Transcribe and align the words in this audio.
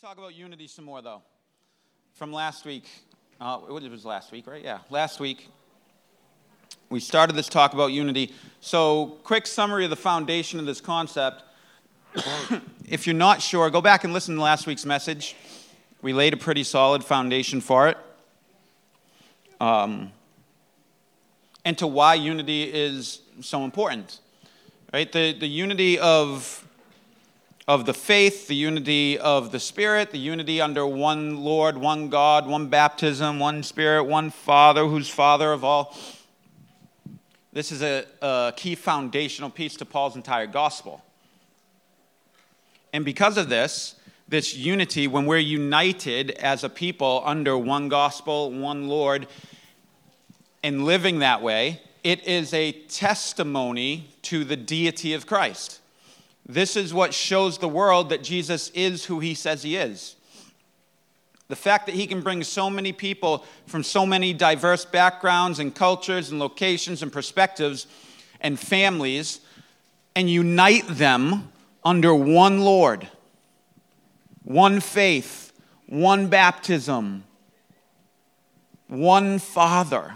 talk 0.00 0.16
about 0.16 0.34
unity 0.34 0.66
some 0.66 0.86
more, 0.86 1.02
though. 1.02 1.20
From 2.14 2.32
last 2.32 2.64
week, 2.64 2.88
uh, 3.38 3.58
it 3.68 3.90
was 3.90 4.06
last 4.06 4.32
week, 4.32 4.46
right? 4.46 4.64
Yeah, 4.64 4.78
last 4.88 5.20
week. 5.20 5.48
We 6.88 7.00
started 7.00 7.36
this 7.36 7.50
talk 7.50 7.74
about 7.74 7.88
unity. 7.88 8.32
So, 8.60 9.18
quick 9.24 9.46
summary 9.46 9.84
of 9.84 9.90
the 9.90 9.96
foundation 9.96 10.58
of 10.58 10.64
this 10.64 10.80
concept. 10.80 11.42
if 12.88 13.06
you're 13.06 13.12
not 13.12 13.42
sure, 13.42 13.68
go 13.68 13.82
back 13.82 14.04
and 14.04 14.14
listen 14.14 14.36
to 14.36 14.40
last 14.40 14.66
week's 14.66 14.86
message. 14.86 15.36
We 16.00 16.14
laid 16.14 16.32
a 16.32 16.38
pretty 16.38 16.64
solid 16.64 17.04
foundation 17.04 17.60
for 17.60 17.88
it. 17.88 17.98
Um, 19.60 20.12
and 21.66 21.76
to 21.76 21.86
why 21.86 22.14
unity 22.14 22.62
is 22.62 23.20
so 23.42 23.64
important. 23.64 24.20
Right? 24.94 25.12
The, 25.12 25.34
the 25.34 25.46
unity 25.46 25.98
of 25.98 26.66
of 27.70 27.86
the 27.86 27.94
faith, 27.94 28.48
the 28.48 28.54
unity 28.56 29.16
of 29.16 29.52
the 29.52 29.60
Spirit, 29.60 30.10
the 30.10 30.18
unity 30.18 30.60
under 30.60 30.84
one 30.84 31.36
Lord, 31.36 31.78
one 31.78 32.08
God, 32.08 32.48
one 32.48 32.66
baptism, 32.66 33.38
one 33.38 33.62
Spirit, 33.62 34.02
one 34.02 34.30
Father, 34.30 34.86
who's 34.86 35.08
Father 35.08 35.52
of 35.52 35.62
all. 35.62 35.96
This 37.52 37.70
is 37.70 37.80
a, 37.80 38.06
a 38.20 38.52
key 38.56 38.74
foundational 38.74 39.50
piece 39.50 39.76
to 39.76 39.84
Paul's 39.84 40.16
entire 40.16 40.48
gospel. 40.48 41.04
And 42.92 43.04
because 43.04 43.36
of 43.36 43.48
this, 43.48 43.94
this 44.26 44.56
unity, 44.56 45.06
when 45.06 45.26
we're 45.26 45.38
united 45.38 46.32
as 46.32 46.64
a 46.64 46.68
people 46.68 47.22
under 47.24 47.56
one 47.56 47.88
gospel, 47.88 48.50
one 48.50 48.88
Lord, 48.88 49.28
and 50.64 50.84
living 50.84 51.20
that 51.20 51.40
way, 51.40 51.80
it 52.02 52.26
is 52.26 52.52
a 52.52 52.72
testimony 52.72 54.08
to 54.22 54.42
the 54.42 54.56
deity 54.56 55.14
of 55.14 55.24
Christ. 55.24 55.79
This 56.46 56.76
is 56.76 56.92
what 56.92 57.14
shows 57.14 57.58
the 57.58 57.68
world 57.68 58.10
that 58.10 58.22
Jesus 58.22 58.70
is 58.70 59.04
who 59.04 59.20
he 59.20 59.34
says 59.34 59.62
he 59.62 59.76
is. 59.76 60.16
The 61.48 61.56
fact 61.56 61.86
that 61.86 61.94
he 61.96 62.06
can 62.06 62.20
bring 62.20 62.44
so 62.44 62.70
many 62.70 62.92
people 62.92 63.44
from 63.66 63.82
so 63.82 64.06
many 64.06 64.32
diverse 64.32 64.84
backgrounds 64.84 65.58
and 65.58 65.74
cultures 65.74 66.30
and 66.30 66.38
locations 66.38 67.02
and 67.02 67.12
perspectives 67.12 67.86
and 68.40 68.58
families 68.58 69.40
and 70.14 70.30
unite 70.30 70.86
them 70.86 71.50
under 71.84 72.14
one 72.14 72.60
Lord, 72.60 73.08
one 74.44 74.80
faith, 74.80 75.52
one 75.86 76.28
baptism, 76.28 77.24
one 78.86 79.38
Father. 79.38 80.14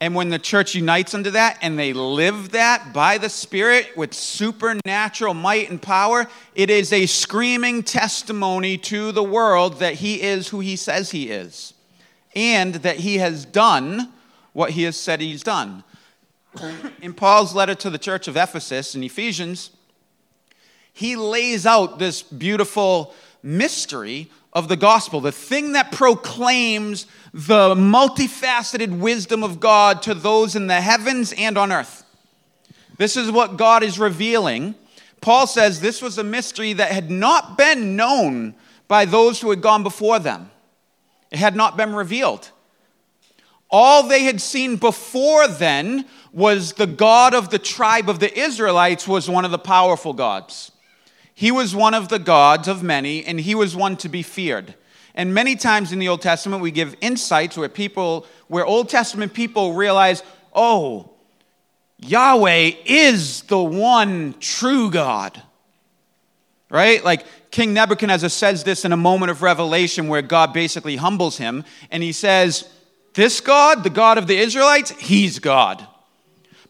And 0.00 0.14
when 0.14 0.28
the 0.28 0.38
church 0.38 0.74
unites 0.74 1.14
under 1.14 1.30
that 1.30 1.58
and 1.62 1.78
they 1.78 1.92
live 1.92 2.50
that 2.50 2.92
by 2.92 3.16
the 3.16 3.30
Spirit 3.30 3.96
with 3.96 4.12
supernatural 4.12 5.32
might 5.32 5.70
and 5.70 5.80
power, 5.80 6.26
it 6.54 6.68
is 6.68 6.92
a 6.92 7.06
screaming 7.06 7.82
testimony 7.82 8.76
to 8.78 9.10
the 9.12 9.22
world 9.22 9.78
that 9.78 9.94
He 9.94 10.20
is 10.20 10.48
who 10.48 10.60
He 10.60 10.76
says 10.76 11.12
He 11.12 11.30
is 11.30 11.72
and 12.34 12.74
that 12.76 12.96
He 12.96 13.18
has 13.18 13.46
done 13.46 14.12
what 14.52 14.70
He 14.72 14.82
has 14.82 14.98
said 14.98 15.20
He's 15.20 15.42
done. 15.42 15.82
In 17.02 17.14
Paul's 17.14 17.54
letter 17.54 17.74
to 17.76 17.90
the 17.90 17.98
church 17.98 18.28
of 18.28 18.36
Ephesus 18.36 18.94
in 18.94 19.02
Ephesians, 19.02 19.70
he 20.96 21.14
lays 21.14 21.66
out 21.66 21.98
this 21.98 22.22
beautiful 22.22 23.14
mystery 23.42 24.30
of 24.56 24.68
the 24.68 24.76
gospel, 24.76 25.20
the 25.20 25.30
thing 25.30 25.72
that 25.72 25.92
proclaims 25.92 27.06
the 27.34 27.74
multifaceted 27.74 29.00
wisdom 29.00 29.44
of 29.44 29.60
God 29.60 30.00
to 30.00 30.14
those 30.14 30.56
in 30.56 30.66
the 30.66 30.80
heavens 30.80 31.34
and 31.36 31.58
on 31.58 31.70
earth. 31.70 32.04
This 32.96 33.18
is 33.18 33.30
what 33.30 33.58
God 33.58 33.82
is 33.82 33.98
revealing. 33.98 34.74
Paul 35.20 35.46
says 35.46 35.82
this 35.82 36.00
was 36.00 36.16
a 36.16 36.24
mystery 36.24 36.72
that 36.72 36.90
had 36.90 37.10
not 37.10 37.58
been 37.58 37.96
known 37.96 38.54
by 38.88 39.04
those 39.04 39.42
who 39.42 39.50
had 39.50 39.60
gone 39.60 39.82
before 39.82 40.18
them, 40.18 40.50
it 41.30 41.38
had 41.38 41.54
not 41.54 41.76
been 41.76 41.94
revealed. 41.94 42.50
All 43.68 44.04
they 44.04 44.22
had 44.22 44.40
seen 44.40 44.76
before 44.76 45.48
then 45.48 46.06
was 46.32 46.72
the 46.72 46.86
God 46.86 47.34
of 47.34 47.50
the 47.50 47.58
tribe 47.58 48.08
of 48.08 48.20
the 48.20 48.38
Israelites 48.38 49.06
was 49.06 49.28
one 49.28 49.44
of 49.44 49.50
the 49.50 49.58
powerful 49.58 50.14
gods. 50.14 50.72
He 51.38 51.52
was 51.52 51.76
one 51.76 51.92
of 51.92 52.08
the 52.08 52.18
gods 52.18 52.66
of 52.66 52.82
many, 52.82 53.22
and 53.22 53.38
he 53.38 53.54
was 53.54 53.76
one 53.76 53.98
to 53.98 54.08
be 54.08 54.22
feared. 54.22 54.74
And 55.14 55.34
many 55.34 55.54
times 55.54 55.92
in 55.92 55.98
the 55.98 56.08
Old 56.08 56.22
Testament, 56.22 56.62
we 56.62 56.70
give 56.70 56.96
insights 57.02 57.58
where 57.58 57.68
people, 57.68 58.24
where 58.48 58.64
Old 58.64 58.88
Testament 58.88 59.34
people 59.34 59.74
realize, 59.74 60.22
oh, 60.54 61.10
Yahweh 61.98 62.72
is 62.86 63.42
the 63.42 63.62
one 63.62 64.34
true 64.40 64.90
God. 64.90 65.42
Right? 66.70 67.04
Like 67.04 67.26
King 67.50 67.74
Nebuchadnezzar 67.74 68.30
says 68.30 68.64
this 68.64 68.86
in 68.86 68.92
a 68.92 68.96
moment 68.96 69.30
of 69.30 69.42
revelation 69.42 70.08
where 70.08 70.22
God 70.22 70.54
basically 70.54 70.96
humbles 70.96 71.36
him, 71.36 71.64
and 71.90 72.02
he 72.02 72.12
says, 72.12 72.66
This 73.12 73.42
God, 73.42 73.84
the 73.84 73.90
God 73.90 74.16
of 74.16 74.26
the 74.26 74.38
Israelites, 74.38 74.90
he's 74.92 75.38
God. 75.38 75.86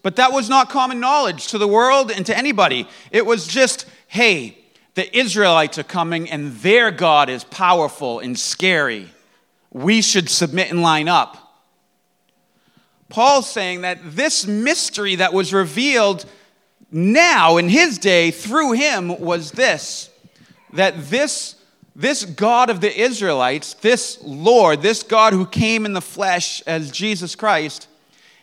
But 0.03 0.17
that 0.17 0.33
was 0.33 0.49
not 0.49 0.69
common 0.69 0.99
knowledge 0.99 1.47
to 1.47 1.57
the 1.57 1.67
world 1.69 2.11
and 2.11 2.25
to 2.25 2.37
anybody. 2.37 2.85
It 3.11 3.25
was 3.25 3.47
just, 3.47 3.85
hey, 4.07 4.57
the 4.95 5.15
Israelites 5.17 5.77
are 5.77 5.83
coming 5.83 6.29
and 6.29 6.53
their 6.57 6.91
God 6.91 7.29
is 7.29 7.43
powerful 7.43 8.19
and 8.19 8.37
scary. 8.37 9.09
We 9.71 10.01
should 10.01 10.29
submit 10.29 10.71
and 10.71 10.81
line 10.81 11.07
up. 11.07 11.47
Paul's 13.09 13.49
saying 13.49 13.81
that 13.81 13.99
this 14.03 14.47
mystery 14.47 15.15
that 15.15 15.33
was 15.33 15.53
revealed 15.53 16.25
now 16.91 17.57
in 17.57 17.69
his 17.69 17.97
day 17.97 18.31
through 18.31 18.73
him 18.73 19.19
was 19.19 19.51
this 19.51 20.09
that 20.73 21.09
this, 21.09 21.55
this 21.95 22.25
God 22.25 22.69
of 22.69 22.81
the 22.81 23.01
Israelites, 23.01 23.73
this 23.75 24.19
Lord, 24.21 24.81
this 24.81 25.01
God 25.01 25.33
who 25.33 25.45
came 25.45 25.85
in 25.85 25.93
the 25.93 26.01
flesh 26.01 26.61
as 26.67 26.91
Jesus 26.91 27.35
Christ, 27.35 27.87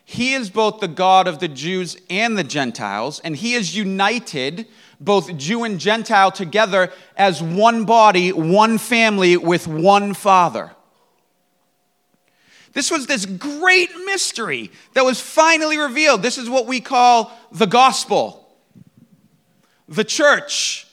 he 0.05 0.35
is 0.35 0.51
both 0.51 0.81
the 0.81 0.89
God 0.89 1.29
of 1.29 1.39
the 1.39 1.49
Jews 1.49 1.97
and 2.11 2.37
the 2.37 2.45
Gentiles, 2.45 3.21
and 3.21 3.37
he 3.37 3.55
is 3.55 3.77
united 3.77 4.67
both 5.01 5.37
Jew 5.37 5.65
and 5.65 5.79
Gentile 5.79 6.31
together 6.31 6.93
as 7.17 7.43
one 7.43 7.85
body, 7.85 8.33
one 8.33 8.79
family 8.79 9.37
with 9.37 9.67
one 9.67 10.15
Father. 10.15 10.71
This 12.73 12.91
was 12.91 13.07
this 13.07 13.25
great 13.25 13.91
mystery 14.05 14.71
that 14.95 15.05
was 15.05 15.21
finally 15.21 15.79
revealed. 15.79 16.23
This 16.23 16.39
is 16.39 16.51
what 16.51 16.67
we 16.67 16.81
call 16.81 17.33
the 17.53 17.67
gospel, 17.67 18.49
the 19.89 20.05
church. 20.05 20.87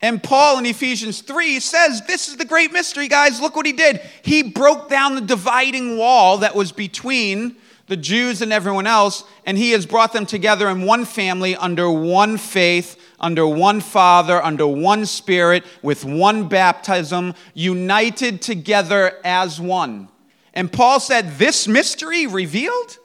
And 0.00 0.22
Paul 0.22 0.58
in 0.58 0.66
Ephesians 0.66 1.22
3 1.22 1.58
says, 1.58 2.02
This 2.06 2.28
is 2.28 2.36
the 2.36 2.44
great 2.44 2.72
mystery, 2.72 3.08
guys. 3.08 3.40
Look 3.40 3.56
what 3.56 3.66
he 3.66 3.72
did. 3.72 4.00
He 4.22 4.44
broke 4.44 4.88
down 4.88 5.16
the 5.16 5.20
dividing 5.20 5.98
wall 5.98 6.38
that 6.38 6.54
was 6.54 6.70
between 6.70 7.56
the 7.88 7.96
Jews 7.96 8.40
and 8.40 8.52
everyone 8.52 8.86
else, 8.86 9.24
and 9.44 9.58
he 9.58 9.72
has 9.72 9.86
brought 9.86 10.12
them 10.12 10.26
together 10.26 10.68
in 10.68 10.82
one 10.82 11.04
family 11.04 11.56
under 11.56 11.90
one 11.90 12.36
faith 12.36 12.97
under 13.20 13.46
one 13.46 13.80
Father, 13.80 14.42
under 14.42 14.66
one 14.66 15.06
Spirit, 15.06 15.64
with 15.82 16.04
one 16.04 16.48
baptism, 16.48 17.34
united 17.54 18.40
together 18.40 19.18
as 19.24 19.60
one. 19.60 20.08
And 20.54 20.72
Paul 20.72 21.00
said, 21.00 21.38
This 21.38 21.68
mystery 21.68 22.26
revealed 22.26 22.98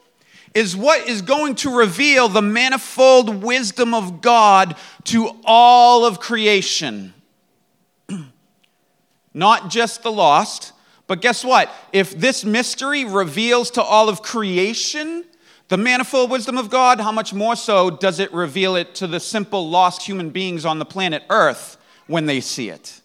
is 0.54 0.76
what 0.76 1.08
is 1.08 1.22
going 1.22 1.56
to 1.56 1.76
reveal 1.76 2.30
the 2.30 2.42
manifold 2.42 3.44
wisdom 3.44 3.94
of 3.94 4.22
God 4.22 4.76
to 5.06 5.32
all 5.46 6.06
of 6.06 6.20
creation. 6.20 7.14
Not 9.34 9.70
just 9.70 10.04
the 10.04 10.12
lost, 10.12 10.74
but 11.08 11.22
guess 11.22 11.44
what? 11.44 11.72
If 11.92 12.18
this 12.18 12.46
mystery 12.46 13.04
reveals 13.04 13.72
to 13.72 13.82
all 13.84 14.10
of 14.10 14.22
creation, 14.22 15.26
the 15.74 15.78
manifold 15.78 16.30
wisdom 16.30 16.56
of 16.60 16.70
God, 16.70 17.02
how 17.02 17.12
much 17.12 17.34
more 17.34 17.56
so 17.56 17.90
does 17.90 18.20
it 18.20 18.32
reveal 18.32 18.76
it 18.76 18.94
to 18.94 19.08
the 19.08 19.20
simple 19.20 19.72
lost 19.72 20.04
human 20.04 20.30
beings 20.30 20.66
on 20.66 20.78
the 20.78 20.86
planet 20.86 21.24
Earth 21.32 21.78
when 22.06 22.28
they 22.28 22.42
see 22.42 22.70
it? 22.70 23.02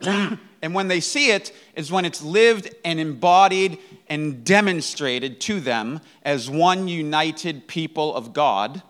and 0.00 0.74
when 0.74 0.88
they 0.88 0.98
see 0.98 1.30
it 1.30 1.52
is 1.76 1.92
when 1.92 2.04
it's 2.04 2.20
lived 2.20 2.74
and 2.84 2.98
embodied 2.98 3.78
and 4.08 4.42
demonstrated 4.42 5.40
to 5.42 5.60
them 5.60 6.00
as 6.24 6.50
one 6.50 6.88
united 6.88 7.68
people 7.68 8.12
of 8.16 8.32
God, 8.32 8.82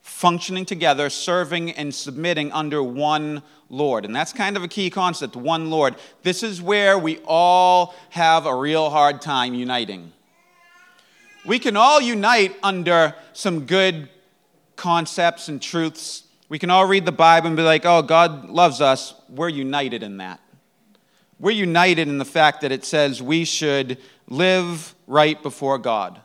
functioning 0.00 0.64
together, 0.64 1.10
serving 1.10 1.72
and 1.72 1.94
submitting 1.94 2.50
under 2.52 2.82
one 2.82 3.42
Lord. 3.68 4.06
And 4.06 4.16
that's 4.16 4.32
kind 4.32 4.56
of 4.56 4.62
a 4.62 4.68
key 4.68 4.88
concept 4.88 5.36
one 5.36 5.68
Lord. 5.68 5.96
This 6.22 6.42
is 6.42 6.62
where 6.62 6.98
we 6.98 7.18
all 7.26 7.94
have 8.08 8.46
a 8.46 8.54
real 8.54 8.88
hard 8.88 9.20
time 9.20 9.52
uniting. 9.52 10.14
We 11.46 11.58
can 11.58 11.76
all 11.76 12.00
unite 12.00 12.56
under 12.62 13.14
some 13.32 13.66
good 13.66 14.08
concepts 14.74 15.48
and 15.48 15.62
truths. 15.62 16.24
We 16.48 16.58
can 16.58 16.70
all 16.70 16.86
read 16.86 17.06
the 17.06 17.12
Bible 17.12 17.48
and 17.48 17.56
be 17.56 17.62
like, 17.62 17.84
oh, 17.84 18.02
God 18.02 18.50
loves 18.50 18.80
us. 18.80 19.14
We're 19.28 19.48
united 19.48 20.02
in 20.02 20.16
that. 20.18 20.40
We're 21.38 21.52
united 21.52 22.08
in 22.08 22.18
the 22.18 22.24
fact 22.24 22.62
that 22.62 22.72
it 22.72 22.84
says 22.84 23.22
we 23.22 23.44
should 23.44 23.98
live 24.28 24.94
right 25.06 25.40
before 25.42 25.78
God. 25.78 26.20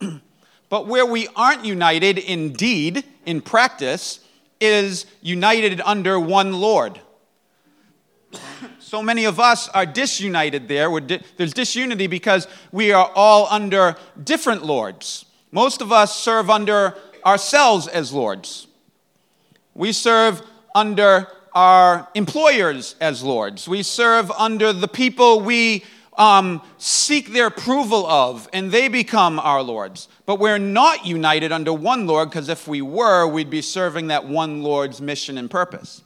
but 0.68 0.86
where 0.86 1.06
we 1.06 1.28
aren't 1.36 1.64
united 1.64 2.18
in 2.18 2.52
deed, 2.52 3.04
in 3.24 3.40
practice, 3.40 4.20
is 4.60 5.06
united 5.22 5.80
under 5.82 6.20
one 6.20 6.52
Lord. 6.52 7.00
So 8.90 9.04
many 9.04 9.24
of 9.24 9.38
us 9.38 9.68
are 9.68 9.86
disunited 9.86 10.66
there. 10.66 10.98
Di- 10.98 11.20
there's 11.36 11.52
disunity 11.52 12.08
because 12.08 12.48
we 12.72 12.90
are 12.90 13.08
all 13.14 13.46
under 13.48 13.94
different 14.24 14.64
lords. 14.64 15.26
Most 15.52 15.80
of 15.80 15.92
us 15.92 16.12
serve 16.12 16.50
under 16.50 16.96
ourselves 17.24 17.86
as 17.86 18.12
lords. 18.12 18.66
We 19.74 19.92
serve 19.92 20.42
under 20.74 21.28
our 21.54 22.08
employers 22.16 22.96
as 23.00 23.22
lords. 23.22 23.68
We 23.68 23.84
serve 23.84 24.28
under 24.32 24.72
the 24.72 24.88
people 24.88 25.38
we 25.38 25.84
um, 26.18 26.60
seek 26.76 27.32
their 27.32 27.46
approval 27.46 28.04
of, 28.08 28.48
and 28.52 28.72
they 28.72 28.88
become 28.88 29.38
our 29.38 29.62
lords. 29.62 30.08
But 30.26 30.40
we're 30.40 30.58
not 30.58 31.06
united 31.06 31.52
under 31.52 31.72
one 31.72 32.08
Lord, 32.08 32.30
because 32.30 32.48
if 32.48 32.66
we 32.66 32.82
were, 32.82 33.28
we'd 33.28 33.50
be 33.50 33.62
serving 33.62 34.08
that 34.08 34.26
one 34.26 34.64
Lord's 34.64 35.00
mission 35.00 35.38
and 35.38 35.48
purpose. 35.48 36.02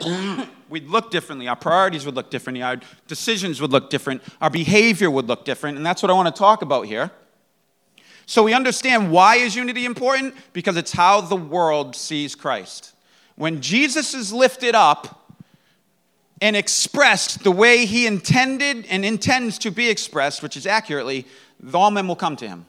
we'd 0.68 0.88
look 0.88 1.10
differently. 1.10 1.48
Our 1.48 1.56
priorities 1.56 2.06
would 2.06 2.14
look 2.14 2.30
differently. 2.30 2.62
Our 2.62 2.80
decisions 3.06 3.60
would 3.60 3.72
look 3.72 3.90
different. 3.90 4.22
Our 4.40 4.50
behavior 4.50 5.10
would 5.10 5.26
look 5.26 5.44
different. 5.44 5.76
And 5.76 5.86
that's 5.86 6.02
what 6.02 6.10
I 6.10 6.14
want 6.14 6.34
to 6.34 6.38
talk 6.38 6.62
about 6.62 6.86
here. 6.86 7.10
So 8.26 8.42
we 8.42 8.52
understand 8.52 9.10
why 9.10 9.36
is 9.36 9.56
unity 9.56 9.86
important? 9.86 10.34
Because 10.52 10.76
it's 10.76 10.92
how 10.92 11.22
the 11.22 11.36
world 11.36 11.96
sees 11.96 12.34
Christ. 12.34 12.92
When 13.36 13.60
Jesus 13.60 14.14
is 14.14 14.32
lifted 14.32 14.74
up 14.74 15.32
and 16.40 16.54
expressed 16.54 17.42
the 17.42 17.50
way 17.50 17.86
he 17.86 18.06
intended 18.06 18.84
and 18.90 19.04
intends 19.04 19.58
to 19.60 19.70
be 19.70 19.88
expressed, 19.88 20.42
which 20.42 20.56
is 20.56 20.66
accurately, 20.66 21.26
all 21.72 21.90
men 21.90 22.06
will 22.06 22.16
come 22.16 22.36
to 22.36 22.46
him. 22.46 22.66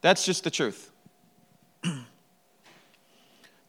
That's 0.00 0.24
just 0.24 0.44
the 0.44 0.50
truth. 0.50 0.87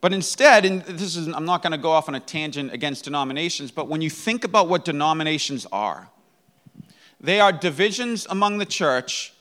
But 0.02 0.14
instead, 0.14 0.66
and 0.66 0.82
this 0.84 1.16
is 1.16 1.28
I'm 1.28 1.46
not 1.46 1.62
going 1.62 1.72
to 1.72 1.78
go 1.78 1.92
off 1.92 2.08
on 2.08 2.16
a 2.16 2.20
tangent 2.20 2.74
against 2.74 3.04
denominations, 3.04 3.72
but 3.72 3.88
when 3.88 4.02
you 4.02 4.10
think 4.10 4.44
about 4.44 4.68
what 4.68 4.86
denominations 4.86 5.66
are, 5.72 6.10
they 7.20 7.40
are 7.40 7.52
divisions 7.52 8.26
among 8.30 8.60
the 8.60 8.66
church 8.66 9.34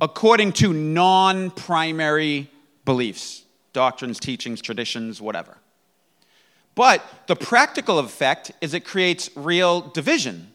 according 0.00 0.52
to 0.52 0.72
non 0.72 1.50
primary 1.50 2.50
beliefs, 2.84 3.44
doctrines, 3.72 4.20
teachings, 4.20 4.60
traditions, 4.60 5.20
whatever. 5.20 5.56
But 6.74 7.04
the 7.26 7.36
practical 7.36 7.98
effect 7.98 8.52
is 8.60 8.74
it 8.74 8.84
creates 8.84 9.30
real 9.34 9.80
division. 9.80 10.52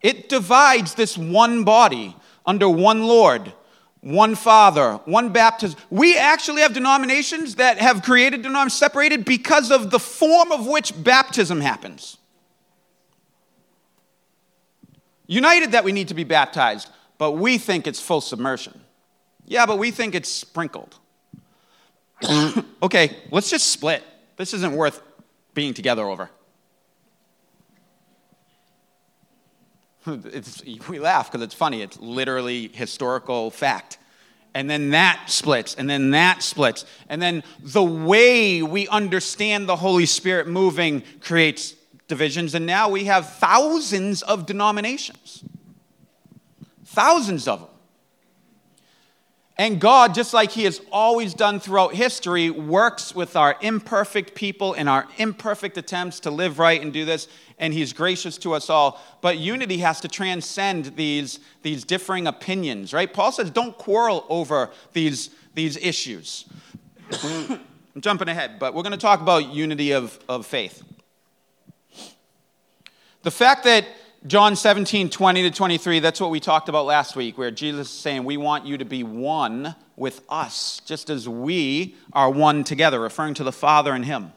It 0.00 0.28
divides 0.28 0.94
this 0.94 1.18
one 1.18 1.64
body 1.64 2.14
under 2.46 2.68
one 2.68 3.04
Lord, 3.04 3.52
one 4.00 4.34
Father, 4.34 4.94
one 5.04 5.30
baptism. 5.30 5.78
We 5.90 6.16
actually 6.16 6.62
have 6.62 6.72
denominations 6.72 7.56
that 7.56 7.78
have 7.78 8.02
created 8.02 8.42
denominations 8.42 8.78
separated 8.78 9.24
because 9.24 9.70
of 9.70 9.90
the 9.90 9.98
form 9.98 10.52
of 10.52 10.66
which 10.66 10.92
baptism 11.02 11.60
happens. 11.60 12.16
United 15.26 15.72
that 15.72 15.84
we 15.84 15.92
need 15.92 16.08
to 16.08 16.14
be 16.14 16.24
baptized, 16.24 16.88
but 17.18 17.32
we 17.32 17.58
think 17.58 17.86
it's 17.86 18.00
full 18.00 18.20
submersion. 18.20 18.80
Yeah, 19.44 19.66
but 19.66 19.78
we 19.78 19.90
think 19.90 20.14
it's 20.14 20.28
sprinkled. 20.28 20.96
okay, 22.82 23.16
let's 23.30 23.50
just 23.50 23.66
split. 23.70 24.02
This 24.36 24.54
isn't 24.54 24.72
worth 24.72 25.02
being 25.54 25.74
together 25.74 26.04
over. 26.04 26.30
It's, 30.06 30.62
we 30.88 30.98
laugh 30.98 31.30
because 31.30 31.44
it's 31.44 31.54
funny. 31.54 31.82
It's 31.82 31.98
literally 31.98 32.68
historical 32.68 33.50
fact. 33.50 33.98
And 34.54 34.68
then 34.68 34.90
that 34.90 35.24
splits, 35.26 35.74
and 35.74 35.88
then 35.88 36.10
that 36.12 36.42
splits. 36.42 36.84
And 37.08 37.20
then 37.20 37.44
the 37.60 37.84
way 37.84 38.62
we 38.62 38.88
understand 38.88 39.68
the 39.68 39.76
Holy 39.76 40.06
Spirit 40.06 40.48
moving 40.48 41.02
creates 41.20 41.74
divisions. 42.08 42.54
And 42.54 42.66
now 42.66 42.88
we 42.88 43.04
have 43.04 43.28
thousands 43.34 44.22
of 44.22 44.46
denominations. 44.46 45.44
Thousands 46.84 47.46
of 47.46 47.60
them. 47.60 47.68
And 49.58 49.80
God, 49.80 50.14
just 50.14 50.32
like 50.32 50.52
He 50.52 50.64
has 50.64 50.80
always 50.90 51.34
done 51.34 51.60
throughout 51.60 51.94
history, 51.94 52.48
works 52.48 53.14
with 53.14 53.36
our 53.36 53.56
imperfect 53.60 54.34
people 54.34 54.72
and 54.72 54.88
our 54.88 55.06
imperfect 55.18 55.76
attempts 55.76 56.20
to 56.20 56.30
live 56.30 56.58
right 56.58 56.80
and 56.80 56.92
do 56.92 57.04
this, 57.04 57.28
and 57.58 57.72
He's 57.72 57.92
gracious 57.92 58.38
to 58.38 58.54
us 58.54 58.70
all. 58.70 59.00
But 59.20 59.38
unity 59.38 59.78
has 59.78 60.00
to 60.00 60.08
transcend 60.08 60.96
these, 60.96 61.40
these 61.62 61.84
differing 61.84 62.26
opinions, 62.26 62.92
right? 62.92 63.12
Paul 63.12 63.32
says, 63.32 63.50
don't 63.50 63.76
quarrel 63.76 64.24
over 64.28 64.70
these, 64.92 65.30
these 65.54 65.76
issues. 65.76 66.44
I'm 67.22 67.60
jumping 68.00 68.28
ahead, 68.28 68.58
but 68.58 68.74
we're 68.74 68.82
going 68.82 68.92
to 68.92 68.98
talk 68.98 69.20
about 69.20 69.52
unity 69.52 69.92
of, 69.92 70.18
of 70.28 70.46
faith. 70.46 70.82
The 73.22 73.30
fact 73.30 73.64
that 73.64 73.86
John 74.26 74.56
17, 74.56 75.10
20 75.10 75.42
to 75.42 75.50
23, 75.50 76.00
that's 76.00 76.20
what 76.20 76.30
we 76.30 76.40
talked 76.40 76.68
about 76.68 76.86
last 76.86 77.14
week, 77.14 77.38
where 77.38 77.50
Jesus 77.50 77.88
is 77.88 77.96
saying, 77.96 78.24
We 78.24 78.36
want 78.36 78.66
you 78.66 78.76
to 78.78 78.84
be 78.84 79.02
one 79.04 79.76
with 79.96 80.22
us, 80.28 80.80
just 80.84 81.08
as 81.08 81.28
we 81.28 81.94
are 82.12 82.30
one 82.30 82.64
together, 82.64 83.00
referring 83.00 83.34
to 83.34 83.44
the 83.44 83.52
Father 83.52 83.92
and 83.92 84.04
Him. 84.04 84.32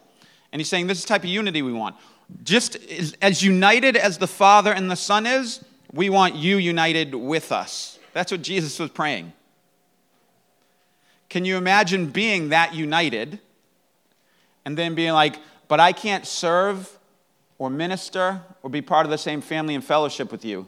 And 0.51 0.59
he's 0.59 0.69
saying, 0.69 0.87
This 0.87 0.99
is 0.99 1.05
the 1.05 1.09
type 1.09 1.23
of 1.23 1.29
unity 1.29 1.61
we 1.61 1.73
want. 1.73 1.95
Just 2.43 2.77
as, 3.21 3.43
united 3.43 3.95
as 3.95 4.17
the 4.17 4.27
Father 4.27 4.71
and 4.71 4.89
the 4.89 4.95
Son 4.95 5.25
is, 5.25 5.63
we 5.93 6.09
want 6.09 6.35
you 6.35 6.57
united 6.57 7.13
with 7.13 7.51
us. 7.51 7.99
That's 8.13 8.31
what 8.31 8.41
Jesus 8.41 8.79
was 8.79 8.89
praying. 8.89 9.33
Can 11.29 11.45
you 11.45 11.57
imagine 11.57 12.07
being 12.07 12.49
that 12.49 12.73
united 12.73 13.39
and 14.65 14.77
then 14.77 14.95
being 14.95 15.13
like, 15.13 15.37
But 15.67 15.79
I 15.79 15.91
can't 15.91 16.25
serve 16.25 16.97
or 17.57 17.69
minister 17.69 18.41
or 18.63 18.69
be 18.69 18.81
part 18.81 19.05
of 19.05 19.11
the 19.11 19.17
same 19.17 19.41
family 19.41 19.75
and 19.75 19.83
fellowship 19.83 20.31
with 20.31 20.43
you 20.43 20.67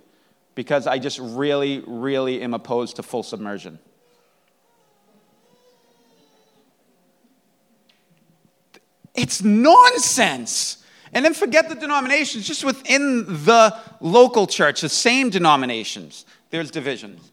because 0.55 0.87
I 0.87 0.99
just 0.99 1.19
really, 1.19 1.83
really 1.85 2.41
am 2.41 2.53
opposed 2.53 2.97
to 2.97 3.03
full 3.03 3.23
submersion. 3.23 3.79
It's 9.15 9.43
nonsense. 9.43 10.82
And 11.13 11.23
then 11.23 11.33
forget 11.33 11.69
the 11.69 11.75
denominations, 11.75 12.47
just 12.47 12.63
within 12.63 13.25
the 13.45 13.77
local 13.99 14.47
church, 14.47 14.81
the 14.81 14.89
same 14.89 15.29
denominations, 15.29 16.25
there's 16.49 16.71
divisions. 16.71 17.31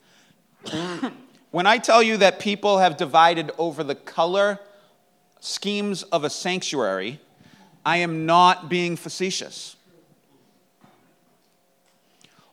when 1.50 1.66
I 1.66 1.78
tell 1.78 2.02
you 2.02 2.18
that 2.18 2.38
people 2.40 2.78
have 2.78 2.96
divided 2.96 3.50
over 3.56 3.82
the 3.82 3.94
color 3.94 4.58
schemes 5.40 6.02
of 6.04 6.24
a 6.24 6.30
sanctuary, 6.30 7.20
I 7.84 7.98
am 7.98 8.26
not 8.26 8.68
being 8.68 8.96
facetious. 8.96 9.76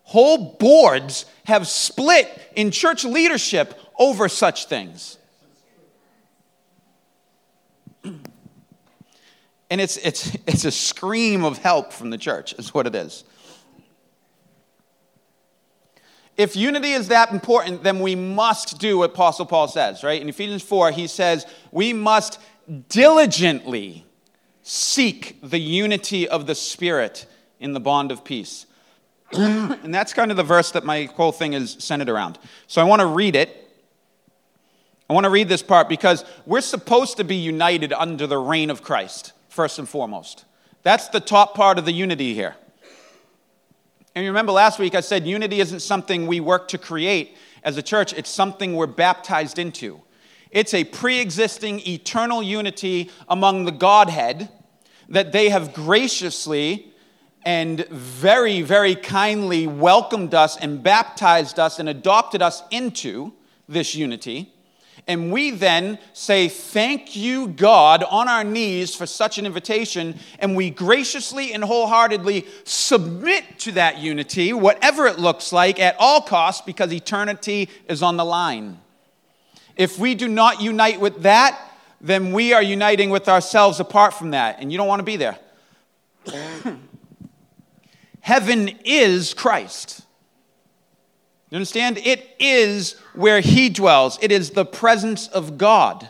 Whole 0.04 0.56
boards 0.58 1.26
have 1.44 1.68
split 1.68 2.54
in 2.56 2.72
church 2.72 3.04
leadership 3.04 3.78
over 4.00 4.30
such 4.30 4.68
things. 4.68 5.18
And 9.70 9.82
it's, 9.82 9.98
it's, 9.98 10.36
it's 10.48 10.66
a 10.66 10.72
scream 10.72 11.44
of 11.44 11.58
help 11.58 11.94
from 11.94 12.10
the 12.10 12.18
church, 12.18 12.54
is 12.54 12.74
what 12.74 12.88
it 12.88 12.96
is. 12.96 13.24
If 16.38 16.56
unity 16.56 16.92
is 16.92 17.08
that 17.08 17.32
important, 17.32 17.84
then 17.84 18.00
we 18.00 18.14
must 18.14 18.78
do 18.78 19.00
what 19.00 19.10
Apostle 19.10 19.48
Paul 19.48 19.68
says, 19.68 20.04
right? 20.04 20.22
In 20.22 20.30
Ephesians 20.30 20.62
4, 20.62 20.92
he 20.92 21.08
says, 21.08 21.48
we 21.72 21.94
must 21.94 22.40
diligently 22.90 24.06
seek 24.62 25.40
the 25.42 25.58
unity 25.58 26.28
of 26.28 26.46
the 26.46 26.54
Spirit 26.54 27.26
in 27.60 27.74
the 27.74 27.80
bond 27.80 28.12
of 28.12 28.24
peace. 28.24 28.68
and 29.34 29.94
that's 29.94 30.14
kind 30.14 30.30
of 30.30 30.38
the 30.38 30.44
verse 30.44 30.72
that 30.72 30.86
my 30.86 31.06
whole 31.16 31.32
thing 31.32 31.54
is 31.54 31.76
centered 31.80 32.10
around. 32.10 32.38
So 32.68 32.82
I 32.82 32.84
want 32.84 33.00
to 33.00 33.08
read 33.08 33.36
it. 33.36 33.64
I 35.10 35.14
want 35.14 35.24
to 35.24 35.30
read 35.30 35.50
this 35.50 35.64
part 35.64 35.90
because 35.90 36.24
we're 36.46 36.62
supposed 36.62 37.18
to 37.18 37.24
be 37.24 37.36
united 37.36 37.94
under 37.94 38.28
the 38.28 38.38
reign 38.38 38.70
of 38.70 38.84
Christ, 38.84 39.32
first 39.58 39.80
and 39.80 39.90
foremost. 39.90 40.46
That's 40.84 41.08
the 41.08 41.20
top 41.20 41.56
part 41.56 41.80
of 41.80 41.86
the 41.86 41.92
unity 41.92 42.36
here. 42.36 42.56
And 44.14 44.24
you 44.24 44.30
remember 44.30 44.52
last 44.52 44.78
week 44.78 44.94
I 44.94 45.02
said 45.02 45.26
unity 45.26 45.60
isn't 45.60 45.80
something 45.80 46.28
we 46.28 46.40
work 46.40 46.68
to 46.68 46.78
create 46.78 47.36
as 47.64 47.76
a 47.76 47.82
church, 47.82 48.14
it's 48.14 48.30
something 48.30 48.76
we're 48.76 48.86
baptized 48.86 49.58
into. 49.58 50.00
It's 50.52 50.76
a 50.76 50.84
pre 50.84 51.20
existing 51.20 51.80
eternal 51.88 52.44
unity 52.44 53.10
among 53.28 53.66
the 53.66 53.72
Godhead 53.72 54.50
that 55.10 55.32
they 55.32 55.50
have 55.50 55.74
graciously 55.74 56.94
and 57.44 57.84
very, 57.88 58.62
very 58.62 58.94
kindly 58.94 59.66
welcomed 59.66 60.36
us 60.36 60.56
and 60.56 60.84
baptized 60.84 61.58
us 61.58 61.80
and 61.80 61.90
adopted 61.90 62.44
us 62.44 62.62
into 62.70 63.34
this 63.68 63.96
unity. 63.96 64.54
And 65.08 65.32
we 65.32 65.52
then 65.52 66.00
say, 66.12 66.50
Thank 66.50 67.16
you, 67.16 67.48
God, 67.48 68.04
on 68.04 68.28
our 68.28 68.44
knees 68.44 68.94
for 68.94 69.06
such 69.06 69.38
an 69.38 69.46
invitation. 69.46 70.20
And 70.40 70.56
we 70.56 70.70
graciously 70.70 71.54
and 71.54 71.64
wholeheartedly 71.64 72.46
submit 72.66 73.60
to 73.60 73.72
that 73.74 74.00
unity, 74.00 74.52
whatever 74.52 75.08
it 75.08 75.18
looks 75.18 75.54
like, 75.54 75.80
at 75.80 75.96
all 75.98 76.22
costs, 76.22 76.62
because 76.62 76.92
eternity 76.92 77.70
is 77.88 78.04
on 78.04 78.18
the 78.18 78.26
line. 78.26 78.80
If 79.78 79.98
we 79.98 80.16
do 80.16 80.28
not 80.28 80.62
unite 80.62 81.00
with 81.00 81.22
that, 81.22 81.60
then 82.02 82.34
we 82.34 82.54
are 82.54 82.62
uniting 82.62 83.10
with 83.10 83.30
ourselves 83.30 83.80
apart 83.80 84.14
from 84.14 84.32
that, 84.32 84.58
and 84.60 84.72
you 84.72 84.78
don't 84.78 84.88
want 84.88 85.00
to 85.00 85.04
be 85.04 85.16
there. 85.16 85.38
Heaven 88.22 88.70
is 88.84 89.34
Christ. 89.34 90.04
You 91.50 91.56
understand? 91.56 91.98
It 92.00 92.36
is 92.40 92.94
where 93.14 93.40
He 93.40 93.70
dwells, 93.70 94.20
it 94.22 94.32
is 94.32 94.52
the 94.52 94.66
presence 94.66 95.28
of 95.28 95.58
God. 95.58 96.10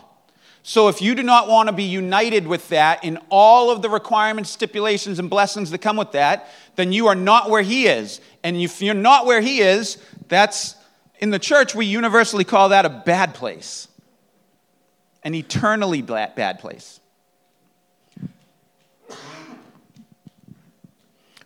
So 0.64 0.88
if 0.88 1.00
you 1.00 1.14
do 1.14 1.22
not 1.22 1.48
want 1.48 1.68
to 1.68 1.72
be 1.72 1.84
united 1.84 2.46
with 2.46 2.68
that 2.68 3.02
in 3.02 3.18
all 3.30 3.70
of 3.70 3.80
the 3.80 3.88
requirements, 3.88 4.50
stipulations, 4.50 5.18
and 5.18 5.30
blessings 5.30 5.70
that 5.70 5.78
come 5.78 5.96
with 5.96 6.12
that, 6.12 6.48
then 6.76 6.92
you 6.92 7.06
are 7.06 7.14
not 7.14 7.48
where 7.48 7.62
He 7.62 7.86
is. 7.86 8.20
And 8.42 8.56
if 8.56 8.82
you're 8.82 8.92
not 8.92 9.24
where 9.24 9.40
He 9.40 9.60
is, 9.60 9.96
that's 10.28 10.74
in 11.20 11.30
the 11.30 11.38
church, 11.38 11.74
we 11.74 11.86
universally 11.86 12.44
call 12.44 12.68
that 12.68 12.84
a 12.84 12.90
bad 12.90 13.34
place, 13.34 13.88
an 15.22 15.34
eternally 15.34 16.02
bad 16.02 16.58
place. 16.58 17.00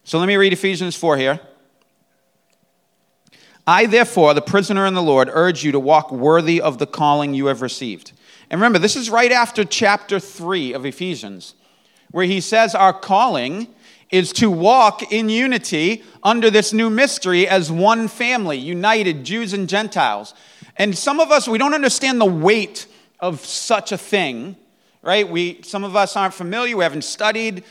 So 0.02 0.18
let 0.18 0.26
me 0.26 0.36
read 0.36 0.52
Ephesians 0.52 0.96
4 0.96 1.16
here. 1.16 1.40
I, 3.66 3.86
therefore, 3.86 4.34
the 4.34 4.42
prisoner 4.42 4.86
in 4.86 4.94
the 4.94 5.02
Lord, 5.02 5.28
urge 5.30 5.62
you 5.62 5.72
to 5.72 5.78
walk 5.78 6.10
worthy 6.10 6.60
of 6.60 6.78
the 6.78 6.86
calling 6.86 7.32
you 7.32 7.46
have 7.46 7.62
received. 7.62 8.12
And 8.50 8.60
remember, 8.60 8.78
this 8.78 8.96
is 8.96 9.08
right 9.08 9.30
after 9.30 9.64
chapter 9.64 10.18
3 10.18 10.72
of 10.72 10.84
Ephesians, 10.84 11.54
where 12.10 12.26
he 12.26 12.40
says 12.40 12.74
our 12.74 12.92
calling 12.92 13.68
is 14.10 14.32
to 14.34 14.50
walk 14.50 15.12
in 15.12 15.28
unity 15.28 16.02
under 16.22 16.50
this 16.50 16.72
new 16.72 16.90
mystery 16.90 17.48
as 17.48 17.72
one 17.72 18.08
family, 18.08 18.58
united, 18.58 19.24
Jews 19.24 19.54
and 19.54 19.68
Gentiles. 19.68 20.34
And 20.76 20.96
some 20.96 21.20
of 21.20 21.30
us, 21.30 21.48
we 21.48 21.56
don't 21.56 21.72
understand 21.72 22.20
the 22.20 22.26
weight 22.26 22.86
of 23.20 23.40
such 23.44 23.92
a 23.92 23.96
thing, 23.96 24.56
right? 25.02 25.26
We, 25.26 25.62
some 25.62 25.84
of 25.84 25.96
us 25.96 26.16
aren't 26.16 26.34
familiar, 26.34 26.76
we 26.76 26.82
haven't 26.82 27.04
studied 27.04 27.64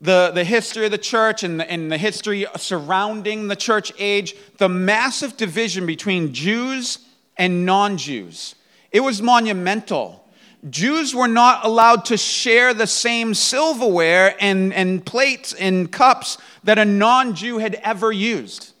the, 0.00 0.30
the 0.32 0.44
history 0.44 0.86
of 0.86 0.90
the 0.90 0.98
church 0.98 1.42
and 1.42 1.60
the, 1.60 1.70
and 1.70 1.92
the 1.92 1.98
history 1.98 2.46
surrounding 2.56 3.48
the 3.48 3.56
church 3.56 3.92
age, 3.98 4.34
the 4.56 4.68
massive 4.68 5.36
division 5.36 5.86
between 5.86 6.32
Jews 6.32 6.98
and 7.36 7.66
non 7.66 7.96
Jews. 7.96 8.54
It 8.92 9.00
was 9.00 9.20
monumental. 9.20 10.24
Jews 10.68 11.14
were 11.14 11.28
not 11.28 11.64
allowed 11.64 12.04
to 12.06 12.16
share 12.16 12.74
the 12.74 12.86
same 12.86 13.32
silverware 13.32 14.36
and, 14.40 14.74
and 14.74 15.04
plates 15.04 15.54
and 15.54 15.90
cups 15.90 16.38
that 16.64 16.78
a 16.78 16.84
non 16.84 17.34
Jew 17.34 17.58
had 17.58 17.74
ever 17.76 18.10
used 18.10 18.72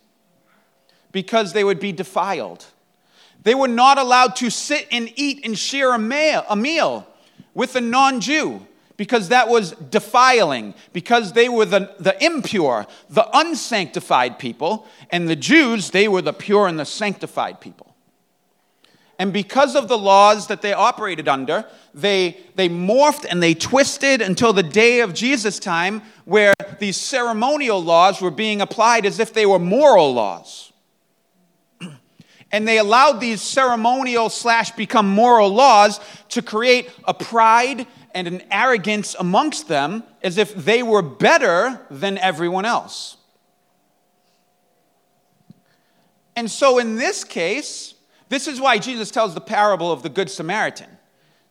because 1.12 1.52
they 1.52 1.64
would 1.64 1.80
be 1.80 1.92
defiled. 1.92 2.64
They 3.42 3.54
were 3.54 3.68
not 3.68 3.98
allowed 3.98 4.36
to 4.36 4.50
sit 4.50 4.86
and 4.92 5.10
eat 5.16 5.44
and 5.44 5.58
share 5.58 5.94
a 5.94 5.98
meal, 5.98 6.44
a 6.48 6.56
meal 6.56 7.06
with 7.54 7.76
a 7.76 7.80
non 7.80 8.20
Jew 8.20 8.66
because 9.00 9.30
that 9.30 9.48
was 9.48 9.70
defiling, 9.70 10.74
because 10.92 11.32
they 11.32 11.48
were 11.48 11.64
the, 11.64 11.90
the 11.98 12.22
impure, 12.22 12.86
the 13.08 13.26
unsanctified 13.32 14.38
people, 14.38 14.86
and 15.08 15.26
the 15.26 15.34
Jews, 15.34 15.88
they 15.88 16.06
were 16.06 16.20
the 16.20 16.34
pure 16.34 16.66
and 16.66 16.78
the 16.78 16.84
sanctified 16.84 17.62
people. 17.62 17.96
And 19.18 19.32
because 19.32 19.74
of 19.74 19.88
the 19.88 19.96
laws 19.96 20.48
that 20.48 20.60
they 20.60 20.74
operated 20.74 21.28
under, 21.28 21.64
they, 21.94 22.40
they 22.56 22.68
morphed 22.68 23.24
and 23.24 23.42
they 23.42 23.54
twisted 23.54 24.20
until 24.20 24.52
the 24.52 24.62
day 24.62 25.00
of 25.00 25.14
Jesus' 25.14 25.58
time, 25.58 26.02
where 26.26 26.52
these 26.78 26.98
ceremonial 26.98 27.82
laws 27.82 28.20
were 28.20 28.30
being 28.30 28.60
applied 28.60 29.06
as 29.06 29.18
if 29.18 29.32
they 29.32 29.46
were 29.46 29.58
moral 29.58 30.12
laws. 30.12 30.72
And 32.52 32.68
they 32.68 32.76
allowed 32.76 33.20
these 33.20 33.40
ceremonial 33.40 34.28
slash 34.28 34.72
become 34.72 35.08
moral 35.08 35.48
laws 35.48 36.00
to 36.30 36.42
create 36.42 36.90
a 37.04 37.14
pride 37.14 37.86
and 38.14 38.26
an 38.26 38.42
arrogance 38.50 39.14
amongst 39.18 39.68
them 39.68 40.02
as 40.22 40.38
if 40.38 40.54
they 40.54 40.82
were 40.82 41.02
better 41.02 41.80
than 41.90 42.18
everyone 42.18 42.64
else. 42.64 43.16
And 46.36 46.50
so, 46.50 46.78
in 46.78 46.96
this 46.96 47.24
case, 47.24 47.94
this 48.28 48.46
is 48.46 48.60
why 48.60 48.78
Jesus 48.78 49.10
tells 49.10 49.34
the 49.34 49.40
parable 49.40 49.92
of 49.92 50.02
the 50.02 50.08
Good 50.08 50.30
Samaritan 50.30 50.98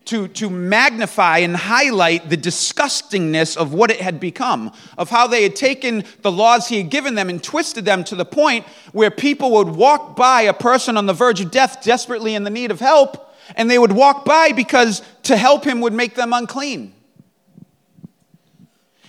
to, 0.06 0.28
to 0.28 0.50
magnify 0.50 1.38
and 1.38 1.54
highlight 1.54 2.30
the 2.30 2.36
disgustingness 2.36 3.56
of 3.56 3.72
what 3.74 3.90
it 3.90 4.00
had 4.00 4.18
become, 4.18 4.72
of 4.96 5.10
how 5.10 5.26
they 5.26 5.42
had 5.42 5.54
taken 5.54 6.04
the 6.22 6.32
laws 6.32 6.68
he 6.68 6.78
had 6.78 6.90
given 6.90 7.14
them 7.14 7.28
and 7.28 7.42
twisted 7.42 7.84
them 7.84 8.02
to 8.04 8.16
the 8.16 8.24
point 8.24 8.66
where 8.92 9.10
people 9.10 9.52
would 9.52 9.68
walk 9.68 10.16
by 10.16 10.42
a 10.42 10.54
person 10.54 10.96
on 10.96 11.06
the 11.06 11.12
verge 11.12 11.40
of 11.40 11.50
death, 11.50 11.82
desperately 11.82 12.34
in 12.34 12.44
the 12.44 12.50
need 12.50 12.70
of 12.70 12.80
help, 12.80 13.29
and 13.56 13.70
they 13.70 13.78
would 13.78 13.92
walk 13.92 14.24
by 14.24 14.52
because 14.52 15.02
to 15.24 15.36
help 15.36 15.64
him 15.64 15.80
would 15.80 15.92
make 15.92 16.14
them 16.14 16.32
unclean. 16.32 16.94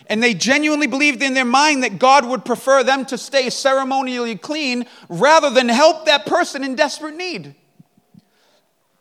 And 0.07 0.21
they 0.21 0.33
genuinely 0.33 0.87
believed 0.87 1.23
in 1.23 1.33
their 1.33 1.45
mind 1.45 1.83
that 1.83 1.97
God 1.97 2.25
would 2.25 2.43
prefer 2.43 2.83
them 2.83 3.05
to 3.05 3.17
stay 3.17 3.49
ceremonially 3.49 4.35
clean 4.35 4.85
rather 5.07 5.49
than 5.49 5.69
help 5.69 6.05
that 6.05 6.25
person 6.25 6.65
in 6.65 6.75
desperate 6.75 7.15
need. 7.15 7.55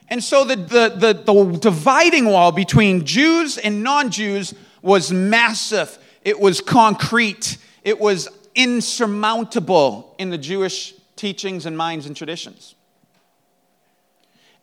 and 0.10 0.24
so 0.24 0.46
the, 0.46 0.56
the, 0.56 0.96
the, 0.96 1.14
the, 1.26 1.58
dividing 1.60 2.28
wall 2.28 2.54
between 2.54 3.06
Jews 3.06 3.58
and 3.58 3.84
non 3.84 4.12
Jews 4.12 4.54
was 4.82 5.12
massive, 5.12 5.98
it 6.24 6.40
was 6.40 6.62
concrete, 6.62 7.58
it 7.84 8.00
was 8.00 8.30
insurmountable 8.56 10.16
in 10.18 10.30
the 10.30 10.38
Jewish 10.38 10.94
teachings 11.16 11.66
and 11.66 11.78
minds 11.78 12.06
and 12.06 12.16
traditions. 12.16 12.76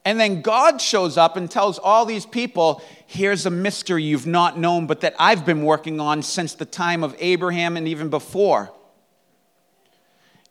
And 0.04 0.18
then 0.18 0.40
God 0.40 0.80
shows 0.80 1.18
up 1.18 1.36
and 1.36 1.50
tells 1.50 1.78
all 1.78 2.06
these 2.06 2.24
people, 2.24 2.82
here's 3.06 3.44
a 3.44 3.50
mystery 3.50 4.02
you've 4.02 4.26
not 4.26 4.58
known, 4.58 4.86
but 4.86 5.02
that 5.02 5.14
I've 5.18 5.44
been 5.44 5.62
working 5.62 6.00
on 6.00 6.22
since 6.22 6.54
the 6.54 6.64
time 6.64 7.04
of 7.04 7.14
Abraham 7.18 7.76
and 7.76 7.86
even 7.86 8.08
before. 8.08 8.72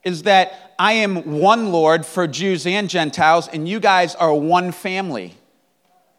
Is 0.04 0.24
that 0.24 0.76
I 0.78 0.94
am 0.94 1.40
one 1.40 1.72
Lord 1.72 2.06
for 2.06 2.28
Jews 2.28 2.66
and 2.66 2.90
Gentiles, 2.90 3.48
and 3.48 3.68
you 3.68 3.80
guys 3.80 4.16
are 4.16 4.34
one 4.34 4.72
family. 4.72 5.36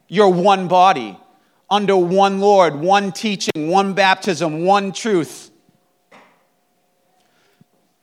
You're 0.09 0.29
one 0.29 0.67
body, 0.67 1.17
under 1.71 1.97
one 1.97 2.41
Lord, 2.41 2.75
one 2.75 3.13
teaching, 3.13 3.69
one 3.69 3.95
baptism, 3.95 4.65
one 4.65 4.93
truth. 4.93 5.53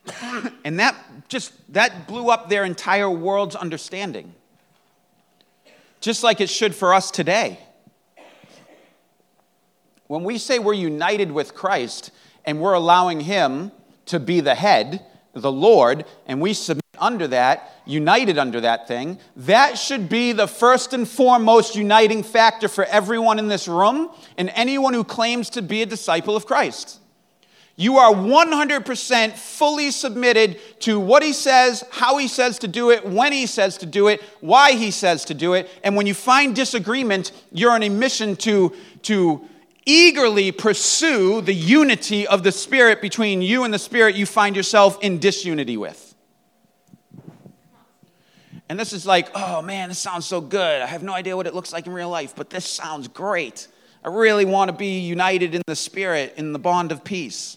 and 0.64 0.80
that 0.80 0.96
just 1.28 1.52
that 1.74 2.08
blew 2.08 2.30
up 2.30 2.48
their 2.48 2.64
entire 2.64 3.10
world's 3.10 3.54
understanding 3.54 4.34
just 6.00 6.22
like 6.22 6.40
it 6.40 6.50
should 6.50 6.74
for 6.74 6.94
us 6.94 7.10
today. 7.10 7.58
When 10.06 10.24
we 10.24 10.38
say 10.38 10.58
we're 10.58 10.72
united 10.72 11.30
with 11.32 11.54
Christ 11.54 12.10
and 12.44 12.60
we're 12.60 12.72
allowing 12.72 13.20
Him 13.20 13.72
to 14.06 14.18
be 14.18 14.40
the 14.40 14.54
head, 14.54 15.04
the 15.34 15.52
Lord, 15.52 16.04
and 16.26 16.40
we 16.40 16.54
submit 16.54 16.82
under 16.98 17.28
that, 17.28 17.70
united 17.84 18.38
under 18.38 18.60
that 18.62 18.88
thing, 18.88 19.18
that 19.36 19.78
should 19.78 20.08
be 20.08 20.32
the 20.32 20.48
first 20.48 20.92
and 20.92 21.06
foremost 21.06 21.76
uniting 21.76 22.22
factor 22.22 22.68
for 22.68 22.84
everyone 22.86 23.38
in 23.38 23.48
this 23.48 23.68
room 23.68 24.10
and 24.36 24.50
anyone 24.54 24.94
who 24.94 25.04
claims 25.04 25.50
to 25.50 25.62
be 25.62 25.82
a 25.82 25.86
disciple 25.86 26.36
of 26.36 26.46
Christ. 26.46 27.00
You 27.80 27.98
are 27.98 28.12
100% 28.12 29.34
fully 29.34 29.92
submitted 29.92 30.58
to 30.80 30.98
what 30.98 31.22
he 31.22 31.32
says, 31.32 31.84
how 31.92 32.18
he 32.18 32.26
says 32.26 32.58
to 32.58 32.66
do 32.66 32.90
it, 32.90 33.06
when 33.06 33.32
he 33.32 33.46
says 33.46 33.78
to 33.78 33.86
do 33.86 34.08
it, 34.08 34.20
why 34.40 34.72
he 34.72 34.90
says 34.90 35.24
to 35.26 35.34
do 35.34 35.54
it. 35.54 35.70
And 35.84 35.94
when 35.94 36.04
you 36.08 36.12
find 36.12 36.56
disagreement, 36.56 37.30
you're 37.52 37.70
on 37.70 37.84
a 37.84 37.88
mission 37.88 38.34
to, 38.38 38.74
to 39.02 39.48
eagerly 39.86 40.50
pursue 40.50 41.40
the 41.40 41.54
unity 41.54 42.26
of 42.26 42.42
the 42.42 42.50
Spirit 42.50 43.00
between 43.00 43.42
you 43.42 43.62
and 43.62 43.72
the 43.72 43.78
Spirit 43.78 44.16
you 44.16 44.26
find 44.26 44.56
yourself 44.56 44.98
in 45.00 45.20
disunity 45.20 45.76
with. 45.76 46.16
And 48.68 48.76
this 48.76 48.92
is 48.92 49.06
like, 49.06 49.28
oh 49.36 49.62
man, 49.62 49.88
this 49.88 50.00
sounds 50.00 50.26
so 50.26 50.40
good. 50.40 50.82
I 50.82 50.86
have 50.86 51.04
no 51.04 51.12
idea 51.12 51.36
what 51.36 51.46
it 51.46 51.54
looks 51.54 51.72
like 51.72 51.86
in 51.86 51.92
real 51.92 52.10
life, 52.10 52.34
but 52.34 52.50
this 52.50 52.64
sounds 52.64 53.06
great. 53.06 53.68
I 54.04 54.08
really 54.08 54.44
want 54.44 54.68
to 54.68 54.76
be 54.76 54.98
united 54.98 55.54
in 55.54 55.62
the 55.68 55.76
Spirit, 55.76 56.34
in 56.36 56.52
the 56.52 56.58
bond 56.58 56.90
of 56.90 57.04
peace. 57.04 57.56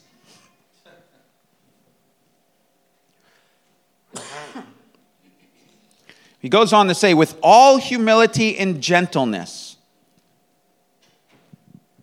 He 6.40 6.50
goes 6.50 6.74
on 6.74 6.88
to 6.88 6.96
say, 6.96 7.14
with 7.14 7.38
all 7.44 7.78
humility 7.78 8.58
and 8.58 8.82
gentleness, 8.82 9.78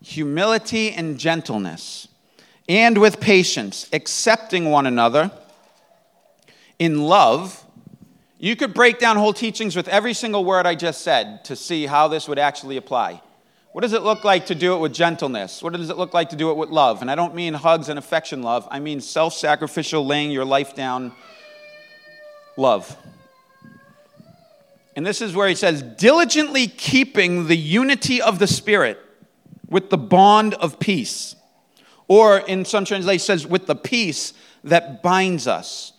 humility 0.03 0.93
and 0.93 1.19
gentleness, 1.19 2.09
and 2.69 2.99
with 2.99 3.21
patience, 3.21 3.89
accepting 3.93 4.71
one 4.71 4.87
another 4.87 5.31
in 6.79 7.03
love. 7.03 7.65
You 8.39 8.55
could 8.55 8.73
break 8.73 8.99
down 8.99 9.17
whole 9.17 9.33
teachings 9.33 9.75
with 9.75 9.89
every 9.89 10.15
single 10.15 10.45
word 10.45 10.67
I 10.67 10.77
just 10.77 11.01
said 11.01 11.45
to 11.47 11.57
see 11.57 11.87
how 11.87 12.07
this 12.07 12.29
would 12.29 12.39
actually 12.39 12.77
apply. 12.77 13.21
What 13.73 13.83
does 13.83 13.93
it 13.93 14.03
look 14.03 14.25
like 14.25 14.47
to 14.47 14.55
do 14.55 14.75
it 14.75 14.79
with 14.79 14.93
gentleness? 14.93 15.63
What 15.63 15.73
does 15.73 15.91
it 15.91 15.97
look 15.97 16.15
like 16.15 16.31
to 16.31 16.37
do 16.37 16.51
it 16.51 16.57
with 16.57 16.71
love? 16.71 17.03
And 17.03 17.11
I 17.11 17.15
don't 17.15 17.35
mean 17.35 17.55
hugs 17.55 17.89
and 17.89 17.99
affection 17.99 18.43
love, 18.43 18.67
I 18.71 18.81
mean 18.81 19.01
self 19.01 19.35
sacrificial, 19.35 20.07
laying 20.07 20.31
your 20.31 20.45
life 20.45 20.75
down 20.75 21.13
love. 22.59 22.97
And 24.97 25.07
this 25.07 25.23
is 25.23 25.35
where 25.35 25.49
he 25.49 25.55
says, 25.55 25.81
diligently 25.81 26.67
keeping 26.67 27.47
the 27.47 27.57
unity 27.57 28.21
of 28.21 28.41
the 28.41 28.49
Spirit 28.49 28.99
with 29.69 29.91
the 29.91 29.99
bond 29.99 30.55
of 30.55 30.81
peace. 30.81 31.37
Or 32.09 32.39
in 32.39 32.65
some 32.65 32.85
translations, 32.85 33.25
says, 33.25 33.47
with 33.47 33.67
the 33.67 33.77
peace 33.77 34.33
that 34.65 35.03
binds 35.03 35.47
us. 35.47 35.93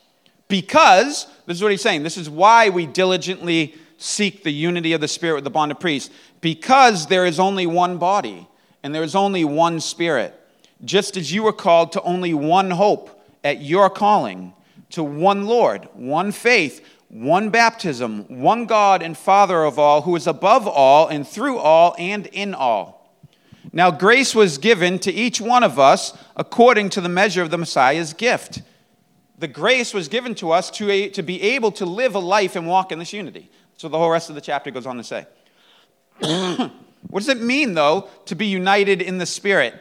Because, 0.49 1.27
this 1.45 1.57
is 1.57 1.63
what 1.63 1.71
he's 1.71 1.81
saying, 1.81 2.03
this 2.03 2.17
is 2.17 2.29
why 2.29 2.69
we 2.69 2.85
diligently 2.87 3.75
seek 3.97 4.43
the 4.43 4.51
unity 4.51 4.93
of 4.93 5.01
the 5.01 5.07
Spirit 5.07 5.35
with 5.35 5.43
the 5.45 5.49
bond 5.49 5.71
of 5.71 5.79
priests. 5.79 6.13
Because 6.41 7.07
there 7.07 7.25
is 7.25 7.39
only 7.39 7.67
one 7.67 7.97
body 7.99 8.47
and 8.83 8.93
there 8.93 9.03
is 9.03 9.15
only 9.15 9.45
one 9.45 9.79
Spirit. 9.79 10.35
Just 10.83 11.15
as 11.15 11.31
you 11.31 11.43
were 11.43 11.53
called 11.53 11.93
to 11.93 12.01
only 12.01 12.33
one 12.33 12.71
hope 12.71 13.23
at 13.43 13.61
your 13.61 13.89
calling, 13.89 14.53
to 14.91 15.03
one 15.03 15.45
Lord, 15.45 15.87
one 15.93 16.31
faith, 16.31 16.85
one 17.09 17.49
baptism, 17.49 18.25
one 18.41 18.65
God 18.65 19.01
and 19.01 19.17
Father 19.17 19.63
of 19.63 19.79
all, 19.79 20.03
who 20.03 20.15
is 20.15 20.27
above 20.27 20.67
all 20.67 21.07
and 21.07 21.27
through 21.27 21.57
all 21.57 21.95
and 21.97 22.27
in 22.27 22.53
all. 22.53 22.99
Now, 23.71 23.91
grace 23.91 24.33
was 24.33 24.57
given 24.57 24.99
to 24.99 25.11
each 25.11 25.41
one 25.41 25.63
of 25.63 25.77
us 25.77 26.17
according 26.35 26.89
to 26.91 27.01
the 27.01 27.09
measure 27.09 27.41
of 27.41 27.51
the 27.51 27.57
Messiah's 27.57 28.13
gift. 28.13 28.61
The 29.37 29.47
grace 29.47 29.93
was 29.93 30.07
given 30.07 30.35
to 30.35 30.51
us 30.51 30.69
to, 30.71 31.09
to 31.09 31.23
be 31.23 31.41
able 31.41 31.71
to 31.73 31.85
live 31.85 32.15
a 32.15 32.19
life 32.19 32.55
and 32.55 32.67
walk 32.67 32.91
in 32.91 32.99
this 32.99 33.13
unity. 33.13 33.49
So 33.77 33.87
the 33.87 33.97
whole 33.97 34.09
rest 34.09 34.29
of 34.29 34.35
the 34.35 34.41
chapter 34.41 34.71
goes 34.71 34.85
on 34.85 34.97
to 34.97 35.03
say. 35.03 35.25
what 37.09 37.19
does 37.19 37.29
it 37.29 37.41
mean, 37.41 37.73
though, 37.75 38.09
to 38.25 38.35
be 38.35 38.47
united 38.47 39.01
in 39.01 39.17
the 39.17 39.25
Spirit 39.25 39.75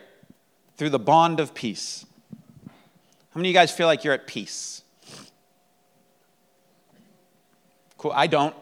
through 0.77 0.91
the 0.91 0.99
bond 0.99 1.41
of 1.41 1.55
peace? 1.55 2.07
How 3.31 3.39
many 3.39 3.49
of 3.49 3.53
you 3.53 3.59
guys 3.59 3.73
feel 3.73 3.87
like 3.87 4.05
you're 4.05 4.15
at 4.15 4.27
peace? 4.27 4.78
Cool. 7.99 8.13
I 8.15 8.29
don't. 8.29 8.55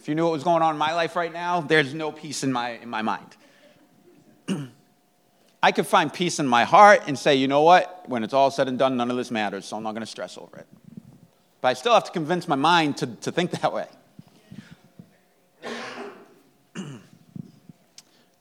If 0.00 0.08
you 0.08 0.14
knew 0.16 0.24
what 0.24 0.32
was 0.32 0.42
going 0.44 0.62
on 0.62 0.74
in 0.74 0.78
my 0.78 0.92
life 0.92 1.16
right 1.16 1.32
now, 1.32 1.60
there's 1.60 1.94
no 1.94 2.12
peace 2.12 2.42
in 2.42 2.52
my, 2.52 2.70
in 2.70 2.88
my 2.88 3.02
mind. 3.02 3.36
I 5.62 5.72
could 5.72 5.86
find 5.86 6.12
peace 6.12 6.38
in 6.38 6.46
my 6.46 6.64
heart 6.64 7.02
and 7.06 7.18
say, 7.18 7.36
you 7.36 7.48
know 7.48 7.62
what? 7.62 8.04
When 8.08 8.24
it's 8.24 8.34
all 8.34 8.50
said 8.50 8.68
and 8.68 8.78
done, 8.78 8.96
none 8.96 9.10
of 9.10 9.16
this 9.16 9.30
matters, 9.30 9.64
so 9.64 9.76
I'm 9.76 9.82
not 9.82 9.92
going 9.92 10.02
to 10.02 10.06
stress 10.06 10.36
over 10.36 10.58
it. 10.58 10.66
But 11.60 11.68
I 11.68 11.72
still 11.74 11.94
have 11.94 12.04
to 12.04 12.10
convince 12.10 12.46
my 12.48 12.56
mind 12.56 12.96
to, 12.98 13.06
to 13.06 13.32
think 13.32 13.50
that 13.62 13.72
way. 13.72 13.86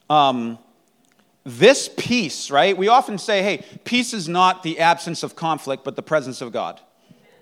um, 0.10 0.58
this 1.44 1.90
peace, 1.96 2.50
right? 2.50 2.76
We 2.76 2.88
often 2.88 3.18
say, 3.18 3.44
hey, 3.44 3.64
peace 3.84 4.14
is 4.14 4.28
not 4.28 4.64
the 4.64 4.80
absence 4.80 5.22
of 5.22 5.36
conflict, 5.36 5.84
but 5.84 5.96
the 5.96 6.04
presence 6.04 6.42
of 6.42 6.52
God. 6.52 6.82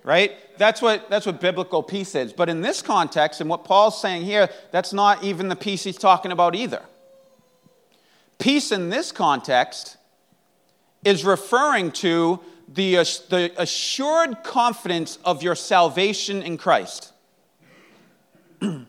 Right? 0.06 0.34
That's 0.60 0.84
what, 0.84 1.10
that's 1.10 1.26
what 1.26 1.42
biblical 1.42 1.82
peace 1.82 2.14
is. 2.14 2.32
But 2.32 2.48
in 2.48 2.62
this 2.62 2.84
context, 2.84 3.42
and 3.42 3.50
what 3.50 3.66
Paul's 3.66 4.00
saying 4.00 4.22
here, 4.22 4.50
that's 4.72 4.94
not 4.94 5.24
even 5.24 5.50
the 5.50 5.56
peace 5.56 5.84
he's 5.84 5.98
talking 5.98 6.32
about 6.32 6.54
either. 6.54 6.84
Peace 8.38 8.72
in 8.72 8.90
this 8.90 9.12
context 9.12 9.98
is 11.04 11.26
referring 11.26 11.92
to 11.92 12.40
the, 12.68 12.96
the 13.30 13.52
assured 13.58 14.44
confidence 14.44 15.18
of 15.26 15.42
your 15.42 15.56
salvation 15.56 16.44
in 16.44 16.58
Christ. 16.58 17.12
Do 18.62 18.86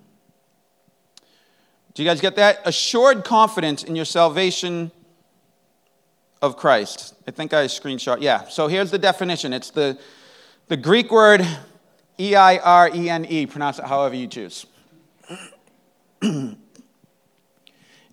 you 1.97 2.05
guys 2.05 2.21
get 2.21 2.37
that? 2.37 2.61
Assured 2.67 3.25
confidence 3.25 3.83
in 3.83 3.97
your 3.97 4.05
salvation 4.05 4.91
of 6.43 6.59
Christ. 6.59 7.15
I 7.27 7.31
think 7.31 7.55
I 7.55 7.65
screenshot. 7.67 8.21
Yeah. 8.21 8.49
So 8.49 8.69
here's 8.69 8.91
the 8.91 8.99
definition. 8.99 9.55
It's 9.55 9.71
the, 9.71 9.99
the 10.69 10.77
Greek 10.77 11.11
word 11.11 11.47
E 12.19 12.35
I 12.35 12.59
R 12.59 12.91
E 12.95 13.11
N 13.11 13.25
E. 13.25 13.47
Pronounce 13.47 13.79
it 13.79 13.85
however 13.85 14.15
you 14.15 14.27
choose. 14.27 14.67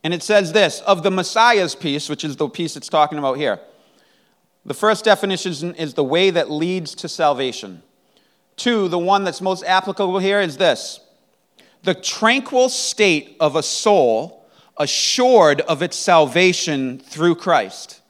And 0.03 0.13
it 0.13 0.21
says 0.21 0.51
this 0.51 0.81
of 0.81 1.01
the 1.01 1.11
Messiah's 1.11 1.75
peace, 1.75 2.09
which 2.09 2.25
is 2.25 2.35
the 2.35 2.49
peace 2.49 2.75
it's 2.75 2.89
talking 2.89 3.17
about 3.17 3.37
here. 3.37 3.59
The 4.65 4.73
first 4.73 5.05
definition 5.05 5.75
is 5.75 5.93
the 5.93 6.03
way 6.03 6.29
that 6.29 6.51
leads 6.51 6.93
to 6.95 7.09
salvation. 7.09 7.81
Two, 8.55 8.87
the 8.87 8.99
one 8.99 9.23
that's 9.23 9.41
most 9.41 9.63
applicable 9.63 10.19
here 10.19 10.41
is 10.41 10.57
this 10.57 10.99
the 11.83 11.93
tranquil 11.93 12.69
state 12.69 13.35
of 13.39 13.55
a 13.55 13.63
soul 13.63 14.45
assured 14.77 15.61
of 15.61 15.81
its 15.81 15.97
salvation 15.97 16.99
through 16.99 17.35
Christ. 17.35 18.01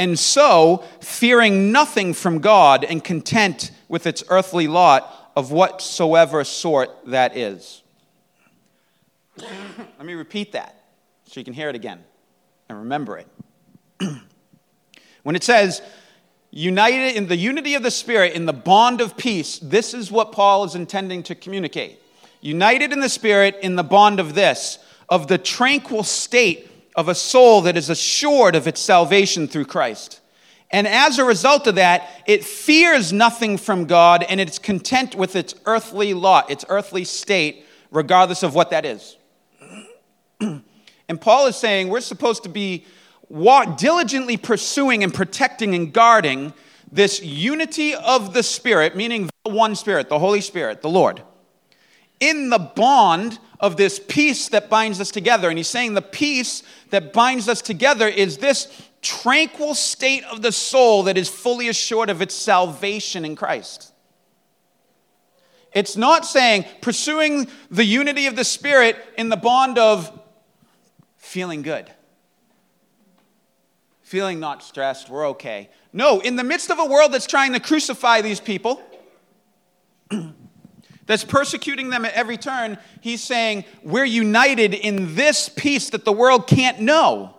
And 0.00 0.18
so, 0.18 0.82
fearing 1.00 1.72
nothing 1.72 2.14
from 2.14 2.38
God 2.38 2.84
and 2.84 3.04
content 3.04 3.70
with 3.86 4.06
its 4.06 4.24
earthly 4.30 4.66
lot 4.66 5.30
of 5.36 5.52
whatsoever 5.52 6.42
sort 6.42 6.88
that 7.04 7.36
is. 7.36 7.82
Let 9.36 10.06
me 10.06 10.14
repeat 10.14 10.52
that 10.52 10.82
so 11.26 11.38
you 11.38 11.44
can 11.44 11.52
hear 11.52 11.68
it 11.68 11.74
again 11.74 12.02
and 12.70 12.78
remember 12.78 13.18
it. 13.18 13.28
when 15.22 15.36
it 15.36 15.44
says, 15.44 15.82
united 16.50 17.14
in 17.14 17.28
the 17.28 17.36
unity 17.36 17.74
of 17.74 17.82
the 17.82 17.90
Spirit, 17.90 18.32
in 18.32 18.46
the 18.46 18.54
bond 18.54 19.02
of 19.02 19.18
peace, 19.18 19.58
this 19.58 19.92
is 19.92 20.10
what 20.10 20.32
Paul 20.32 20.64
is 20.64 20.74
intending 20.74 21.22
to 21.24 21.34
communicate. 21.34 22.00
United 22.40 22.94
in 22.94 23.00
the 23.00 23.10
Spirit, 23.10 23.58
in 23.60 23.76
the 23.76 23.84
bond 23.84 24.18
of 24.18 24.34
this, 24.34 24.78
of 25.10 25.26
the 25.26 25.36
tranquil 25.36 26.04
state 26.04 26.69
of 27.00 27.08
a 27.08 27.14
soul 27.14 27.62
that 27.62 27.78
is 27.78 27.88
assured 27.88 28.54
of 28.54 28.68
its 28.68 28.78
salvation 28.78 29.48
through 29.48 29.64
Christ. 29.64 30.20
And 30.70 30.86
as 30.86 31.18
a 31.18 31.24
result 31.24 31.66
of 31.66 31.76
that, 31.76 32.08
it 32.26 32.44
fears 32.44 33.10
nothing 33.10 33.56
from 33.56 33.86
God 33.86 34.22
and 34.28 34.38
it's 34.38 34.58
content 34.58 35.14
with 35.14 35.34
its 35.34 35.54
earthly 35.64 36.12
lot, 36.12 36.50
its 36.50 36.64
earthly 36.68 37.04
state, 37.04 37.64
regardless 37.90 38.42
of 38.42 38.54
what 38.54 38.70
that 38.70 38.84
is. 38.84 39.16
And 41.08 41.20
Paul 41.20 41.48
is 41.48 41.56
saying 41.56 41.88
we're 41.88 42.02
supposed 42.02 42.44
to 42.44 42.48
be 42.48 42.84
walk, 43.28 43.76
diligently 43.76 44.36
pursuing 44.36 45.02
and 45.02 45.12
protecting 45.12 45.74
and 45.74 45.92
guarding 45.92 46.54
this 46.92 47.20
unity 47.20 47.96
of 47.96 48.32
the 48.32 48.44
Spirit, 48.44 48.94
meaning 48.94 49.28
the 49.44 49.50
one 49.50 49.74
Spirit, 49.74 50.08
the 50.08 50.20
Holy 50.20 50.40
Spirit, 50.40 50.82
the 50.82 50.88
Lord, 50.88 51.20
in 52.20 52.50
the 52.50 52.58
bond 52.58 53.38
of 53.58 53.76
this 53.76 53.98
peace 53.98 54.48
that 54.50 54.70
binds 54.70 55.00
us 55.00 55.10
together. 55.10 55.48
And 55.48 55.58
he's 55.58 55.68
saying 55.68 55.94
the 55.94 56.02
peace 56.02 56.62
that 56.90 57.12
binds 57.12 57.48
us 57.48 57.60
together 57.62 58.06
is 58.06 58.38
this 58.38 58.68
tranquil 59.02 59.74
state 59.74 60.24
of 60.24 60.42
the 60.42 60.52
soul 60.52 61.04
that 61.04 61.16
is 61.16 61.28
fully 61.28 61.68
assured 61.68 62.10
of 62.10 62.20
its 62.20 62.34
salvation 62.34 63.24
in 63.24 63.34
Christ. 63.36 63.92
It's 65.72 65.96
not 65.96 66.26
saying 66.26 66.64
pursuing 66.80 67.48
the 67.70 67.84
unity 67.84 68.26
of 68.26 68.36
the 68.36 68.44
Spirit 68.44 68.96
in 69.16 69.28
the 69.28 69.36
bond 69.36 69.78
of 69.78 70.20
feeling 71.16 71.62
good. 71.62 71.90
Feeling 74.02 74.40
not 74.40 74.64
stressed, 74.64 75.08
we're 75.08 75.28
okay. 75.28 75.70
No, 75.92 76.18
in 76.20 76.34
the 76.34 76.42
midst 76.42 76.70
of 76.70 76.80
a 76.80 76.84
world 76.84 77.12
that's 77.12 77.26
trying 77.26 77.52
to 77.52 77.60
crucify 77.60 78.20
these 78.20 78.40
people, 78.40 78.82
that's 81.10 81.24
persecuting 81.24 81.90
them 81.90 82.04
at 82.04 82.14
every 82.14 82.36
turn, 82.36 82.78
he's 83.00 83.20
saying, 83.20 83.64
We're 83.82 84.04
united 84.04 84.74
in 84.74 85.16
this 85.16 85.48
peace 85.48 85.90
that 85.90 86.04
the 86.04 86.12
world 86.12 86.46
can't 86.46 86.78
know. 86.78 87.34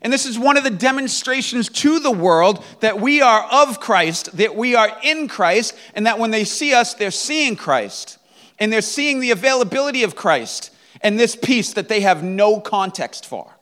And 0.00 0.10
this 0.10 0.24
is 0.24 0.38
one 0.38 0.56
of 0.56 0.64
the 0.64 0.70
demonstrations 0.70 1.68
to 1.68 1.98
the 1.98 2.10
world 2.10 2.64
that 2.80 2.98
we 2.98 3.20
are 3.20 3.46
of 3.52 3.78
Christ, 3.78 4.34
that 4.38 4.56
we 4.56 4.74
are 4.74 4.90
in 5.02 5.28
Christ, 5.28 5.76
and 5.94 6.06
that 6.06 6.18
when 6.18 6.30
they 6.30 6.44
see 6.44 6.72
us, 6.72 6.94
they're 6.94 7.10
seeing 7.10 7.56
Christ. 7.56 8.16
And 8.58 8.72
they're 8.72 8.80
seeing 8.80 9.20
the 9.20 9.32
availability 9.32 10.02
of 10.02 10.16
Christ 10.16 10.74
and 11.02 11.20
this 11.20 11.36
peace 11.36 11.74
that 11.74 11.88
they 11.88 12.00
have 12.00 12.22
no 12.22 12.58
context 12.58 13.26
for. 13.26 13.54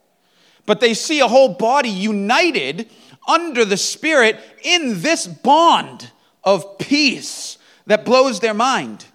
But 0.66 0.78
they 0.78 0.94
see 0.94 1.18
a 1.18 1.26
whole 1.26 1.54
body 1.54 1.90
united 1.90 2.88
under 3.26 3.64
the 3.64 3.76
Spirit 3.76 4.38
in 4.62 5.02
this 5.02 5.26
bond 5.26 6.12
of 6.44 6.78
peace 6.78 7.58
that 7.86 8.04
blows 8.04 8.38
their 8.38 8.54
mind. 8.54 9.06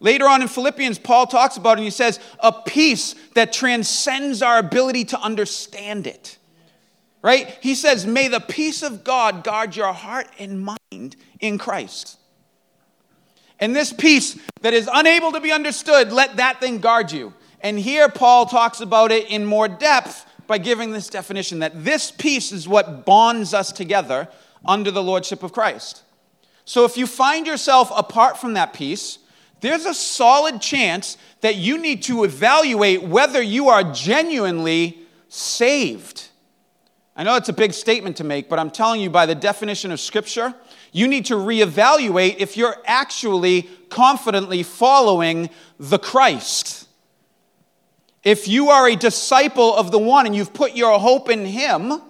Later 0.00 0.26
on 0.26 0.42
in 0.42 0.48
Philippians, 0.48 0.98
Paul 0.98 1.26
talks 1.26 1.56
about 1.56 1.72
it 1.72 1.80
and 1.80 1.84
he 1.84 1.90
says, 1.90 2.20
a 2.40 2.52
peace 2.52 3.14
that 3.34 3.52
transcends 3.52 4.42
our 4.42 4.58
ability 4.58 5.06
to 5.06 5.20
understand 5.20 6.06
it. 6.06 6.38
Right? 7.20 7.58
He 7.60 7.74
says, 7.74 8.06
May 8.06 8.28
the 8.28 8.40
peace 8.40 8.82
of 8.82 9.02
God 9.02 9.42
guard 9.42 9.74
your 9.74 9.92
heart 9.92 10.28
and 10.38 10.64
mind 10.64 11.16
in 11.40 11.58
Christ. 11.58 12.16
And 13.58 13.74
this 13.74 13.92
peace 13.92 14.38
that 14.60 14.72
is 14.72 14.88
unable 14.92 15.32
to 15.32 15.40
be 15.40 15.50
understood, 15.50 16.12
let 16.12 16.36
that 16.36 16.60
thing 16.60 16.78
guard 16.78 17.10
you. 17.10 17.34
And 17.60 17.76
here 17.76 18.08
Paul 18.08 18.46
talks 18.46 18.80
about 18.80 19.10
it 19.10 19.28
in 19.28 19.44
more 19.44 19.66
depth 19.66 20.26
by 20.46 20.58
giving 20.58 20.92
this 20.92 21.08
definition 21.08 21.58
that 21.58 21.84
this 21.84 22.12
peace 22.12 22.52
is 22.52 22.68
what 22.68 23.04
bonds 23.04 23.52
us 23.52 23.72
together 23.72 24.28
under 24.64 24.92
the 24.92 25.02
lordship 25.02 25.42
of 25.42 25.52
Christ. 25.52 26.02
So 26.64 26.84
if 26.84 26.96
you 26.96 27.06
find 27.06 27.46
yourself 27.46 27.90
apart 27.96 28.38
from 28.38 28.54
that 28.54 28.72
peace, 28.72 29.18
there's 29.60 29.86
a 29.86 29.94
solid 29.94 30.60
chance 30.60 31.16
that 31.40 31.56
you 31.56 31.78
need 31.78 32.02
to 32.04 32.24
evaluate 32.24 33.02
whether 33.02 33.42
you 33.42 33.68
are 33.68 33.82
genuinely 33.92 34.98
saved. 35.28 36.28
I 37.16 37.24
know 37.24 37.34
it's 37.34 37.48
a 37.48 37.52
big 37.52 37.72
statement 37.72 38.16
to 38.18 38.24
make, 38.24 38.48
but 38.48 38.58
I'm 38.60 38.70
telling 38.70 39.00
you 39.00 39.10
by 39.10 39.26
the 39.26 39.34
definition 39.34 39.90
of 39.90 39.98
Scripture, 39.98 40.54
you 40.92 41.08
need 41.08 41.26
to 41.26 41.34
reevaluate 41.34 42.36
if 42.38 42.56
you're 42.56 42.76
actually 42.86 43.62
confidently 43.90 44.62
following 44.62 45.50
the 45.78 45.98
Christ. 45.98 46.86
If 48.22 48.46
you 48.46 48.70
are 48.70 48.88
a 48.88 48.94
disciple 48.94 49.74
of 49.74 49.90
the 49.90 49.98
one 49.98 50.26
and 50.26 50.34
you've 50.34 50.52
put 50.52 50.76
your 50.76 50.98
hope 50.98 51.28
in 51.28 51.44
him, 51.44 52.02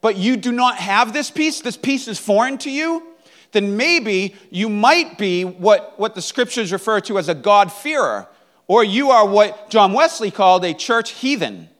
but 0.00 0.16
you 0.16 0.36
do 0.36 0.52
not 0.52 0.76
have 0.78 1.12
this 1.12 1.30
peace, 1.30 1.60
this 1.60 1.76
peace 1.76 2.08
is 2.08 2.18
foreign 2.18 2.58
to 2.58 2.70
you, 2.70 3.13
then 3.54 3.78
maybe 3.78 4.36
you 4.50 4.68
might 4.68 5.16
be 5.16 5.44
what, 5.44 5.98
what 5.98 6.14
the 6.14 6.20
scriptures 6.20 6.70
refer 6.70 7.00
to 7.00 7.16
as 7.18 7.30
a 7.30 7.34
God-fearer, 7.34 8.28
or 8.66 8.84
you 8.84 9.10
are 9.10 9.26
what 9.26 9.70
John 9.70 9.94
Wesley 9.94 10.30
called 10.30 10.64
a 10.64 10.74
church 10.74 11.12
heathen. 11.12 11.70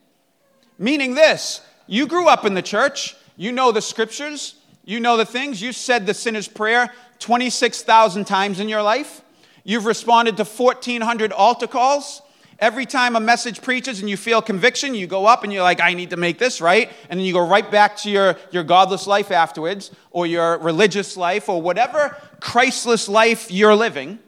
Meaning 0.79 1.13
this 1.13 1.61
you 1.85 2.07
grew 2.07 2.27
up 2.27 2.45
in 2.45 2.55
the 2.55 2.63
church, 2.63 3.15
you 3.37 3.51
know 3.51 3.71
the 3.71 3.81
scriptures, 3.81 4.55
you 4.83 4.99
know 4.99 5.17
the 5.17 5.25
things, 5.25 5.61
you 5.61 5.71
said 5.71 6.07
the 6.07 6.13
sinner's 6.15 6.47
prayer 6.47 6.91
26,000 7.19 8.25
times 8.25 8.59
in 8.59 8.69
your 8.69 8.81
life, 8.81 9.21
you've 9.63 9.85
responded 9.85 10.37
to 10.37 10.43
1,400 10.43 11.31
altar 11.31 11.67
calls. 11.67 12.21
Every 12.59 12.85
time 12.85 13.17
a 13.17 13.19
message 13.19 13.61
preaches 13.61 13.99
and 13.99 14.09
you 14.09 14.15
feel 14.15 14.41
conviction, 14.41 14.95
you 14.95 15.07
go 15.07 15.25
up 15.25 15.43
and 15.43 15.51
you're 15.51 15.63
like, 15.63 15.81
I 15.81 15.93
need 15.93 16.11
to 16.11 16.17
make 16.17 16.39
this 16.39 16.61
right. 16.61 16.89
And 17.09 17.19
then 17.19 17.25
you 17.25 17.33
go 17.33 17.45
right 17.45 17.69
back 17.69 17.97
to 17.97 18.09
your, 18.09 18.37
your 18.51 18.63
godless 18.63 19.07
life 19.07 19.29
afterwards, 19.29 19.91
or 20.11 20.25
your 20.25 20.57
religious 20.59 21.17
life, 21.17 21.49
or 21.49 21.61
whatever 21.61 22.15
Christless 22.39 23.09
life 23.09 23.51
you're 23.51 23.75
living. 23.75 24.19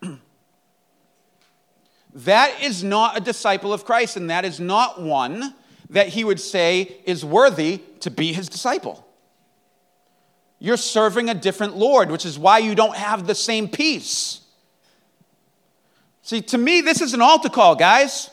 that 2.14 2.62
is 2.62 2.84
not 2.84 3.16
a 3.16 3.20
disciple 3.20 3.72
of 3.72 3.84
Christ, 3.84 4.16
and 4.16 4.30
that 4.30 4.44
is 4.44 4.60
not 4.60 5.02
one 5.02 5.54
that 5.90 6.08
he 6.08 6.22
would 6.22 6.40
say 6.40 6.98
is 7.04 7.24
worthy 7.24 7.80
to 8.00 8.10
be 8.10 8.32
his 8.32 8.48
disciple. 8.48 9.04
You're 10.60 10.76
serving 10.76 11.28
a 11.28 11.34
different 11.34 11.76
Lord, 11.76 12.12
which 12.12 12.24
is 12.24 12.38
why 12.38 12.58
you 12.58 12.76
don't 12.76 12.94
have 12.94 13.26
the 13.26 13.34
same 13.34 13.66
peace. 13.66 14.41
See, 16.22 16.40
to 16.42 16.58
me, 16.58 16.80
this 16.80 17.00
is 17.00 17.14
an 17.14 17.20
altar 17.20 17.48
call, 17.48 17.74
guys. 17.74 18.30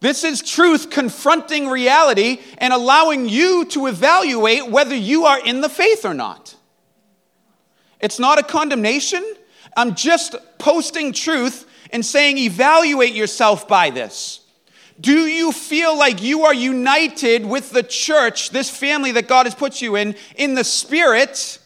This 0.00 0.24
is 0.24 0.42
truth 0.42 0.90
confronting 0.90 1.68
reality 1.68 2.40
and 2.58 2.72
allowing 2.72 3.28
you 3.28 3.64
to 3.66 3.86
evaluate 3.86 4.70
whether 4.70 4.94
you 4.94 5.24
are 5.24 5.44
in 5.44 5.60
the 5.60 5.68
faith 5.68 6.04
or 6.04 6.14
not. 6.14 6.54
It's 8.00 8.18
not 8.18 8.38
a 8.38 8.42
condemnation. 8.42 9.24
I'm 9.76 9.94
just 9.94 10.36
posting 10.58 11.12
truth 11.12 11.66
and 11.90 12.04
saying, 12.04 12.38
evaluate 12.38 13.14
yourself 13.14 13.66
by 13.66 13.90
this. 13.90 14.40
Do 15.00 15.26
you 15.26 15.52
feel 15.52 15.96
like 15.96 16.22
you 16.22 16.44
are 16.44 16.54
united 16.54 17.44
with 17.44 17.70
the 17.70 17.82
church, 17.82 18.50
this 18.50 18.70
family 18.70 19.12
that 19.12 19.28
God 19.28 19.46
has 19.46 19.54
put 19.54 19.82
you 19.82 19.96
in, 19.96 20.14
in 20.36 20.54
the 20.54 20.64
spirit 20.64 21.58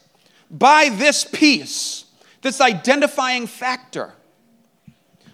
by 0.51 0.89
this 0.89 1.25
peace, 1.25 2.07
this 2.43 2.61
identifying 2.61 3.47
factor? 3.47 4.15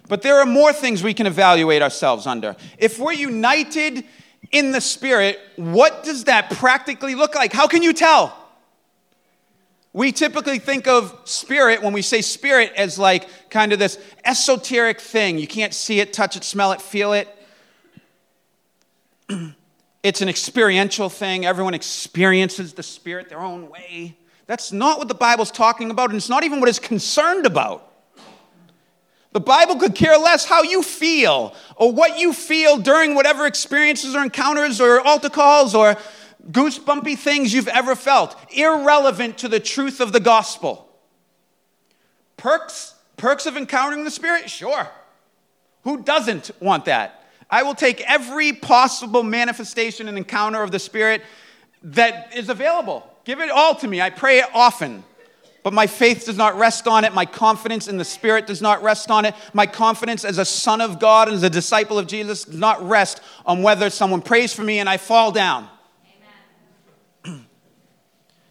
But 0.07 0.21
there 0.21 0.39
are 0.39 0.45
more 0.45 0.73
things 0.73 1.03
we 1.03 1.13
can 1.13 1.27
evaluate 1.27 1.81
ourselves 1.81 2.25
under. 2.25 2.55
If 2.77 2.99
we're 2.99 3.13
united 3.13 4.03
in 4.51 4.71
the 4.71 4.81
Spirit, 4.81 5.39
what 5.55 6.03
does 6.03 6.25
that 6.25 6.51
practically 6.51 7.15
look 7.15 7.35
like? 7.35 7.51
How 7.51 7.67
can 7.67 7.83
you 7.83 7.93
tell? 7.93 8.35
We 9.97 10.11
typically 10.11 10.59
think 10.59 10.87
of 10.87 11.19
spirit 11.25 11.81
when 11.81 11.91
we 11.91 12.03
say 12.03 12.21
spirit 12.21 12.71
as 12.77 12.99
like 12.99 13.49
kind 13.49 13.73
of 13.73 13.79
this 13.79 13.97
esoteric 14.23 15.01
thing. 15.01 15.39
You 15.39 15.47
can't 15.47 15.73
see 15.73 15.99
it, 15.99 16.13
touch 16.13 16.35
it, 16.35 16.43
smell 16.43 16.71
it, 16.71 16.81
feel 16.81 17.13
it. 17.13 17.27
it's 20.03 20.21
an 20.21 20.29
experiential 20.29 21.09
thing. 21.09 21.47
Everyone 21.47 21.73
experiences 21.73 22.73
the 22.73 22.83
spirit 22.83 23.27
their 23.27 23.41
own 23.41 23.71
way. 23.71 24.15
That's 24.45 24.71
not 24.71 24.99
what 24.99 25.07
the 25.07 25.15
Bible's 25.15 25.49
talking 25.49 25.89
about, 25.89 26.11
and 26.11 26.17
it's 26.17 26.29
not 26.29 26.43
even 26.43 26.59
what 26.59 26.69
it's 26.69 26.77
concerned 26.77 27.47
about. 27.47 27.86
The 29.37 29.41
Bible 29.41 29.75
could 29.75 29.93
care 29.93 30.17
less 30.17 30.45
how 30.45 30.63
you 30.63 30.81
feel 30.81 31.53
or 31.75 31.91
what 31.91 32.17
you 32.17 32.33
feel 32.33 32.79
during 32.79 33.13
whatever 33.13 33.45
experiences 33.45 34.15
or 34.15 34.23
encounters 34.23 34.81
or 34.81 34.99
altar 34.99 35.29
calls 35.29 35.75
or 35.75 35.95
goosebumpy 36.49 37.15
things 37.19 37.53
you've 37.53 37.67
ever 37.67 37.95
felt, 37.95 38.35
irrelevant 38.49 39.37
to 39.37 39.47
the 39.47 39.59
truth 39.59 39.99
of 39.99 40.11
the 40.11 40.19
gospel. 40.19 40.89
Perks, 42.35 42.95
perks 43.15 43.45
of 43.45 43.57
encountering 43.57 44.05
the 44.05 44.09
Spirit? 44.09 44.49
Sure. 44.49 44.89
Who 45.83 46.01
doesn't 46.01 46.49
want 46.59 46.85
that? 46.85 47.23
I 47.47 47.61
will 47.61 47.75
take 47.75 48.01
every 48.09 48.53
possible 48.53 49.21
manifestation 49.21 50.07
and 50.07 50.17
encounter 50.17 50.63
of 50.63 50.71
the 50.71 50.79
Spirit 50.79 51.21
that 51.83 52.35
is 52.35 52.49
available. 52.49 53.07
Give 53.23 53.39
it 53.39 53.51
all 53.51 53.75
to 53.75 53.87
me. 53.87 54.01
I 54.01 54.09
pray 54.09 54.39
it 54.39 54.49
often. 54.51 55.03
But 55.67 55.73
my 55.73 55.85
faith 55.85 56.27
does 56.27 56.37
not 56.37 56.57
rest 56.57 56.87
on 56.87 57.03
it. 57.03 57.13
My 57.13 57.25
confidence 57.25 57.89
in 57.89 57.97
the 57.97 58.05
Spirit 58.05 58.47
does 58.47 58.61
not 58.61 58.81
rest 58.81 59.11
on 59.11 59.25
it. 59.25 59.35
My 59.51 59.65
confidence 59.65 60.23
as 60.23 60.37
a 60.37 60.45
son 60.45 60.79
of 60.79 60.97
God 60.97 61.27
and 61.27 61.35
as 61.35 61.43
a 61.43 61.49
disciple 61.49 61.99
of 61.99 62.07
Jesus 62.07 62.45
does 62.45 62.55
not 62.57 62.87
rest 62.87 63.19
on 63.45 63.61
whether 63.61 63.89
someone 63.89 64.21
prays 64.21 64.53
for 64.53 64.63
me 64.63 64.79
and 64.79 64.87
I 64.87 64.95
fall 64.95 65.33
down. 65.33 65.67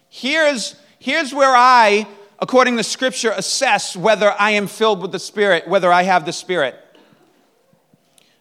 here's, 0.09 0.75
here's 0.99 1.33
where 1.33 1.55
I, 1.55 2.05
according 2.37 2.77
to 2.77 2.83
Scripture, 2.83 3.31
assess 3.31 3.97
whether 3.97 4.31
I 4.37 4.51
am 4.51 4.67
filled 4.67 5.01
with 5.01 5.11
the 5.11 5.17
Spirit, 5.17 5.67
whether 5.67 5.91
I 5.91 6.03
have 6.03 6.23
the 6.23 6.33
Spirit. 6.33 6.75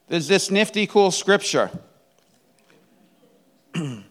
There's 0.08 0.28
this 0.28 0.50
nifty, 0.50 0.86
cool 0.86 1.12
Scripture 1.12 1.70
in 3.74 4.04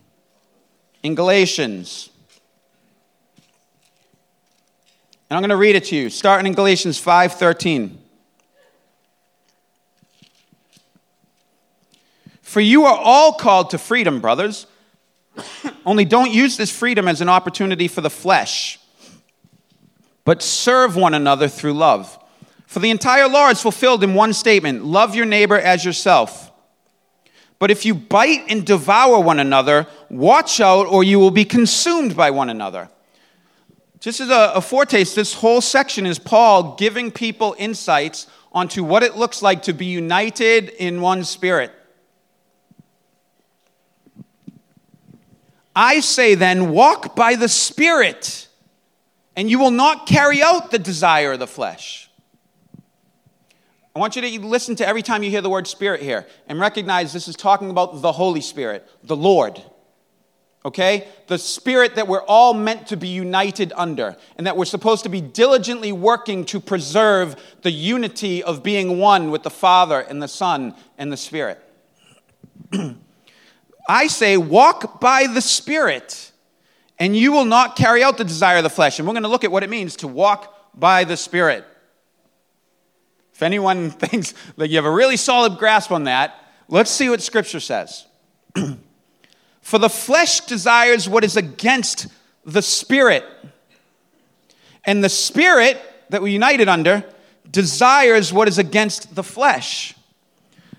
Galatians 1.03 2.09
And 5.35 5.43
I'm 5.43 5.49
going 5.49 5.57
to 5.57 5.61
read 5.61 5.75
it 5.75 5.83
to 5.87 5.97
you, 5.97 6.09
starting 6.09 6.47
in 6.47 6.53
Galatians 6.53 6.97
5:13. 6.97 7.97
For 12.41 12.61
you 12.61 12.85
are 12.85 12.97
all 12.97 13.33
called 13.33 13.71
to 13.71 13.77
freedom, 13.77 14.21
brothers. 14.21 14.65
Only 15.85 16.05
don't 16.05 16.31
use 16.31 16.55
this 16.55 16.71
freedom 16.71 17.09
as 17.09 17.19
an 17.19 17.27
opportunity 17.27 17.89
for 17.89 17.99
the 17.99 18.09
flesh, 18.09 18.79
but 20.23 20.41
serve 20.41 20.95
one 20.95 21.13
another 21.13 21.49
through 21.49 21.73
love. 21.73 22.17
For 22.65 22.79
the 22.79 22.89
entire 22.89 23.27
law 23.27 23.49
is 23.49 23.61
fulfilled 23.61 24.05
in 24.05 24.13
one 24.13 24.31
statement 24.31 24.85
love 24.85 25.15
your 25.15 25.25
neighbor 25.25 25.59
as 25.59 25.83
yourself. 25.83 26.49
But 27.59 27.71
if 27.71 27.85
you 27.85 27.93
bite 27.93 28.45
and 28.47 28.65
devour 28.65 29.19
one 29.19 29.41
another, 29.41 29.87
watch 30.09 30.61
out, 30.61 30.87
or 30.87 31.03
you 31.03 31.19
will 31.19 31.29
be 31.29 31.43
consumed 31.43 32.15
by 32.15 32.31
one 32.31 32.49
another. 32.49 32.89
Just 34.05 34.19
as 34.19 34.29
a, 34.29 34.51
a 34.53 34.61
foretaste, 34.61 35.15
this 35.15 35.33
whole 35.33 35.61
section 35.61 36.05
is 36.05 36.19
Paul 36.19 36.75
giving 36.75 37.09
people 37.09 37.55
insights 37.57 38.27
onto 38.51 38.83
what 38.83 39.01
it 39.01 39.15
looks 39.15 39.41
like 39.41 39.63
to 39.63 39.73
be 39.73 39.87
united 39.87 40.69
in 40.69 41.01
one 41.01 41.23
spirit. 41.23 41.71
I 45.75 46.01
say 46.01 46.35
then, 46.35 46.69
walk 46.69 47.15
by 47.15 47.33
the 47.33 47.49
Spirit, 47.49 48.47
and 49.35 49.49
you 49.49 49.57
will 49.57 49.71
not 49.71 50.05
carry 50.05 50.43
out 50.43 50.69
the 50.69 50.77
desire 50.77 51.31
of 51.31 51.39
the 51.39 51.47
flesh. 51.47 52.07
I 53.95 53.97
want 53.97 54.15
you 54.15 54.21
to 54.21 54.45
listen 54.45 54.75
to 54.75 54.87
every 54.87 55.01
time 55.01 55.23
you 55.23 55.31
hear 55.31 55.41
the 55.41 55.49
word 55.49 55.65
Spirit 55.65 56.03
here 56.03 56.27
and 56.47 56.59
recognize 56.59 57.11
this 57.11 57.27
is 57.27 57.35
talking 57.35 57.71
about 57.71 58.03
the 58.03 58.11
Holy 58.11 58.41
Spirit, 58.41 58.87
the 59.03 59.15
Lord 59.15 59.63
okay? 60.65 61.07
The 61.27 61.37
spirit 61.37 61.95
that 61.95 62.07
we're 62.07 62.23
all 62.23 62.53
meant 62.53 62.87
to 62.87 62.97
be 62.97 63.07
united 63.07 63.71
under, 63.75 64.17
and 64.37 64.47
that 64.47 64.57
we're 64.57 64.65
supposed 64.65 65.03
to 65.03 65.09
be 65.09 65.21
diligently 65.21 65.91
working 65.91 66.43
to 66.45 66.59
preserve 66.59 67.35
the 67.61 67.71
unity 67.71 68.43
of 68.43 68.63
being 68.63 68.97
one 68.97 69.29
with 69.29 69.43
the 69.43 69.51
Father 69.51 70.01
and 70.01 70.21
the 70.21 70.27
Son 70.27 70.73
and 70.97 71.11
the 71.13 71.17
Spirit. 71.17 71.61
I 73.87 74.07
say, 74.07 74.35
walk 74.35 74.99
by 74.99 75.27
the 75.27 75.41
Spirit, 75.41 76.31
and 76.97 77.15
you 77.15 77.31
will 77.31 77.45
not 77.45 77.75
carry 77.75 78.03
out 78.03 78.17
the 78.17 78.23
desire 78.23 78.57
of 78.57 78.63
the 78.63 78.69
flesh. 78.69 78.97
And 78.97 79.07
we're 79.07 79.13
going 79.13 79.23
to 79.23 79.29
look 79.29 79.43
at 79.43 79.51
what 79.51 79.63
it 79.63 79.69
means 79.69 79.95
to 79.97 80.07
walk 80.07 80.51
by 80.73 81.03
the 81.03 81.15
Spirit. 81.15 81.63
If 83.35 83.43
anyone 83.43 83.91
thinks 83.91 84.33
that 84.57 84.69
you 84.69 84.77
have 84.77 84.85
a 84.85 84.91
really 84.91 85.17
solid 85.17 85.59
grasp 85.59 85.91
on 85.91 86.05
that, 86.05 86.33
let's 86.67 86.89
see 86.89 87.07
what 87.07 87.21
Scripture 87.21 87.59
says. 87.59 88.07
For 89.65 89.79
the 89.79 89.89
flesh 89.89 90.41
desires 90.41 91.09
what 91.09 91.23
is 91.23 91.35
against 91.35 92.05
the 92.45 92.61
spirit. 92.61 93.25
And 94.85 95.03
the 95.03 95.09
spirit 95.09 95.81
that 96.11 96.21
we're 96.21 96.27
united 96.27 96.69
under 96.69 97.03
desires 97.49 98.31
what 98.31 98.47
is 98.47 98.59
against 98.59 99.15
the 99.15 99.23
flesh. 99.23 99.95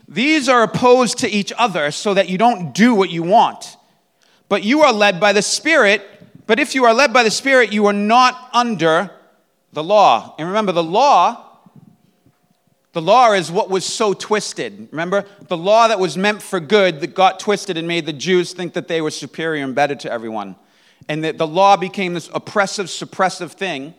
These 0.06 0.48
are 0.48 0.62
opposed 0.62 1.18
to 1.18 1.28
each 1.28 1.52
other 1.58 1.90
so 1.90 2.14
that 2.14 2.28
you 2.28 2.38
don't 2.38 2.72
do 2.72 2.94
what 2.94 3.10
you 3.10 3.24
want. 3.24 3.76
But 4.48 4.62
you 4.62 4.82
are 4.82 4.92
led 4.92 5.18
by 5.18 5.32
the 5.32 5.42
Spirit. 5.42 6.08
But 6.46 6.60
if 6.60 6.76
you 6.76 6.84
are 6.84 6.94
led 6.94 7.12
by 7.12 7.24
the 7.24 7.30
Spirit, 7.32 7.72
you 7.72 7.86
are 7.86 7.92
not 7.92 8.50
under 8.52 9.10
the 9.72 9.82
law. 9.82 10.36
And 10.38 10.46
remember, 10.46 10.70
the 10.70 10.84
law 10.84 11.45
the 12.96 13.02
law 13.02 13.32
is 13.32 13.52
what 13.52 13.68
was 13.68 13.84
so 13.84 14.14
twisted. 14.14 14.88
Remember? 14.90 15.26
The 15.48 15.56
law 15.58 15.86
that 15.86 16.00
was 16.00 16.16
meant 16.16 16.40
for 16.40 16.58
good 16.58 17.00
that 17.00 17.08
got 17.08 17.38
twisted 17.38 17.76
and 17.76 17.86
made 17.86 18.06
the 18.06 18.12
Jews 18.14 18.54
think 18.54 18.72
that 18.72 18.88
they 18.88 19.02
were 19.02 19.10
superior 19.10 19.62
and 19.64 19.74
better 19.74 19.94
to 19.96 20.10
everyone. 20.10 20.56
And 21.06 21.22
that 21.22 21.36
the 21.36 21.46
law 21.46 21.76
became 21.76 22.14
this 22.14 22.30
oppressive, 22.32 22.86
suppressive 22.86 23.52
thing. 23.52 23.92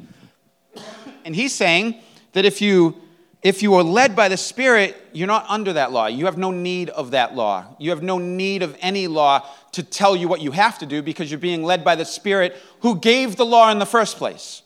And 1.24 1.36
he's 1.36 1.54
saying 1.54 2.02
that 2.34 2.44
if 2.44 2.60
you 2.60 3.00
if 3.44 3.62
you 3.62 3.76
are 3.76 3.84
led 3.84 4.16
by 4.16 4.30
the 4.30 4.36
Spirit, 4.36 4.98
you're 5.14 5.28
not 5.28 5.46
under 5.48 5.74
that 5.74 5.92
law. 5.92 6.08
You 6.08 6.26
have 6.26 6.40
no 6.40 6.50
need 6.50 6.90
of 6.90 7.12
that 7.12 7.36
law. 7.36 7.66
You 7.78 7.92
have 7.92 8.02
no 8.02 8.18
need 8.18 8.64
of 8.64 8.76
any 8.82 9.06
law 9.06 9.48
to 9.74 9.84
tell 9.84 10.16
you 10.16 10.28
what 10.28 10.42
you 10.42 10.50
have 10.50 10.80
to 10.80 10.88
do 10.88 11.04
because 11.04 11.30
you're 11.30 11.40
being 11.40 11.62
led 11.64 11.84
by 11.84 11.94
the 11.94 12.04
Spirit 12.04 12.56
who 12.80 12.98
gave 12.98 13.36
the 13.36 13.46
law 13.46 13.70
in 13.70 13.78
the 13.78 13.86
first 13.86 14.18
place. 14.18 14.64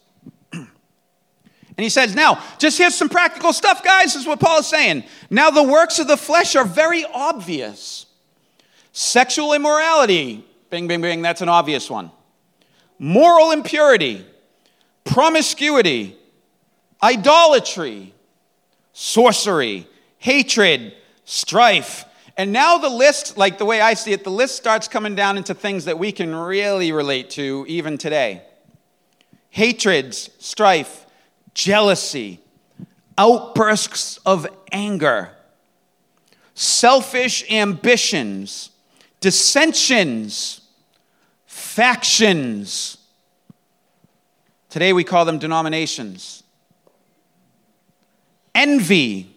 And 1.81 1.83
he 1.83 1.89
says, 1.89 2.13
Now, 2.13 2.39
just 2.59 2.77
here's 2.77 2.93
some 2.93 3.09
practical 3.09 3.51
stuff, 3.51 3.83
guys. 3.83 4.15
Is 4.15 4.27
what 4.27 4.39
Paul 4.39 4.59
is 4.59 4.67
saying. 4.67 5.03
Now, 5.31 5.49
the 5.49 5.63
works 5.63 5.97
of 5.97 6.07
the 6.07 6.15
flesh 6.15 6.55
are 6.55 6.63
very 6.63 7.03
obvious 7.05 8.05
sexual 8.91 9.53
immorality, 9.53 10.45
bing, 10.69 10.87
bing, 10.87 11.01
bing, 11.01 11.23
that's 11.23 11.41
an 11.41 11.49
obvious 11.49 11.89
one. 11.89 12.11
Moral 12.99 13.49
impurity, 13.49 14.23
promiscuity, 15.05 16.15
idolatry, 17.01 18.13
sorcery, 18.93 19.87
hatred, 20.19 20.93
strife 21.25 22.05
and 22.37 22.53
now 22.53 22.77
the 22.77 22.89
list, 22.89 23.37
like 23.37 23.57
the 23.57 23.65
way 23.65 23.81
I 23.81 23.95
see 23.95 24.13
it, 24.13 24.23
the 24.23 24.31
list 24.31 24.55
starts 24.55 24.87
coming 24.87 25.15
down 25.15 25.37
into 25.37 25.53
things 25.53 25.85
that 25.85 25.97
we 25.99 26.11
can 26.11 26.33
really 26.33 26.91
relate 26.91 27.31
to 27.31 27.65
even 27.67 27.97
today 27.97 28.43
hatreds, 29.49 30.29
strife, 30.39 31.05
jealousy, 31.61 32.39
outbursts 33.19 34.17
of 34.25 34.47
anger, 34.71 35.29
selfish 36.55 37.49
ambitions, 37.51 38.71
dissensions, 39.19 40.61
factions. 41.45 42.97
Today 44.71 44.91
we 44.91 45.03
call 45.03 45.23
them 45.23 45.37
denominations. 45.37 46.41
Envy, 48.55 49.29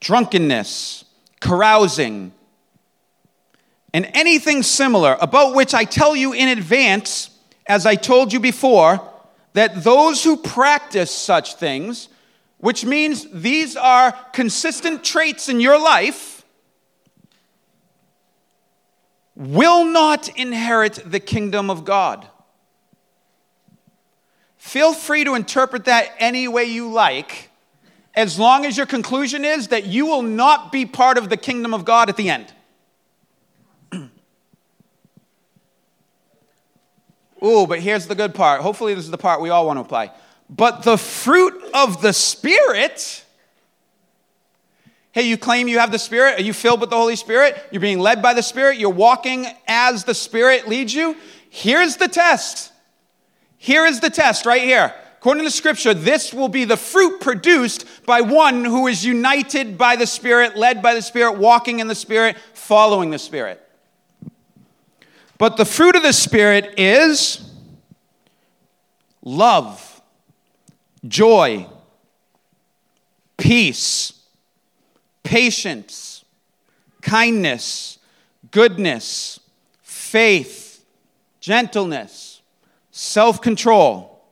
drunkenness, 0.00 1.06
carousing, 1.40 2.32
and 3.94 4.10
anything 4.12 4.62
similar, 4.62 5.16
about 5.22 5.54
which 5.54 5.72
I 5.72 5.84
tell 5.84 6.14
you 6.14 6.34
in 6.34 6.48
advance, 6.48 7.30
as 7.66 7.86
I 7.86 7.94
told 7.94 8.30
you 8.34 8.40
before, 8.40 9.10
that 9.52 9.82
those 9.82 10.22
who 10.22 10.36
practice 10.36 11.10
such 11.10 11.54
things, 11.54 12.08
which 12.58 12.84
means 12.84 13.26
these 13.32 13.76
are 13.76 14.12
consistent 14.32 15.02
traits 15.02 15.48
in 15.48 15.60
your 15.60 15.80
life, 15.80 16.44
will 19.34 19.84
not 19.84 20.28
inherit 20.36 21.00
the 21.04 21.20
kingdom 21.20 21.70
of 21.70 21.84
God. 21.84 22.28
Feel 24.58 24.92
free 24.92 25.24
to 25.24 25.34
interpret 25.34 25.86
that 25.86 26.12
any 26.18 26.46
way 26.46 26.64
you 26.64 26.90
like 26.90 27.50
as 28.14 28.38
long 28.38 28.66
as 28.66 28.76
your 28.76 28.86
conclusion 28.86 29.44
is 29.44 29.68
that 29.68 29.86
you 29.86 30.04
will 30.06 30.22
not 30.22 30.70
be 30.70 30.84
part 30.84 31.16
of 31.16 31.28
the 31.28 31.36
kingdom 31.36 31.72
of 31.72 31.84
God 31.84 32.08
at 32.08 32.16
the 32.16 32.28
end. 32.28 32.52
Ooh, 37.42 37.66
but 37.66 37.80
here's 37.80 38.06
the 38.06 38.14
good 38.14 38.34
part. 38.34 38.60
Hopefully, 38.60 38.94
this 38.94 39.04
is 39.04 39.10
the 39.10 39.18
part 39.18 39.40
we 39.40 39.50
all 39.50 39.66
want 39.66 39.78
to 39.78 39.80
apply. 39.80 40.12
But 40.48 40.82
the 40.82 40.98
fruit 40.98 41.54
of 41.72 42.02
the 42.02 42.12
Spirit. 42.12 43.24
Hey, 45.12 45.22
you 45.22 45.36
claim 45.36 45.66
you 45.66 45.78
have 45.78 45.90
the 45.90 45.98
Spirit? 45.98 46.38
Are 46.38 46.42
you 46.42 46.52
filled 46.52 46.80
with 46.80 46.90
the 46.90 46.96
Holy 46.96 47.16
Spirit? 47.16 47.60
You're 47.70 47.80
being 47.80 47.98
led 47.98 48.22
by 48.22 48.34
the 48.34 48.42
Spirit? 48.42 48.78
You're 48.78 48.90
walking 48.90 49.46
as 49.66 50.04
the 50.04 50.14
Spirit 50.14 50.68
leads 50.68 50.94
you? 50.94 51.16
Here's 51.48 51.96
the 51.96 52.08
test. 52.08 52.72
Here 53.58 53.86
is 53.86 54.00
the 54.00 54.10
test 54.10 54.46
right 54.46 54.62
here. 54.62 54.94
According 55.18 55.44
to 55.44 55.50
Scripture, 55.50 55.92
this 55.92 56.32
will 56.32 56.48
be 56.48 56.64
the 56.64 56.76
fruit 56.76 57.20
produced 57.20 57.84
by 58.06 58.22
one 58.22 58.64
who 58.64 58.86
is 58.86 59.04
united 59.04 59.76
by 59.76 59.96
the 59.96 60.06
Spirit, 60.06 60.56
led 60.56 60.80
by 60.80 60.94
the 60.94 61.02
Spirit, 61.02 61.32
walking 61.32 61.80
in 61.80 61.88
the 61.88 61.94
Spirit, 61.94 62.36
following 62.54 63.10
the 63.10 63.18
Spirit. 63.18 63.60
But 65.40 65.56
the 65.56 65.64
fruit 65.64 65.96
of 65.96 66.02
the 66.02 66.12
Spirit 66.12 66.74
is 66.78 67.50
love, 69.22 70.02
joy, 71.08 71.66
peace, 73.38 74.12
patience, 75.22 76.26
kindness, 77.00 77.98
goodness, 78.50 79.40
faith, 79.80 80.84
gentleness, 81.40 82.42
self 82.90 83.40
control. 83.40 84.22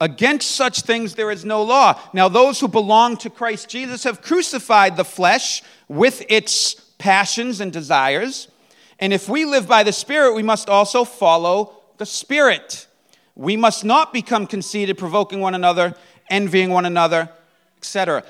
Against 0.00 0.52
such 0.52 0.82
things 0.82 1.16
there 1.16 1.32
is 1.32 1.44
no 1.44 1.64
law. 1.64 2.00
Now, 2.12 2.28
those 2.28 2.60
who 2.60 2.68
belong 2.68 3.16
to 3.16 3.28
Christ 3.28 3.68
Jesus 3.68 4.04
have 4.04 4.22
crucified 4.22 4.96
the 4.96 5.04
flesh 5.04 5.64
with 5.88 6.24
its 6.28 6.85
passions 6.98 7.60
and 7.60 7.72
desires. 7.72 8.48
And 8.98 9.12
if 9.12 9.28
we 9.28 9.44
live 9.44 9.68
by 9.68 9.82
the 9.82 9.92
Spirit, 9.92 10.34
we 10.34 10.42
must 10.42 10.68
also 10.68 11.04
follow 11.04 11.72
the 11.98 12.06
Spirit. 12.06 12.86
We 13.34 13.56
must 13.56 13.84
not 13.84 14.12
become 14.12 14.46
conceited, 14.46 14.96
provoking 14.96 15.40
one 15.40 15.54
another, 15.54 15.94
envying 16.30 16.70
one 16.70 16.86
another, 16.86 17.28
etc. 17.78 18.24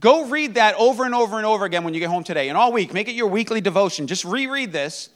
Go 0.00 0.26
read 0.26 0.54
that 0.54 0.74
over 0.76 1.04
and 1.04 1.14
over 1.14 1.36
and 1.36 1.46
over 1.46 1.64
again 1.64 1.84
when 1.84 1.94
you 1.94 2.00
get 2.00 2.08
home 2.08 2.24
today 2.24 2.48
and 2.48 2.56
all 2.56 2.72
week. 2.72 2.94
Make 2.94 3.08
it 3.08 3.14
your 3.14 3.26
weekly 3.26 3.60
devotion. 3.60 4.06
Just 4.06 4.24
reread 4.24 4.72
this 4.72 5.10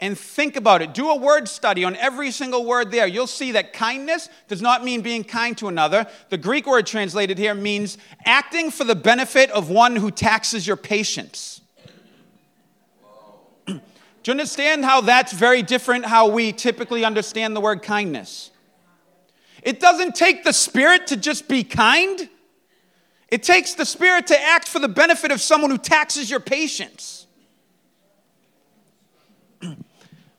and 0.00 0.16
think 0.16 0.56
about 0.56 0.80
it. 0.80 0.94
Do 0.94 1.10
a 1.10 1.16
word 1.16 1.48
study 1.48 1.84
on 1.84 1.96
every 1.96 2.30
single 2.30 2.64
word 2.64 2.90
there. 2.90 3.06
You'll 3.06 3.26
see 3.26 3.52
that 3.52 3.72
kindness 3.72 4.28
does 4.46 4.62
not 4.62 4.84
mean 4.84 5.02
being 5.02 5.24
kind 5.24 5.56
to 5.58 5.68
another. 5.68 6.06
The 6.30 6.38
Greek 6.38 6.66
word 6.66 6.86
translated 6.86 7.36
here 7.36 7.54
means 7.54 7.98
acting 8.24 8.70
for 8.70 8.84
the 8.84 8.94
benefit 8.94 9.50
of 9.50 9.70
one 9.70 9.96
who 9.96 10.10
taxes 10.10 10.66
your 10.66 10.76
patience. 10.76 11.60
You 14.28 14.32
understand 14.32 14.84
how 14.84 15.00
that's 15.00 15.32
very 15.32 15.62
different 15.62 16.04
how 16.04 16.28
we 16.28 16.52
typically 16.52 17.02
understand 17.02 17.56
the 17.56 17.62
word 17.62 17.80
kindness? 17.80 18.50
It 19.62 19.80
doesn't 19.80 20.14
take 20.14 20.44
the 20.44 20.52
spirit 20.52 21.06
to 21.06 21.16
just 21.16 21.48
be 21.48 21.64
kind. 21.64 22.28
It 23.30 23.42
takes 23.42 23.72
the 23.72 23.86
spirit 23.86 24.26
to 24.26 24.38
act 24.38 24.68
for 24.68 24.80
the 24.80 24.88
benefit 24.88 25.32
of 25.32 25.40
someone 25.40 25.70
who 25.70 25.78
taxes 25.78 26.28
your 26.28 26.40
patience. 26.40 27.26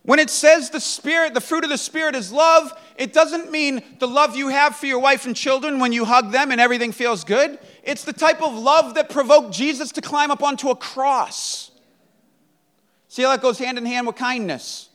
When 0.03 0.19
it 0.19 0.29
says 0.31 0.71
the 0.71 0.79
Spirit, 0.79 1.35
the 1.35 1.41
fruit 1.41 1.63
of 1.63 1.69
the 1.69 1.77
Spirit 1.77 2.15
is 2.15 2.31
love, 2.31 2.73
it 2.97 3.13
doesn't 3.13 3.51
mean 3.51 3.83
the 3.99 4.07
love 4.07 4.35
you 4.35 4.47
have 4.47 4.75
for 4.75 4.87
your 4.87 4.97
wife 4.97 5.27
and 5.27 5.35
children 5.35 5.77
when 5.77 5.93
you 5.93 6.03
hug 6.03 6.31
them 6.31 6.51
and 6.51 6.59
everything 6.59 6.91
feels 6.91 7.23
good. 7.23 7.59
It's 7.83 8.03
the 8.03 8.13
type 8.13 8.41
of 8.41 8.55
love 8.55 8.95
that 8.95 9.11
provoked 9.11 9.51
Jesus 9.53 9.91
to 9.91 10.01
climb 10.01 10.31
up 10.31 10.41
onto 10.41 10.69
a 10.69 10.75
cross. 10.75 11.68
See 13.09 13.23
how 13.23 13.31
that 13.31 13.41
goes 13.41 13.57
hand 13.57 13.77
in 13.77 13.85
hand 13.85 14.07
with 14.07 14.15
kindness? 14.15 14.89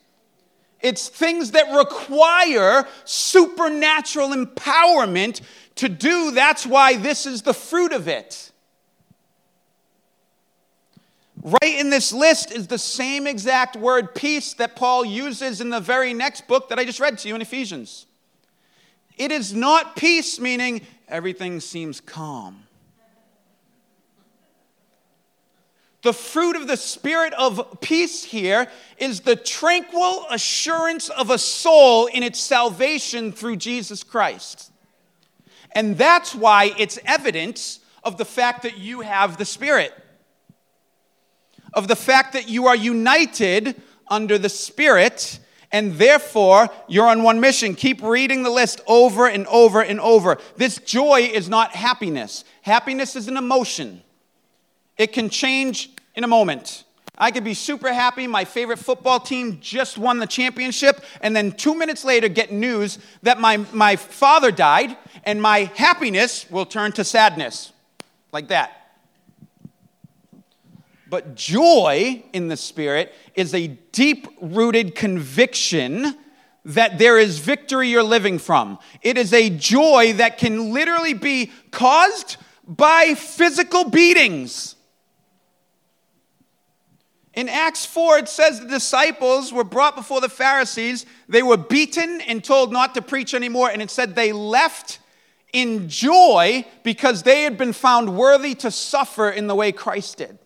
It's 0.80 1.08
things 1.08 1.50
that 1.50 1.74
require 1.74 2.86
supernatural 3.04 4.28
empowerment 4.28 5.40
to 5.76 5.88
do. 5.88 6.30
That's 6.30 6.64
why 6.64 6.96
this 6.96 7.26
is 7.26 7.42
the 7.42 7.54
fruit 7.54 7.92
of 7.92 8.06
it. 8.06 8.52
Right 11.42 11.78
in 11.78 11.90
this 11.90 12.12
list 12.12 12.52
is 12.52 12.68
the 12.68 12.78
same 12.78 13.26
exact 13.26 13.76
word 13.76 14.14
peace 14.14 14.54
that 14.54 14.76
Paul 14.76 15.04
uses 15.04 15.60
in 15.60 15.70
the 15.70 15.80
very 15.80 16.14
next 16.14 16.46
book 16.46 16.68
that 16.68 16.78
I 16.78 16.84
just 16.84 17.00
read 17.00 17.18
to 17.18 17.28
you 17.28 17.34
in 17.34 17.42
Ephesians. 17.42 18.06
It 19.16 19.32
is 19.32 19.52
not 19.52 19.96
peace, 19.96 20.38
meaning 20.38 20.82
everything 21.08 21.60
seems 21.60 22.00
calm. 22.00 22.63
The 26.04 26.12
fruit 26.12 26.54
of 26.54 26.66
the 26.66 26.76
spirit 26.76 27.32
of 27.32 27.80
peace 27.80 28.24
here 28.24 28.68
is 28.98 29.20
the 29.20 29.36
tranquil 29.36 30.26
assurance 30.30 31.08
of 31.08 31.30
a 31.30 31.38
soul 31.38 32.08
in 32.08 32.22
its 32.22 32.38
salvation 32.38 33.32
through 33.32 33.56
Jesus 33.56 34.02
Christ. 34.02 34.70
And 35.72 35.96
that's 35.96 36.34
why 36.34 36.74
it's 36.78 36.98
evidence 37.06 37.80
of 38.04 38.18
the 38.18 38.26
fact 38.26 38.64
that 38.64 38.76
you 38.76 39.00
have 39.00 39.38
the 39.38 39.46
Spirit 39.46 39.94
of 41.72 41.88
the 41.88 41.96
fact 41.96 42.34
that 42.34 42.50
you 42.50 42.66
are 42.66 42.76
united 42.76 43.80
under 44.08 44.36
the 44.36 44.50
Spirit 44.50 45.38
and 45.72 45.94
therefore 45.94 46.68
you're 46.86 47.08
on 47.08 47.22
one 47.22 47.40
mission. 47.40 47.74
Keep 47.74 48.02
reading 48.02 48.42
the 48.42 48.50
list 48.50 48.82
over 48.86 49.26
and 49.26 49.46
over 49.46 49.80
and 49.80 49.98
over. 50.00 50.36
This 50.58 50.76
joy 50.76 51.30
is 51.32 51.48
not 51.48 51.74
happiness, 51.74 52.44
happiness 52.60 53.16
is 53.16 53.26
an 53.26 53.38
emotion, 53.38 54.02
it 54.98 55.14
can 55.14 55.30
change 55.30 55.93
in 56.14 56.24
a 56.24 56.28
moment. 56.28 56.84
I 57.16 57.30
could 57.30 57.44
be 57.44 57.54
super 57.54 57.92
happy. 57.92 58.26
My 58.26 58.44
favorite 58.44 58.78
football 58.78 59.20
team 59.20 59.58
just 59.60 59.98
won 59.98 60.18
the 60.18 60.26
championship, 60.26 61.04
and 61.20 61.34
then 61.34 61.52
two 61.52 61.74
minutes 61.74 62.04
later, 62.04 62.28
get 62.28 62.50
news 62.50 62.98
that 63.22 63.38
my, 63.38 63.58
my 63.72 63.96
father 63.96 64.50
died, 64.50 64.96
and 65.22 65.40
my 65.40 65.70
happiness 65.76 66.50
will 66.50 66.66
turn 66.66 66.92
to 66.92 67.04
sadness. 67.04 67.72
Like 68.32 68.48
that. 68.48 68.80
But 71.08 71.36
joy 71.36 72.24
in 72.32 72.48
the 72.48 72.56
Spirit 72.56 73.14
is 73.36 73.54
a 73.54 73.68
deep 73.68 74.26
rooted 74.40 74.96
conviction 74.96 76.16
that 76.64 76.98
there 76.98 77.18
is 77.18 77.38
victory 77.38 77.90
you're 77.90 78.02
living 78.02 78.38
from. 78.38 78.78
It 79.02 79.16
is 79.16 79.32
a 79.32 79.50
joy 79.50 80.14
that 80.14 80.38
can 80.38 80.72
literally 80.72 81.14
be 81.14 81.52
caused 81.70 82.38
by 82.66 83.14
physical 83.14 83.88
beatings. 83.88 84.73
In 87.34 87.48
Acts 87.48 87.84
4, 87.84 88.18
it 88.18 88.28
says 88.28 88.60
the 88.60 88.66
disciples 88.66 89.52
were 89.52 89.64
brought 89.64 89.96
before 89.96 90.20
the 90.20 90.28
Pharisees. 90.28 91.04
They 91.28 91.42
were 91.42 91.56
beaten 91.56 92.20
and 92.22 92.42
told 92.44 92.72
not 92.72 92.94
to 92.94 93.02
preach 93.02 93.34
anymore. 93.34 93.70
And 93.70 93.82
it 93.82 93.90
said 93.90 94.14
they 94.14 94.32
left 94.32 95.00
in 95.52 95.88
joy 95.88 96.64
because 96.82 97.22
they 97.22 97.42
had 97.42 97.58
been 97.58 97.72
found 97.72 98.16
worthy 98.16 98.54
to 98.56 98.70
suffer 98.70 99.30
in 99.30 99.46
the 99.46 99.54
way 99.54 99.72
Christ 99.72 100.18
did. 100.18 100.38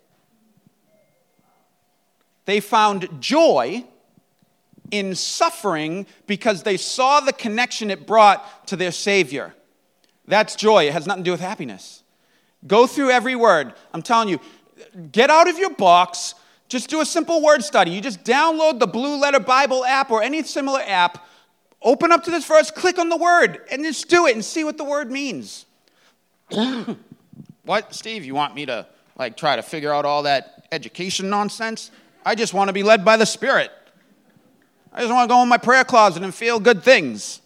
They 2.46 2.61
found 2.61 3.20
joy 3.20 3.85
in 4.90 5.14
suffering 5.14 6.07
because 6.27 6.62
they 6.62 6.79
saw 6.79 7.20
the 7.20 7.33
connection 7.33 7.90
it 7.90 8.07
brought 8.07 8.66
to 8.68 8.77
their 8.77 8.92
Savior. 8.92 9.55
That's 10.27 10.57
joy. 10.57 10.87
It 10.87 10.94
has 10.94 11.07
nothing 11.07 11.24
to 11.24 11.29
do 11.29 11.33
with 11.33 11.40
happiness. 11.40 12.03
Go 12.66 12.87
through 12.87 13.11
every 13.11 13.37
word. 13.37 13.74
I'm 13.92 14.03
telling 14.03 14.29
you, 14.29 14.40
get 15.12 15.31
out 15.31 15.48
of 15.48 15.59
your 15.59 15.74
box. 15.74 16.35
Just 16.68 16.90
do 16.90 17.00
a 17.00 17.07
simple 17.07 17.42
word 17.42 17.64
study. 17.64 17.90
You 17.90 18.00
just 18.00 18.24
download 18.24 18.78
the 18.78 18.87
Blue 18.87 19.18
Letter 19.18 19.40
Bible 19.40 19.85
app 19.85 20.11
or 20.11 20.22
any 20.22 20.42
similar 20.42 20.81
app, 20.85 21.26
open 21.83 22.12
up 22.12 22.24
to 22.24 22.31
this 22.31 22.44
verse, 22.46 22.70
click 22.70 22.98
on 22.98 23.09
the 23.09 23.16
word, 23.16 23.61
and 23.70 23.83
just 23.83 24.09
do 24.09 24.26
it 24.26 24.35
and 24.35 24.44
see 24.44 24.64
what 24.64 24.76
the 24.76 24.85
word 24.85 25.11
means. 25.11 25.64
what, 27.64 27.94
Steve? 27.94 28.24
You 28.24 28.35
want 28.35 28.54
me 28.54 28.66
to 28.66 28.87
like 29.16 29.37
try 29.37 29.57
to 29.57 29.62
figure 29.62 29.92
out 29.92 30.04
all 30.04 30.24
that 30.24 30.68
education 30.70 31.31
nonsense? 31.31 31.90
I 32.24 32.35
just 32.35 32.52
want 32.52 32.68
to 32.68 32.74
be 32.74 32.83
led 32.83 33.04
by 33.04 33.16
the 33.16 33.26
Spirit. 33.26 33.70
I 34.92 35.00
just 35.00 35.12
want 35.12 35.28
to 35.28 35.35
go 35.35 35.42
in 35.42 35.48
my 35.48 35.59
prayer 35.59 35.85
closet 35.85 36.22
and 36.22 36.35
feel 36.35 36.61
good 36.61 36.83
things. 36.83 37.40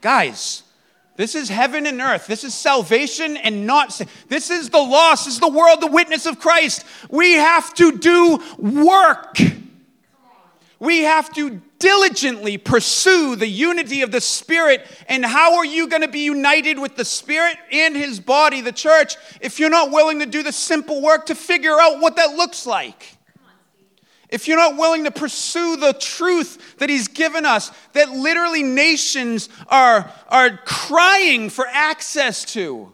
Guys, 0.00 0.62
this 1.20 1.34
is 1.34 1.50
heaven 1.50 1.86
and 1.86 2.00
earth. 2.00 2.26
This 2.26 2.44
is 2.44 2.54
salvation 2.54 3.36
and 3.36 3.66
not. 3.66 4.00
This 4.28 4.48
is 4.48 4.70
the 4.70 4.78
lost. 4.78 5.26
This 5.26 5.34
is 5.34 5.40
the 5.40 5.50
world, 5.50 5.82
the 5.82 5.86
witness 5.86 6.24
of 6.24 6.38
Christ. 6.38 6.86
We 7.10 7.32
have 7.32 7.74
to 7.74 7.98
do 7.98 8.42
work. 8.56 9.36
We 10.78 11.00
have 11.02 11.30
to 11.34 11.60
diligently 11.78 12.56
pursue 12.56 13.36
the 13.36 13.46
unity 13.46 14.00
of 14.00 14.12
the 14.12 14.22
Spirit. 14.22 14.86
And 15.08 15.22
how 15.22 15.58
are 15.58 15.64
you 15.66 15.88
going 15.88 16.00
to 16.00 16.08
be 16.08 16.20
united 16.20 16.78
with 16.78 16.96
the 16.96 17.04
Spirit 17.04 17.58
and 17.70 17.94
His 17.94 18.18
body, 18.18 18.62
the 18.62 18.72
church, 18.72 19.16
if 19.42 19.60
you're 19.60 19.68
not 19.68 19.90
willing 19.90 20.20
to 20.20 20.26
do 20.26 20.42
the 20.42 20.52
simple 20.52 21.02
work 21.02 21.26
to 21.26 21.34
figure 21.34 21.78
out 21.78 22.00
what 22.00 22.16
that 22.16 22.34
looks 22.34 22.64
like? 22.64 23.18
If 24.30 24.46
you're 24.46 24.56
not 24.56 24.76
willing 24.76 25.04
to 25.04 25.10
pursue 25.10 25.76
the 25.76 25.92
truth 25.92 26.78
that 26.78 26.88
He's 26.88 27.08
given 27.08 27.44
us, 27.44 27.70
that 27.92 28.10
literally 28.10 28.62
nations 28.62 29.48
are, 29.68 30.10
are 30.28 30.56
crying 30.64 31.50
for 31.50 31.66
access 31.66 32.44
to. 32.46 32.92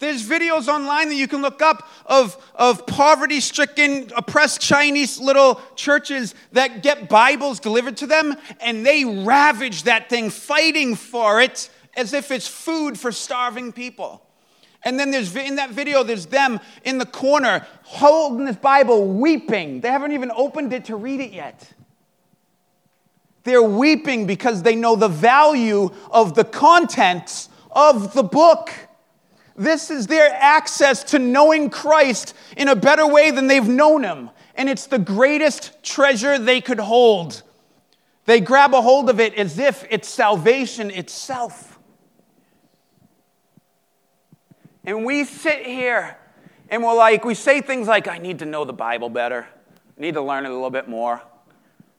There's 0.00 0.26
videos 0.26 0.66
online 0.66 1.10
that 1.10 1.14
you 1.16 1.28
can 1.28 1.42
look 1.42 1.60
up 1.60 1.86
of, 2.06 2.42
of 2.54 2.86
poverty 2.86 3.38
stricken, 3.40 4.10
oppressed 4.16 4.58
Chinese 4.62 5.20
little 5.20 5.60
churches 5.76 6.34
that 6.52 6.82
get 6.82 7.10
Bibles 7.10 7.60
delivered 7.60 7.98
to 7.98 8.06
them 8.06 8.34
and 8.60 8.84
they 8.84 9.04
ravage 9.04 9.82
that 9.82 10.08
thing, 10.08 10.30
fighting 10.30 10.96
for 10.96 11.42
it 11.42 11.68
as 11.94 12.14
if 12.14 12.30
it's 12.30 12.48
food 12.48 12.98
for 12.98 13.12
starving 13.12 13.72
people. 13.72 14.22
And 14.82 14.98
then 14.98 15.10
there's 15.10 15.34
in 15.36 15.56
that 15.56 15.70
video, 15.70 16.02
there's 16.02 16.26
them 16.26 16.58
in 16.84 16.98
the 16.98 17.06
corner 17.06 17.66
holding 17.82 18.46
this 18.46 18.56
Bible, 18.56 19.06
weeping. 19.06 19.80
They 19.80 19.88
haven't 19.88 20.12
even 20.12 20.30
opened 20.34 20.72
it 20.72 20.86
to 20.86 20.96
read 20.96 21.20
it 21.20 21.32
yet. 21.32 21.70
They're 23.44 23.62
weeping 23.62 24.26
because 24.26 24.62
they 24.62 24.76
know 24.76 24.96
the 24.96 25.08
value 25.08 25.90
of 26.10 26.34
the 26.34 26.44
contents 26.44 27.48
of 27.70 28.14
the 28.14 28.22
book. 28.22 28.70
This 29.56 29.90
is 29.90 30.06
their 30.06 30.30
access 30.32 31.04
to 31.04 31.18
knowing 31.18 31.68
Christ 31.70 32.34
in 32.56 32.68
a 32.68 32.76
better 32.76 33.06
way 33.06 33.30
than 33.30 33.46
they've 33.46 33.66
known 33.66 34.04
him. 34.04 34.30
And 34.54 34.68
it's 34.68 34.86
the 34.86 34.98
greatest 34.98 35.82
treasure 35.82 36.38
they 36.38 36.60
could 36.60 36.80
hold. 36.80 37.42
They 38.24 38.40
grab 38.40 38.74
a 38.74 38.80
hold 38.80 39.10
of 39.10 39.20
it 39.20 39.34
as 39.34 39.58
if 39.58 39.86
it's 39.90 40.08
salvation 40.08 40.90
itself. 40.90 41.69
And 44.90 45.04
we 45.04 45.22
sit 45.22 45.64
here 45.64 46.16
and 46.68 46.82
we're 46.82 46.96
like, 46.96 47.24
we 47.24 47.34
say 47.34 47.60
things 47.60 47.86
like, 47.86 48.08
I 48.08 48.18
need 48.18 48.40
to 48.40 48.44
know 48.44 48.64
the 48.64 48.72
Bible 48.72 49.08
better. 49.08 49.46
I 49.96 50.00
need 50.00 50.14
to 50.14 50.20
learn 50.20 50.44
it 50.44 50.48
a 50.48 50.52
little 50.52 50.68
bit 50.68 50.88
more. 50.88 51.22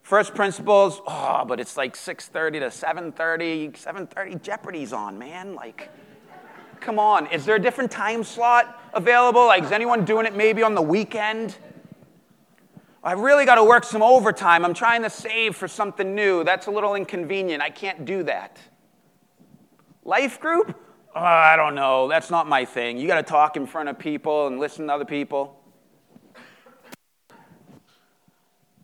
First 0.02 0.36
principles, 0.36 1.00
oh, 1.08 1.46
but 1.48 1.62
it's 1.62 1.78
like 1.78 1.96
6.30 1.96 2.60
to 2.60 2.66
7.30. 2.66 3.82
7.30, 3.82 4.42
Jeopardy's 4.42 4.92
on, 4.92 5.18
man. 5.18 5.56
Like, 5.56 5.90
come 6.82 7.00
on. 7.00 7.28
Is 7.28 7.46
there 7.46 7.56
a 7.56 7.62
different 7.62 7.92
time 7.92 8.26
slot 8.26 8.82
available? 8.94 9.46
Like, 9.46 9.64
is 9.64 9.72
anyone 9.72 10.04
doing 10.04 10.26
it 10.26 10.36
maybe 10.36 10.62
on 10.62 10.76
the 10.76 10.82
weekend? 10.82 11.56
I've 13.02 13.22
really 13.22 13.46
got 13.46 13.56
to 13.56 13.64
work 13.64 13.86
some 13.86 14.04
overtime. 14.04 14.66
I'm 14.66 14.74
trying 14.74 15.04
to 15.04 15.10
save 15.10 15.56
for 15.56 15.70
something 15.70 16.14
new. 16.14 16.44
That's 16.44 16.68
a 16.68 16.72
little 16.72 16.96
inconvenient. 16.96 17.64
I 17.64 17.70
can't 17.70 18.04
do 18.04 18.24
that. 18.24 18.60
Life 20.04 20.42
group? 20.42 20.78
Oh, 21.16 21.20
I 21.20 21.56
don't 21.56 21.76
know, 21.76 22.08
that's 22.08 22.30
not 22.30 22.48
my 22.48 22.66
thing. 22.66 22.98
You 22.98 23.08
got 23.08 23.16
to 23.16 23.24
talk 23.24 23.58
in 23.58 23.66
front 23.66 23.90
of 23.90 24.00
people 24.00 24.48
and 24.48 24.60
listen 24.60 24.88
to 24.88 24.94
other 24.94 25.06
people. 25.06 25.58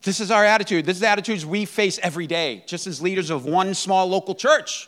This 0.03 0.19
is 0.19 0.31
our 0.31 0.45
attitude. 0.45 0.85
This 0.85 0.97
is 0.97 1.01
the 1.01 1.09
attitudes 1.09 1.45
we 1.45 1.65
face 1.65 1.99
every 2.01 2.27
day, 2.27 2.63
just 2.65 2.87
as 2.87 3.01
leaders 3.01 3.29
of 3.29 3.45
one 3.45 3.73
small 3.73 4.07
local 4.07 4.35
church. 4.35 4.87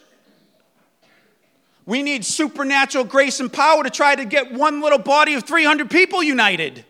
We 1.86 2.04
need 2.04 2.24
supernatural 2.24 3.04
grace 3.04 3.40
and 3.40 3.52
power 3.52 3.84
to 3.84 3.90
try 3.90 4.16
to 4.16 4.24
get 4.24 4.54
one 4.54 4.80
little 4.80 5.00
body 5.00 5.34
of 5.34 5.44
300 5.44 5.90
people 5.90 6.22
united. 6.22 6.86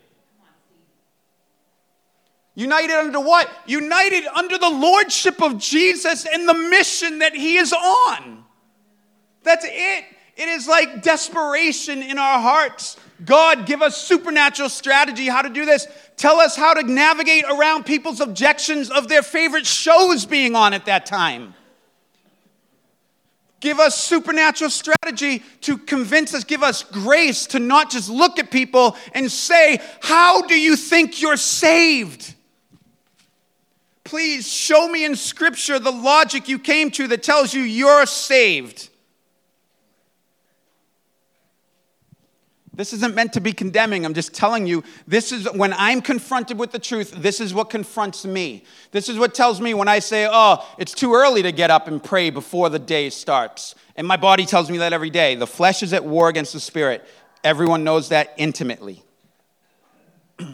United 2.54 2.92
under 2.92 3.22
what? 3.22 3.50
United 3.66 4.26
under 4.28 4.58
the 4.58 4.70
lordship 4.70 5.42
of 5.42 5.58
Jesus 5.58 6.28
and 6.32 6.48
the 6.48 6.54
mission 6.54 7.20
that 7.20 7.34
he 7.34 7.56
is 7.56 7.72
on. 7.72 8.44
That's 9.44 9.66
it. 9.68 10.04
It 10.40 10.48
is 10.48 10.70
like 10.70 11.04
desperation 11.04 12.02
in 12.02 12.18
our 12.18 12.40
hearts. 12.40 12.96
God, 13.26 13.66
give 13.66 13.82
us 13.82 14.02
supernatural 14.02 14.70
strategy 14.70 15.28
how 15.28 15.42
to 15.42 15.50
do 15.50 15.66
this. 15.66 15.86
Tell 16.16 16.40
us 16.40 16.56
how 16.56 16.74
to 16.76 16.84
navigate 16.84 17.44
around 17.44 17.86
people's 17.86 18.22
objections 18.22 18.90
of 18.90 19.10
their 19.10 19.22
favorite 19.22 19.68
shows 19.68 20.26
being 20.26 20.56
on 20.56 20.74
at 20.74 20.86
that 20.86 21.06
time. 21.06 21.56
Give 23.60 23.82
us 23.82 24.02
supernatural 24.02 24.70
strategy 24.70 25.44
to 25.60 25.78
convince 25.78 26.34
us, 26.34 26.46
give 26.46 26.64
us 26.64 26.84
grace 26.84 27.46
to 27.48 27.60
not 27.60 27.92
just 27.92 28.10
look 28.10 28.40
at 28.40 28.50
people 28.50 28.96
and 29.14 29.30
say, 29.30 29.82
How 30.02 30.44
do 30.44 30.58
you 30.58 30.78
think 30.78 31.22
you're 31.22 31.36
saved? 31.36 32.34
Please 34.06 34.50
show 34.50 34.88
me 34.88 35.04
in 35.04 35.18
Scripture 35.18 35.80
the 35.80 35.92
logic 35.92 36.48
you 36.48 36.60
came 36.60 36.92
to 36.92 37.10
that 37.10 37.24
tells 37.24 37.54
you 37.54 37.62
you're 37.62 38.06
saved. 38.06 38.89
This 42.80 42.94
isn't 42.94 43.14
meant 43.14 43.34
to 43.34 43.42
be 43.42 43.52
condemning. 43.52 44.06
I'm 44.06 44.14
just 44.14 44.34
telling 44.34 44.66
you, 44.66 44.86
this 45.06 45.34
is 45.34 45.52
when 45.52 45.74
I'm 45.74 46.02
confronted 46.02 46.58
with 46.58 46.72
the 46.72 46.80
truth, 46.80 47.12
this 47.12 47.42
is 47.42 47.54
what 47.54 47.70
confronts 47.70 48.24
me. 48.24 48.64
This 48.92 49.10
is 49.10 49.18
what 49.18 49.34
tells 49.34 49.60
me 49.60 49.74
when 49.74 49.90
I 49.90 50.00
say, 50.00 50.30
oh, 50.32 50.66
it's 50.78 50.94
too 50.94 51.14
early 51.14 51.44
to 51.44 51.52
get 51.52 51.72
up 51.72 51.90
and 51.90 52.02
pray 52.02 52.30
before 52.30 52.70
the 52.70 52.80
day 52.80 53.10
starts. 53.10 53.76
And 53.98 54.08
my 54.08 54.16
body 54.16 54.46
tells 54.46 54.72
me 54.72 54.78
that 54.78 54.94
every 54.94 55.10
day. 55.10 55.36
The 55.36 55.46
flesh 55.46 55.84
is 55.84 55.92
at 55.92 56.06
war 56.06 56.30
against 56.30 56.54
the 56.54 56.62
spirit. 56.62 57.06
Everyone 57.44 57.84
knows 57.84 58.08
that 58.10 58.34
intimately. 58.38 59.04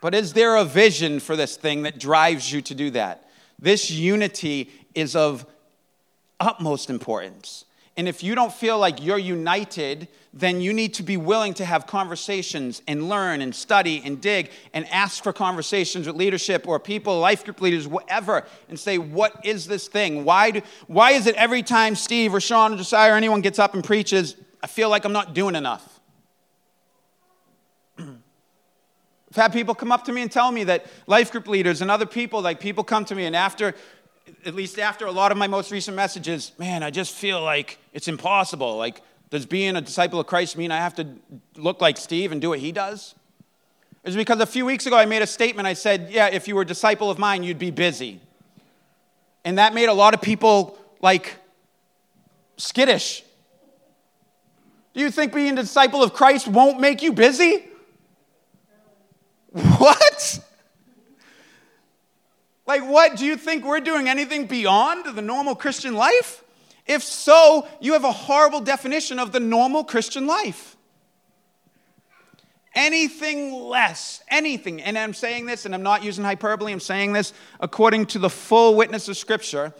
but 0.00 0.16
is 0.16 0.32
there 0.32 0.56
a 0.56 0.64
vision 0.64 1.20
for 1.20 1.36
this 1.36 1.56
thing 1.56 1.82
that 1.82 2.00
drives 2.00 2.52
you 2.52 2.60
to 2.62 2.74
do 2.74 2.90
that? 2.90 3.30
This 3.60 3.88
unity 3.88 4.68
is 4.96 5.14
of 5.14 5.46
utmost 6.40 6.90
importance. 6.90 7.66
And 7.96 8.08
if 8.08 8.24
you 8.24 8.34
don't 8.34 8.52
feel 8.52 8.76
like 8.76 9.02
you're 9.02 9.18
united, 9.18 10.08
then 10.32 10.60
you 10.60 10.72
need 10.72 10.94
to 10.94 11.04
be 11.04 11.16
willing 11.16 11.54
to 11.54 11.64
have 11.64 11.86
conversations 11.86 12.82
and 12.88 13.08
learn 13.08 13.40
and 13.40 13.54
study 13.54 14.02
and 14.04 14.20
dig 14.20 14.50
and 14.72 14.84
ask 14.88 15.22
for 15.22 15.32
conversations 15.32 16.08
with 16.08 16.16
leadership 16.16 16.66
or 16.66 16.80
people, 16.80 17.20
life 17.20 17.44
group 17.44 17.60
leaders, 17.60 17.86
whatever, 17.86 18.44
and 18.68 18.78
say, 18.78 18.98
what 18.98 19.44
is 19.44 19.68
this 19.68 19.86
thing? 19.86 20.24
Why, 20.24 20.50
do, 20.50 20.62
why 20.88 21.12
is 21.12 21.28
it 21.28 21.36
every 21.36 21.62
time 21.62 21.94
Steve 21.94 22.34
or 22.34 22.40
Sean 22.40 22.74
or 22.74 22.76
Josiah 22.76 23.12
or 23.12 23.16
anyone 23.16 23.42
gets 23.42 23.60
up 23.60 23.74
and 23.74 23.84
preaches, 23.84 24.34
I 24.60 24.66
feel 24.66 24.88
like 24.88 25.04
I'm 25.04 25.12
not 25.12 25.32
doing 25.32 25.54
enough? 25.54 26.00
I've 27.98 28.16
had 29.36 29.52
people 29.52 29.76
come 29.76 29.92
up 29.92 30.04
to 30.06 30.12
me 30.12 30.22
and 30.22 30.32
tell 30.32 30.50
me 30.50 30.64
that 30.64 30.86
life 31.06 31.30
group 31.30 31.46
leaders 31.46 31.80
and 31.80 31.92
other 31.92 32.06
people, 32.06 32.42
like 32.42 32.58
people 32.58 32.82
come 32.82 33.04
to 33.04 33.14
me 33.14 33.24
and 33.24 33.36
after 33.36 33.76
at 34.44 34.54
least 34.54 34.78
after 34.78 35.06
a 35.06 35.12
lot 35.12 35.32
of 35.32 35.38
my 35.38 35.46
most 35.46 35.70
recent 35.70 35.96
messages, 35.96 36.52
man, 36.58 36.82
I 36.82 36.90
just 36.90 37.14
feel 37.14 37.42
like 37.42 37.78
it's 37.92 38.08
impossible. 38.08 38.76
Like, 38.76 39.02
does 39.30 39.46
being 39.46 39.76
a 39.76 39.80
disciple 39.80 40.20
of 40.20 40.26
Christ 40.26 40.56
mean 40.56 40.70
I 40.70 40.78
have 40.78 40.94
to 40.96 41.08
look 41.56 41.80
like 41.80 41.96
Steve 41.96 42.32
and 42.32 42.40
do 42.40 42.50
what 42.50 42.58
he 42.58 42.72
does? 42.72 43.14
It's 44.04 44.16
because 44.16 44.40
a 44.40 44.46
few 44.46 44.66
weeks 44.66 44.86
ago 44.86 44.96
I 44.96 45.06
made 45.06 45.22
a 45.22 45.26
statement. 45.26 45.66
I 45.66 45.72
said, 45.72 46.08
yeah, 46.10 46.28
if 46.28 46.46
you 46.46 46.54
were 46.54 46.62
a 46.62 46.66
disciple 46.66 47.10
of 47.10 47.18
mine, 47.18 47.42
you'd 47.42 47.58
be 47.58 47.70
busy. 47.70 48.20
And 49.44 49.58
that 49.58 49.74
made 49.74 49.88
a 49.88 49.94
lot 49.94 50.14
of 50.14 50.20
people 50.20 50.78
like 51.00 51.36
skittish. 52.56 53.24
Do 54.94 55.00
you 55.00 55.10
think 55.10 55.34
being 55.34 55.58
a 55.58 55.62
disciple 55.62 56.02
of 56.02 56.12
Christ 56.12 56.46
won't 56.46 56.80
make 56.80 57.02
you 57.02 57.12
busy? 57.12 57.64
Like, 62.66 62.82
what? 62.82 63.16
Do 63.16 63.26
you 63.26 63.36
think 63.36 63.64
we're 63.64 63.80
doing 63.80 64.08
anything 64.08 64.46
beyond 64.46 65.16
the 65.16 65.22
normal 65.22 65.54
Christian 65.54 65.94
life? 65.94 66.42
If 66.86 67.02
so, 67.02 67.66
you 67.80 67.92
have 67.94 68.04
a 68.04 68.12
horrible 68.12 68.60
definition 68.60 69.18
of 69.18 69.32
the 69.32 69.40
normal 69.40 69.84
Christian 69.84 70.26
life. 70.26 70.76
Anything 72.74 73.52
less, 73.52 74.20
anything, 74.28 74.82
and 74.82 74.98
I'm 74.98 75.14
saying 75.14 75.46
this, 75.46 75.64
and 75.64 75.74
I'm 75.74 75.84
not 75.84 76.02
using 76.02 76.24
hyperbole, 76.24 76.72
I'm 76.72 76.80
saying 76.80 77.12
this 77.12 77.32
according 77.60 78.06
to 78.06 78.18
the 78.18 78.28
full 78.28 78.74
witness 78.74 79.08
of 79.08 79.16
Scripture, 79.16 79.72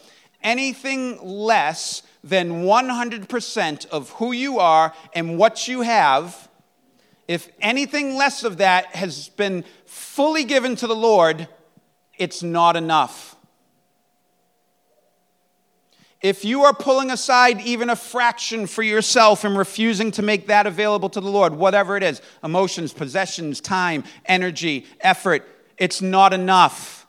anything 0.43 1.18
less 1.20 2.03
than 2.22 2.62
100% 2.62 3.87
of 3.89 4.11
who 4.11 4.30
you 4.30 4.61
are 4.61 4.95
and 5.12 5.37
what 5.39 5.66
you 5.66 5.80
have, 5.80 6.49
if 7.26 7.49
anything 7.61 8.16
less 8.16 8.45
of 8.45 8.59
that 8.59 8.95
has 8.95 9.28
been 9.30 9.64
fully 9.87 10.45
given 10.45 10.76
to 10.76 10.87
the 10.87 10.95
Lord, 10.95 11.49
it's 12.19 12.43
not 12.43 12.77
enough 12.77 13.37
if 16.23 16.43
you 16.43 16.62
are 16.62 16.73
pulling 16.73 17.11
aside 17.11 17.61
even 17.61 17.91
a 17.91 17.97
fraction 17.97 18.67
for 18.67 18.83
yourself 18.83 19.45
and 19.45 19.59
refusing 19.59 20.11
to 20.11 20.23
make 20.23 20.47
that 20.47 20.67
available 20.67 21.11
to 21.11 21.21
the 21.21 21.29
Lord, 21.29 21.53
whatever 21.53 21.99
it 21.99 22.03
is 22.03 22.23
emotions, 22.43 22.95
possessions, 22.95 23.61
time, 23.61 24.05
energy, 24.25 24.87
effort 25.01 25.47
it's 25.79 26.01
not 26.01 26.33
enough. 26.33 27.07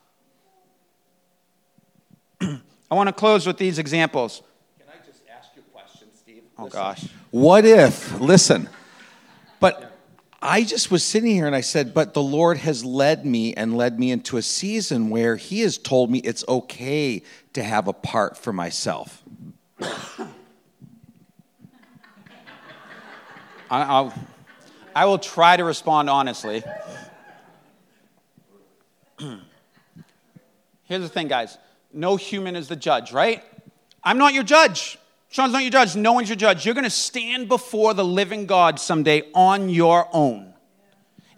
I 2.41 2.59
want 2.91 3.07
to 3.07 3.13
close 3.13 3.45
with 3.45 3.57
these 3.57 3.79
examples. 3.79 4.41
Can 4.79 4.87
I 4.89 5.05
just 5.05 5.21
ask 5.31 5.49
you 5.55 5.61
a 5.61 5.71
question, 5.71 6.07
Steve? 6.15 6.43
Oh, 6.57 6.65
listen. 6.65 6.79
gosh. 6.79 7.07
What 7.31 7.65
if, 7.65 8.19
listen, 8.19 8.69
but 9.59 9.94
I 10.41 10.63
just 10.63 10.91
was 10.91 11.03
sitting 11.03 11.31
here 11.31 11.47
and 11.47 11.55
I 11.55 11.61
said, 11.61 11.93
but 11.93 12.13
the 12.13 12.21
Lord 12.21 12.57
has 12.57 12.85
led 12.85 13.25
me 13.25 13.53
and 13.53 13.75
led 13.75 13.99
me 13.99 14.11
into 14.11 14.37
a 14.37 14.41
season 14.41 15.09
where 15.09 15.35
He 15.35 15.61
has 15.61 15.77
told 15.77 16.11
me 16.11 16.19
it's 16.19 16.43
okay 16.47 17.23
to 17.53 17.63
have 17.63 17.87
a 17.87 17.93
part 17.93 18.37
for 18.37 18.53
myself. 18.53 19.23
I'll, 23.69 24.13
I 24.95 25.05
will 25.05 25.17
try 25.17 25.57
to 25.57 25.63
respond 25.63 26.09
honestly. 26.09 26.63
Here's 30.83 31.01
the 31.01 31.09
thing, 31.09 31.27
guys 31.27 31.57
no 31.95 32.17
human 32.17 32.55
is 32.55 32.67
the 32.67 32.75
judge, 32.75 33.11
right? 33.11 33.41
I'm 34.03 34.17
not 34.17 34.33
your 34.33 34.43
judge. 34.43 34.99
Sean's 35.35 35.51
not 35.51 35.63
your 35.63 35.71
judge. 35.71 35.97
No 35.97 36.13
one's 36.13 36.29
your 36.29 36.37
judge. 36.37 36.65
You're 36.65 36.75
going 36.75 36.85
to 36.85 36.89
stand 36.89 37.49
before 37.49 37.93
the 37.93 38.05
living 38.05 38.45
God 38.45 38.79
someday 38.79 39.23
on 39.33 39.67
your 39.67 40.07
own. 40.13 40.53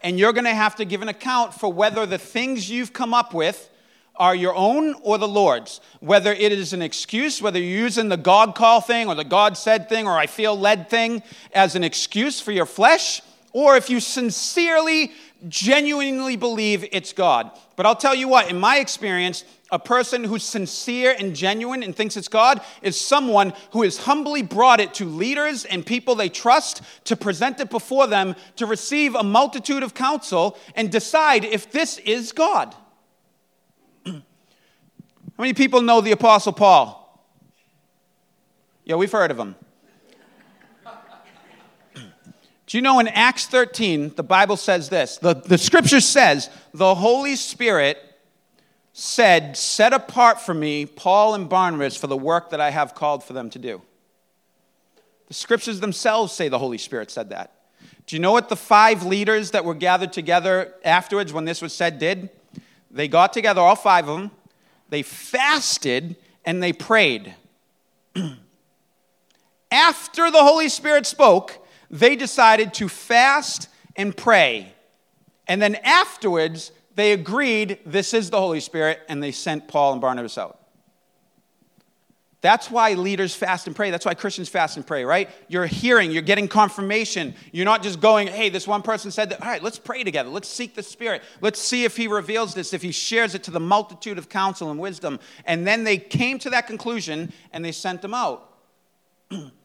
And 0.02 0.20
you're 0.20 0.34
going 0.34 0.46
to 0.46 0.54
have 0.54 0.76
to 0.76 0.86
give 0.86 1.02
an 1.02 1.08
account 1.08 1.56
for 1.56 1.74
whether 1.74 2.06
the 2.06 2.20
things 2.20 2.70
you've 2.70 2.94
come 2.94 3.16
up 3.16 3.34
with 3.34 3.72
are 4.16 4.36
your 4.36 4.54
own 4.54 4.94
or 5.02 5.18
the 5.18 5.28
Lord's. 5.28 5.82
Whether 6.00 6.32
it 6.32 6.52
is 6.52 6.74
an 6.74 6.84
excuse, 6.84 7.42
whether 7.42 7.58
you're 7.58 7.86
using 7.86 8.08
the 8.08 8.18
God 8.18 8.54
call 8.54 8.82
thing 8.82 9.08
or 9.08 9.16
the 9.16 9.24
God 9.24 9.58
said 9.58 9.90
thing 9.90 10.06
or 10.06 10.16
I 10.16 10.28
feel 10.28 10.56
led 10.56 10.92
thing 10.92 11.24
as 11.52 11.74
an 11.74 11.84
excuse 11.84 12.40
for 12.40 12.52
your 12.52 12.68
flesh, 12.68 13.24
or 13.52 13.78
if 13.78 13.90
you 13.90 14.00
sincerely, 14.00 15.12
genuinely 15.48 16.36
believe 16.36 16.86
it's 16.92 17.14
God. 17.14 17.50
But 17.76 17.88
I'll 17.88 17.96
tell 17.96 18.14
you 18.14 18.28
what, 18.28 18.52
in 18.52 18.60
my 18.60 18.78
experience, 18.78 19.44
a 19.72 19.80
person 19.80 20.24
who's 20.24 20.44
sincere 20.44 21.16
and 21.18 21.36
genuine 21.36 21.84
and 21.84 21.96
thinks 21.96 22.16
it's 22.16 22.28
God 22.28 22.62
is 22.82 23.00
someone 23.00 23.54
who 23.72 23.84
has 23.84 23.98
humbly 23.98 24.42
brought 24.42 24.80
it 24.80 24.94
to 24.96 25.06
leaders 25.06 25.66
and 25.66 25.86
people 25.86 26.16
they 26.16 26.30
trust 26.30 26.82
to 27.06 27.16
present 27.16 27.60
it 27.60 27.70
before 27.70 28.08
them 28.08 28.36
to 28.56 28.66
receive 28.66 29.16
a 29.16 29.24
multitude 29.24 29.84
of 29.84 29.94
counsel 29.94 30.58
and 30.76 30.92
decide 30.92 31.44
if 31.44 31.72
this 31.72 31.98
is 32.00 32.32
God. 32.32 32.76
How 34.06 34.22
many 35.38 35.54
people 35.54 35.82
know 35.82 36.02
the 36.02 36.12
Apostle 36.12 36.54
Paul? 36.54 37.04
Yeah, 38.86 38.96
we've 38.96 39.12
heard 39.12 39.32
of 39.32 39.38
him. 39.38 39.56
Do 42.68 42.78
you 42.78 42.82
know 42.82 43.00
in 43.00 43.08
Acts 43.08 43.48
13, 43.48 44.16
the 44.16 44.24
Bible 44.24 44.58
says 44.58 44.90
this? 44.90 45.18
The, 45.18 45.36
the 45.36 45.58
scripture 45.58 46.02
says, 46.02 46.50
the 46.74 46.96
Holy 46.96 47.38
Spirit 47.38 47.98
said, 49.00 49.56
Set 49.56 49.94
apart 49.94 50.42
for 50.42 50.56
me 50.56 50.84
Paul 50.84 51.36
and 51.36 51.48
Barnabas 51.48 51.96
for 51.96 52.08
the 52.08 52.18
work 52.18 52.50
that 52.50 52.60
I 52.60 52.72
have 52.72 52.96
called 52.96 53.24
for 53.24 53.34
them 53.34 53.52
to 53.52 53.60
do. 53.60 53.84
The 55.28 55.36
scriptures 55.36 55.80
themselves 55.80 56.34
say 56.34 56.50
the 56.50 56.58
Holy 56.58 56.80
Spirit 56.80 57.12
said 57.12 57.30
that. 57.30 57.54
Do 58.08 58.16
you 58.16 58.20
know 58.20 58.32
what 58.32 58.50
the 58.50 58.56
five 58.56 59.06
leaders 59.06 59.52
that 59.52 59.66
were 59.66 59.76
gathered 59.76 60.14
together 60.14 60.74
afterwards 60.84 61.32
when 61.32 61.46
this 61.46 61.62
was 61.62 61.74
said 61.74 62.00
did? 62.00 62.30
They 62.90 63.08
got 63.08 63.34
together, 63.34 63.62
all 63.62 63.76
five 63.76 64.10
of 64.10 64.18
them, 64.18 64.32
they 64.90 65.04
fasted 65.04 66.16
and 66.44 66.64
they 66.64 66.74
prayed. 66.74 67.36
After 69.72 70.32
the 70.32 70.42
Holy 70.42 70.70
Spirit 70.70 71.06
spoke, 71.06 71.64
they 71.92 72.16
decided 72.16 72.74
to 72.76 72.90
fast 72.90 73.70
and 73.96 74.18
pray. 74.18 74.74
And 75.48 75.62
then 75.62 75.76
afterwards, 75.84 76.72
they 76.98 77.12
agreed 77.12 77.78
this 77.86 78.12
is 78.16 78.32
the 78.32 78.40
Holy 78.40 78.60
Spirit 78.60 79.00
and 79.08 79.22
they 79.22 79.32
sent 79.32 79.68
Paul 79.68 79.92
and 79.92 80.02
Barnabas 80.02 80.36
out. 80.36 80.60
That's 82.42 82.72
why 82.72 82.94
leaders 82.94 83.36
fast 83.36 83.68
and 83.68 83.76
pray. 83.76 83.92
That's 83.92 84.06
why 84.06 84.16
Christians 84.16 84.50
fast 84.50 84.78
and 84.78 84.86
pray, 84.86 85.06
right? 85.06 85.30
You're 85.48 85.68
hearing, 85.68 86.10
you're 86.10 86.24
getting 86.24 86.48
confirmation. 86.48 87.36
You're 87.52 87.66
not 87.66 87.84
just 87.84 88.00
going, 88.00 88.28
hey, 88.28 88.50
this 88.50 88.68
one 88.68 88.82
person 88.82 89.12
said 89.12 89.30
that. 89.30 89.44
All 89.44 89.48
right, 89.48 89.62
let's 89.62 89.78
pray 89.78 90.04
together. 90.04 90.30
Let's 90.30 90.50
seek 90.50 90.74
the 90.74 90.82
Spirit. 90.82 91.22
Let's 91.40 91.60
see 91.60 91.84
if 91.84 91.96
He 91.96 92.08
reveals 92.08 92.56
this, 92.56 92.74
if 92.74 92.82
He 92.82 92.92
shares 92.92 93.36
it 93.36 93.44
to 93.44 93.52
the 93.52 93.60
multitude 93.60 94.18
of 94.18 94.28
counsel 94.28 94.72
and 94.72 94.80
wisdom. 94.80 95.20
And 95.46 95.68
then 95.68 95.84
they 95.84 95.98
came 95.98 96.40
to 96.40 96.50
that 96.50 96.66
conclusion 96.66 97.32
and 97.52 97.64
they 97.64 97.72
sent 97.72 98.02
them 98.02 98.16
out. 98.16 98.58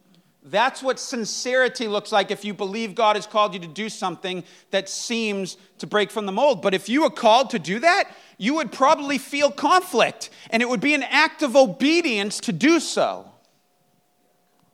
That's 0.45 0.83
what 0.83 0.99
sincerity 0.99 1.87
looks 1.87 2.11
like 2.11 2.33
if 2.33 2.45
you 2.45 2.53
believe 2.53 2.97
God 2.97 3.15
has 3.15 3.27
called 3.27 3.55
you 3.55 3.61
to 3.61 3.69
do 3.69 3.89
something 3.89 4.43
that 4.71 4.89
seems 4.89 5.57
to 5.79 5.87
break 5.87 6.11
from 6.11 6.27
the 6.27 6.33
mold. 6.33 6.63
But 6.63 6.75
if 6.75 6.89
you 6.89 7.03
were 7.03 7.11
called 7.11 7.51
to 7.51 7.61
do 7.61 7.79
that, 7.79 8.11
you 8.39 8.55
would 8.55 8.73
probably 8.73 9.19
feel 9.19 9.53
conflict, 9.53 10.31
and 10.51 10.61
it 10.61 10.69
would 10.69 10.81
be 10.81 10.95
an 10.95 11.05
act 11.05 11.43
of 11.43 11.55
obedience 11.55 12.41
to 12.41 12.53
do 12.53 12.81
so. 12.81 13.31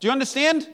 Do 0.00 0.06
you 0.06 0.12
understand? 0.12 0.68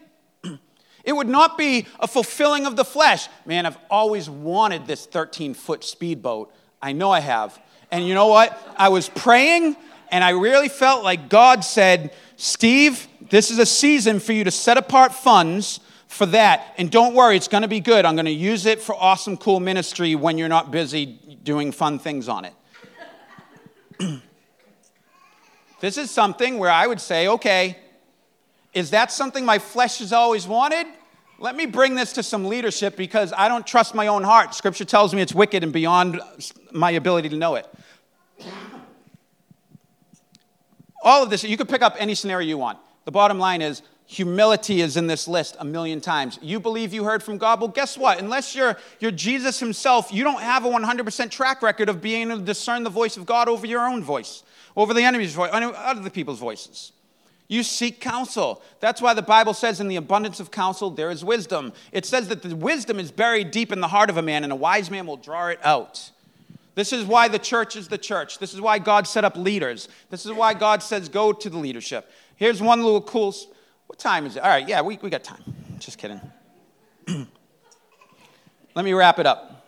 It 1.05 1.13
would 1.13 1.29
not 1.29 1.59
be 1.59 1.87
a 2.01 2.09
fulfilling 2.09 2.65
of 2.65 2.77
the 2.77 2.85
flesh. 2.85 3.29
Man, 3.45 3.67
I've 3.67 3.77
always 3.91 4.31
wanted 4.31 4.87
this 4.87 5.05
13 5.05 5.53
foot 5.53 5.85
speedboat. 5.85 6.51
I 6.81 6.93
know 6.93 7.11
I 7.11 7.21
have. 7.21 7.61
And 7.91 8.09
you 8.09 8.15
know 8.15 8.29
what? 8.29 8.59
I 8.79 8.89
was 8.89 9.11
praying, 9.11 9.77
and 10.11 10.25
I 10.25 10.31
really 10.31 10.71
felt 10.71 11.05
like 11.05 11.29
God 11.29 11.63
said, 11.63 12.15
Steve, 12.37 13.07
this 13.31 13.51
is 13.51 13.59
a 13.59 13.67
season 13.67 14.21
for 14.21 14.33
you 14.33 14.45
to 14.45 14.51
set 14.51 14.77
apart 14.77 15.13
funds 15.13 15.81
for 16.09 16.27
that. 16.27 16.75
And 16.79 16.91
don't 16.91 17.15
worry, 17.15 17.37
it's 17.37 17.49
going 17.49 17.63
to 17.63 17.69
be 17.69 17.81
good. 17.81 18.05
I'm 18.05 18.15
going 18.15 18.27
to 18.27 18.31
use 18.31 18.67
it 18.67 18.81
for 18.81 18.95
awesome, 18.95 19.37
cool 19.37 19.61
ministry 19.61 20.15
when 20.15 20.39
you're 20.39 20.49
not 20.49 20.71
busy 20.71 21.07
doing 21.43 21.73
fun 21.73 21.99
things 21.99 22.29
on 22.29 22.45
it. 22.45 22.55
this 25.81 25.99
is 25.99 26.11
something 26.11 26.59
where 26.59 26.71
I 26.71 26.87
would 26.87 27.01
say, 27.01 27.29
okay, 27.29 27.79
is 28.73 28.91
that 28.91 29.11
something 29.13 29.45
my 29.45 29.59
flesh 29.59 29.99
has 29.99 30.13
always 30.13 30.47
wanted? 30.47 30.87
Let 31.39 31.57
me 31.57 31.67
bring 31.67 31.95
this 31.95 32.13
to 32.15 32.23
some 32.23 32.45
leadership 32.47 32.97
because 32.97 33.33
I 33.37 33.49
don't 33.49 33.67
trust 33.67 33.95
my 33.95 34.07
own 34.07 34.23
heart. 34.23 34.55
Scripture 34.55 34.85
tells 34.85 35.15
me 35.15 35.21
it's 35.21 35.35
wicked 35.35 35.63
and 35.63 35.73
beyond 35.73 36.21
my 36.73 36.93
ability 36.93 37.29
to 37.31 37.37
know 37.37 37.57
it. 37.57 37.67
All 41.03 41.23
of 41.23 41.31
this, 41.31 41.45
you 41.45 41.57
could 41.57 41.69
pick 41.69 41.83
up 41.83 41.97
any 41.99 42.15
scenario 42.15 42.49
you 42.49 42.59
want. 42.59 42.79
The 43.05 43.13
bottom 43.13 43.39
line 43.39 43.63
is 43.63 43.83
humility 44.07 44.81
is 44.81 44.97
in 44.97 45.07
this 45.07 45.27
list 45.27 45.57
a 45.59 45.65
million 45.65 46.01
times. 46.01 46.39
You 46.43 46.61
believe 46.61 46.93
you 46.93 47.05
heard 47.05 47.23
from 47.23 47.39
God? 47.39 47.61
Well, 47.61 47.69
guess 47.69 47.97
what? 47.97 48.19
Unless 48.19 48.55
you're, 48.55 48.77
you're 49.01 49.11
Jesus 49.11 49.61
himself, 49.61 50.13
you 50.13 50.25
don't 50.25 50.43
have 50.43 50.65
a 50.65 50.69
100% 50.69 51.31
track 51.31 51.63
record 51.63 51.89
of 51.89 52.01
being 52.01 52.31
able 52.31 52.41
to 52.41 52.45
discern 52.45 52.83
the 52.85 52.91
voice 52.91 53.17
of 53.17 53.27
God 53.27 53.49
over 53.49 53.67
your 53.67 53.87
own 53.87 54.03
voice, 54.03 54.43
over 54.77 54.93
the 54.95 55.03
enemy's 55.03 55.35
voice, 55.35 55.51
other 55.53 56.11
people's 56.11 56.39
voices. 56.39 56.93
You 57.47 57.63
seek 57.63 58.01
counsel. 58.01 58.63
That's 58.81 59.03
why 59.03 59.13
the 59.13 59.23
Bible 59.23 59.53
says, 59.53 59.79
in 59.79 59.89
the 59.89 59.97
abundance 59.97 60.41
of 60.41 60.51
counsel, 60.51 60.91
there 60.91 61.11
is 61.11 61.25
wisdom. 61.25 61.73
It 61.93 62.07
says 62.07 62.29
that 62.29 62.43
the 62.43 62.57
wisdom 62.57 62.99
is 62.99 63.11
buried 63.11 63.51
deep 63.51 63.71
in 63.71 63.81
the 63.81 63.89
heart 63.89 64.09
of 64.09 64.17
a 64.17 64.23
man, 64.23 64.45
and 64.45 64.53
a 64.53 64.57
wise 64.57 64.91
man 64.91 65.07
will 65.07 65.19
draw 65.19 65.49
it 65.49 65.61
out. 65.63 66.11
This 66.75 66.93
is 66.93 67.05
why 67.05 67.29
the 67.29 67.39
church 67.39 67.77
is 67.77 67.89
the 67.89 67.99
church. 67.99 68.39
This 68.39 68.53
is 68.53 68.61
why 68.61 68.79
God 68.79 69.07
set 69.07 69.25
up 69.25 69.37
leaders. 69.37 69.89
This 70.11 70.27
is 70.27 70.33
why 70.33 70.55
God 70.55 70.83
says, 70.83 71.09
go 71.09 71.33
to 71.33 71.49
the 71.51 71.59
leadership. 71.59 72.11
Here's 72.37 72.61
one 72.61 72.83
little 72.83 73.01
cool. 73.01 73.35
What 73.87 73.99
time 73.99 74.27
is 74.27 74.37
it? 74.37 74.43
All 74.43 74.49
right, 74.49 74.69
yeah, 74.69 74.81
we, 74.83 74.99
we 75.01 75.11
got 75.11 75.23
time. 75.23 75.43
Just 75.79 75.99
kidding. 75.99 76.21
Let 78.75 78.85
me 78.85 78.93
wrap 78.93 79.21
it 79.21 79.27
up. 79.27 79.67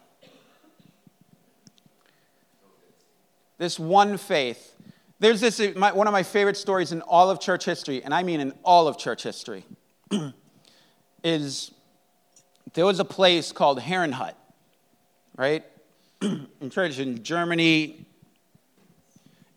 This 3.59 3.79
one 3.79 4.17
faith. 4.17 4.75
There's 5.19 5.41
this, 5.41 5.61
uh, 5.61 5.73
my, 5.77 5.93
one 5.93 6.07
of 6.07 6.13
my 6.13 6.23
favorite 6.23 6.57
stories 6.57 6.93
in 6.93 7.01
all 7.03 7.31
of 7.31 7.41
church 7.41 7.65
history, 7.65 8.03
and 8.03 8.13
I 8.13 8.23
mean 8.23 8.41
in 8.41 8.53
all 8.65 8.87
of 8.89 8.99
church 8.99 9.23
history, 9.23 9.65
is 11.25 11.71
there 12.75 12.85
was 12.85 13.01
a 13.01 13.05
place 13.05 13.53
called 13.53 13.81
Herrnhut, 13.81 14.35
right? 15.37 15.65
in 16.23 16.71
in 16.71 17.23
Germany, 17.23 18.07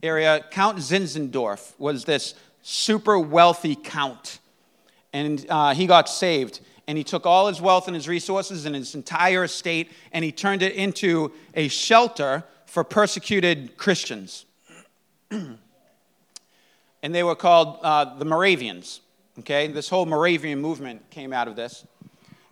area, 0.01 0.45
Count 0.51 0.78
Zinzendorf 0.78 1.74
was 1.78 2.05
this 2.05 2.36
super 2.62 3.20
wealthy 3.20 3.76
count. 3.76 4.39
And 5.14 5.45
uh, 5.49 5.74
he 5.74 5.88
got 5.88 6.10
saved. 6.10 6.60
And 6.88 6.97
he 6.97 7.03
took 7.03 7.26
all 7.26 7.47
his 7.47 7.62
wealth 7.62 7.88
and 7.88 7.95
his 7.95 8.07
resources 8.07 8.66
and 8.66 8.76
his 8.76 8.95
entire 8.95 9.43
estate 9.43 9.91
and 10.12 10.26
he 10.26 10.32
turned 10.32 10.64
it 10.64 10.74
into 10.74 11.32
a 11.53 11.68
shelter 11.68 12.43
for 12.66 12.84
persecuted 12.84 13.78
Christians. 13.78 14.45
and 15.32 15.57
they 17.01 17.24
were 17.24 17.36
called 17.36 17.80
uh, 17.84 18.18
the 18.18 18.26
Moravians. 18.26 19.01
Okay, 19.39 19.68
this 19.68 19.88
whole 19.88 20.05
Moravian 20.05 20.60
movement 20.60 21.10
came 21.12 21.32
out 21.32 21.47
of 21.47 21.55
this 21.55 21.86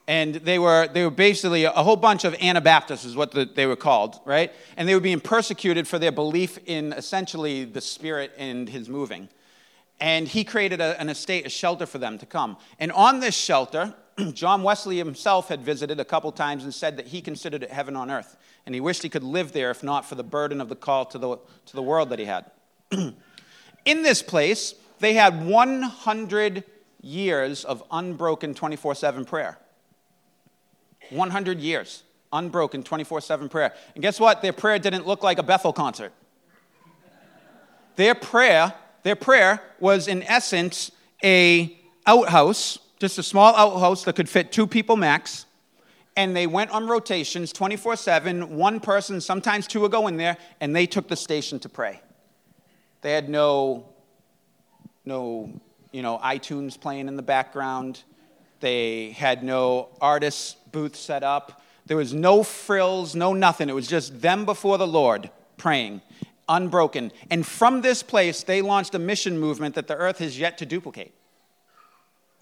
and 0.07 0.35
they 0.35 0.57
were, 0.57 0.87
they 0.87 1.03
were 1.03 1.11
basically 1.11 1.65
a 1.65 1.71
whole 1.71 1.97
bunch 1.97 2.23
of 2.23 2.33
Anabaptists, 2.35 3.03
is 3.03 3.15
what 3.15 3.31
the, 3.31 3.43
they 3.43 3.65
were 3.65 3.75
called, 3.75 4.19
right? 4.23 4.53
And 4.77 4.87
they 4.87 4.93
were 4.93 5.01
being 5.01 5.19
persecuted 5.19 5.85
for 5.85 5.99
their 5.99 6.13
belief 6.13 6.57
in 6.65 6.93
essentially 6.93 7.65
the 7.65 7.81
Spirit 7.81 8.31
and 8.37 8.69
His 8.69 8.87
moving. 8.87 9.27
And 9.99 10.27
he 10.27 10.43
created 10.43 10.79
a, 10.79 10.99
an 11.01 11.09
estate, 11.09 11.45
a 11.45 11.49
shelter 11.49 11.85
for 11.85 11.97
them 11.97 12.17
to 12.19 12.25
come. 12.25 12.57
And 12.79 12.91
on 12.93 13.19
this 13.19 13.35
shelter, 13.35 13.93
John 14.33 14.63
Wesley 14.63 14.97
himself 14.97 15.49
had 15.49 15.61
visited 15.61 15.99
a 15.99 16.05
couple 16.05 16.31
times 16.31 16.63
and 16.63 16.73
said 16.73 16.97
that 16.97 17.07
he 17.07 17.19
considered 17.19 17.63
it 17.63 17.71
heaven 17.71 17.95
on 17.95 18.09
earth. 18.09 18.37
And 18.65 18.75
he 18.75 18.81
wished 18.81 19.03
he 19.03 19.09
could 19.09 19.23
live 19.23 19.51
there 19.51 19.71
if 19.71 19.83
not 19.83 20.05
for 20.05 20.15
the 20.15 20.23
burden 20.23 20.61
of 20.61 20.69
the 20.69 20.75
call 20.75 21.05
to 21.05 21.17
the, 21.17 21.37
to 21.65 21.75
the 21.75 21.81
world 21.81 22.09
that 22.09 22.19
he 22.19 22.25
had. 22.25 22.49
in 22.91 24.03
this 24.03 24.21
place, 24.21 24.75
they 24.99 25.15
had 25.15 25.45
100 25.45 26.63
years 27.01 27.65
of 27.65 27.83
unbroken 27.91 28.53
24 28.53 28.95
7 28.95 29.25
prayer. 29.25 29.57
100 31.11 31.59
years, 31.59 32.03
unbroken 32.31 32.83
24 32.83 33.21
7 33.21 33.49
prayer. 33.49 33.73
And 33.95 34.01
guess 34.01 34.19
what? 34.19 34.41
Their 34.41 34.53
prayer 34.53 34.79
didn't 34.79 35.07
look 35.07 35.23
like 35.23 35.37
a 35.37 35.43
Bethel 35.43 35.73
concert. 35.73 36.11
Their 37.95 38.15
prayer, 38.15 38.73
their 39.03 39.15
prayer 39.15 39.61
was 39.79 40.07
in 40.07 40.23
essence 40.23 40.91
a 41.23 41.77
outhouse, 42.05 42.79
just 42.99 43.17
a 43.17 43.23
small 43.23 43.55
outhouse 43.55 44.03
that 44.05 44.15
could 44.15 44.29
fit 44.29 44.51
two 44.51 44.67
people 44.67 44.95
max. 44.95 45.45
And 46.15 46.35
they 46.35 46.47
went 46.47 46.71
on 46.71 46.87
rotations 46.87 47.51
24 47.51 47.95
7. 47.95 48.55
One 48.55 48.79
person, 48.79 49.21
sometimes 49.21 49.67
two 49.67 49.81
would 49.81 49.91
go 49.91 50.07
in 50.07 50.17
there, 50.17 50.37
and 50.61 50.75
they 50.75 50.85
took 50.85 51.07
the 51.07 51.15
station 51.15 51.59
to 51.59 51.69
pray. 51.69 52.01
They 53.01 53.11
had 53.11 53.29
no, 53.29 53.89
no, 55.05 55.51
you 55.91 56.01
know, 56.01 56.19
iTunes 56.23 56.79
playing 56.79 57.07
in 57.07 57.15
the 57.15 57.21
background. 57.21 58.03
They 58.59 59.11
had 59.11 59.43
no 59.43 59.89
artist 60.01 60.66
booth 60.71 60.95
set 60.95 61.23
up. 61.23 61.61
There 61.85 61.97
was 61.97 62.13
no 62.13 62.43
frills, 62.43 63.15
no 63.15 63.33
nothing. 63.33 63.69
It 63.69 63.75
was 63.75 63.87
just 63.87 64.21
them 64.21 64.45
before 64.45 64.77
the 64.77 64.87
Lord 64.87 65.29
praying, 65.57 66.01
unbroken. 66.47 67.11
And 67.29 67.45
from 67.45 67.81
this 67.81 68.03
place, 68.03 68.43
they 68.43 68.61
launched 68.61 68.93
a 68.95 68.99
mission 68.99 69.39
movement 69.39 69.75
that 69.75 69.87
the 69.87 69.95
earth 69.95 70.19
has 70.19 70.37
yet 70.37 70.57
to 70.59 70.65
duplicate. 70.65 71.13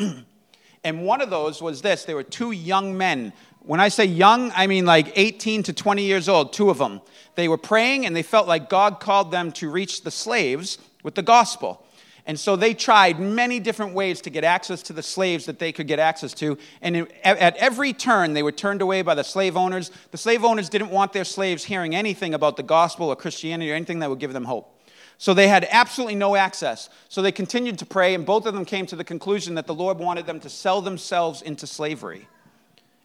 and 0.84 1.06
one 1.06 1.22
of 1.22 1.30
those 1.30 1.62
was 1.62 1.82
this 1.82 2.06
there 2.06 2.16
were 2.16 2.24
two 2.24 2.52
young 2.52 2.98
men. 2.98 3.34
When 3.62 3.80
I 3.80 3.90
say 3.90 4.06
young, 4.06 4.52
I 4.56 4.68
mean 4.68 4.86
like 4.86 5.12
18 5.16 5.64
to 5.64 5.74
20 5.74 6.04
years 6.04 6.30
old, 6.30 6.54
two 6.54 6.70
of 6.70 6.78
them. 6.78 7.02
They 7.36 7.48
were 7.48 7.58
praying 7.58 8.06
and 8.06 8.16
they 8.16 8.24
felt 8.24 8.48
like 8.48 8.70
God 8.70 9.00
called 9.00 9.32
them 9.32 9.52
to 9.54 9.70
reach 9.70 10.04
the 10.04 10.12
slaves 10.12 10.78
with 11.04 11.16
the 11.16 11.24
gospel. 11.24 11.85
And 12.28 12.40
so 12.40 12.56
they 12.56 12.74
tried 12.74 13.20
many 13.20 13.60
different 13.60 13.94
ways 13.94 14.20
to 14.22 14.32
get 14.32 14.44
access 14.44 14.82
to 14.84 14.94
the 14.94 15.04
slaves 15.04 15.46
that 15.46 15.60
they 15.60 15.72
could 15.72 15.88
get 15.88 16.00
access 16.00 16.34
to. 16.36 16.58
And 16.82 17.08
at 17.24 17.56
every 17.58 17.94
turn, 17.94 18.34
they 18.34 18.42
were 18.42 18.52
turned 18.52 18.82
away 18.82 19.04
by 19.04 19.14
the 19.14 19.24
slave 19.24 19.56
owners. 19.56 19.92
The 20.10 20.18
slave 20.18 20.44
owners 20.44 20.68
didn't 20.68 20.90
want 20.90 21.14
their 21.14 21.24
slaves 21.24 21.66
hearing 21.66 21.94
anything 21.94 22.34
about 22.34 22.58
the 22.58 22.64
gospel 22.64 23.10
or 23.10 23.16
Christianity 23.16 23.72
or 23.72 23.76
anything 23.76 24.00
that 24.00 24.10
would 24.10 24.20
give 24.20 24.34
them 24.34 24.46
hope. 24.46 24.72
So 25.18 25.34
they 25.34 25.48
had 25.48 25.68
absolutely 25.70 26.16
no 26.16 26.36
access. 26.36 26.90
So 27.10 27.22
they 27.22 27.32
continued 27.32 27.80
to 27.80 27.86
pray, 27.86 28.16
and 28.16 28.26
both 28.26 28.46
of 28.46 28.54
them 28.54 28.66
came 28.66 28.86
to 28.88 28.96
the 28.96 29.04
conclusion 29.04 29.56
that 29.56 29.68
the 29.68 29.74
Lord 29.74 30.00
wanted 30.00 30.26
them 30.26 30.40
to 30.42 30.50
sell 30.50 30.82
themselves 30.82 31.42
into 31.42 31.68
slavery 31.68 32.28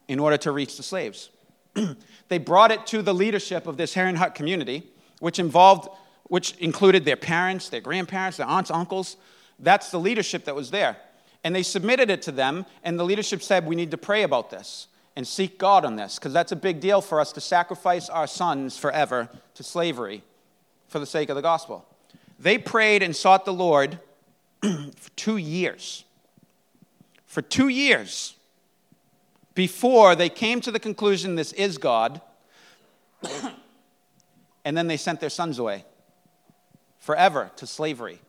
in 0.09 0.19
order 0.19 0.37
to 0.39 0.51
reach 0.51 0.77
the 0.77 0.83
slaves. 0.83 1.31
they 2.29 2.39
brought 2.39 2.73
it 2.73 2.87
to 2.87 3.03
the 3.03 3.15
leadership 3.15 3.67
of 3.67 3.77
this 3.77 3.95
Herrnhut 3.95 4.35
community, 4.35 4.91
which 5.21 5.39
involved 5.39 5.89
which 6.31 6.57
included 6.59 7.05
their 7.05 7.17
parents, 7.17 7.69
their 7.69 7.81
grandparents, 7.81 8.37
their 8.37 8.47
aunts, 8.47 8.71
uncles. 8.71 9.17
That's 9.59 9.91
the 9.91 9.99
leadership 9.99 10.45
that 10.45 10.55
was 10.55 10.71
there. 10.71 10.97
And 11.43 11.53
they 11.53 11.65
submitted 11.65 12.09
it 12.09 12.23
to 12.23 12.33
them, 12.33 12.67
and 12.85 12.97
the 12.97 13.05
leadership 13.05 13.43
said, 13.43 13.67
We 13.67 13.75
need 13.75 13.91
to 13.91 13.99
pray 13.99 14.23
about 14.23 14.49
this 14.49 14.87
and 15.17 15.27
seek 15.27 15.59
God 15.59 15.85
on 15.85 15.97
this, 15.97 16.21
because 16.21 16.33
that's 16.33 16.53
a 16.53 16.57
big 16.57 16.79
deal 16.79 17.01
for 17.01 17.21
us 17.21 17.33
to 17.33 17.41
sacrifice 17.41 18.09
our 18.09 18.29
sons 18.29 18.79
forever 18.79 19.29
to 19.55 19.65
slavery 19.65 20.23
for 20.87 21.01
the 21.01 21.07
sake 21.07 21.31
of 21.31 21.35
the 21.35 21.43
gospel. 21.43 21.85
They 22.39 22.59
prayed 22.59 23.03
and 23.03 23.15
sought 23.15 23.45
the 23.45 23.53
Lord 23.53 23.99
for 24.63 25.11
two 25.17 25.37
years. 25.37 26.05
For 27.27 27.43
two 27.43 27.69
years 27.69 28.37
before 29.55 30.15
they 30.15 30.29
came 30.29 30.61
to 30.61 30.71
the 30.71 30.79
conclusion 30.79 31.35
this 31.35 31.53
is 31.55 31.77
God, 31.77 32.21
and 34.65 34.77
then 34.77 34.87
they 34.87 34.97
sent 34.97 35.19
their 35.19 35.29
sons 35.29 35.59
away 35.59 35.85
forever 37.01 37.51
to 37.57 37.67
slavery. 37.67 38.21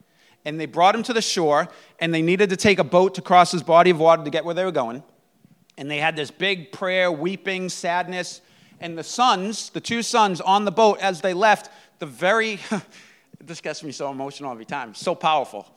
And 0.44 0.60
they 0.60 0.66
brought 0.66 0.96
him 0.96 1.04
to 1.04 1.14
the 1.14 1.22
shore, 1.22 1.68
and 2.00 2.12
they 2.14 2.24
needed 2.24 2.50
to 2.50 2.58
take 2.58 2.80
a 2.80 2.84
boat 2.84 3.14
to 3.16 3.22
cross 3.22 3.52
this 3.52 3.62
body 3.62 3.92
of 3.92 4.00
water 4.00 4.24
to 4.24 4.30
get 4.32 4.44
where 4.44 4.56
they 4.56 4.66
were 4.66 4.72
going. 4.72 5.04
And 5.78 5.90
they 5.90 5.98
had 5.98 6.16
this 6.16 6.32
big 6.32 6.72
prayer, 6.72 7.12
weeping, 7.12 7.70
sadness. 7.70 8.42
And 8.80 8.98
the 8.98 9.04
sons, 9.04 9.70
the 9.70 9.80
two 9.80 10.02
sons 10.02 10.42
on 10.42 10.66
the 10.66 10.72
boat 10.72 11.00
as 11.00 11.22
they 11.22 11.34
left, 11.34 11.70
the 12.00 12.08
very, 12.08 12.60
this 13.44 13.62
gets 13.62 13.84
me 13.84 13.92
so 13.92 14.10
emotional 14.10 14.52
every 14.52 14.66
time, 14.66 14.96
so 14.96 15.14
powerful. 15.14 15.68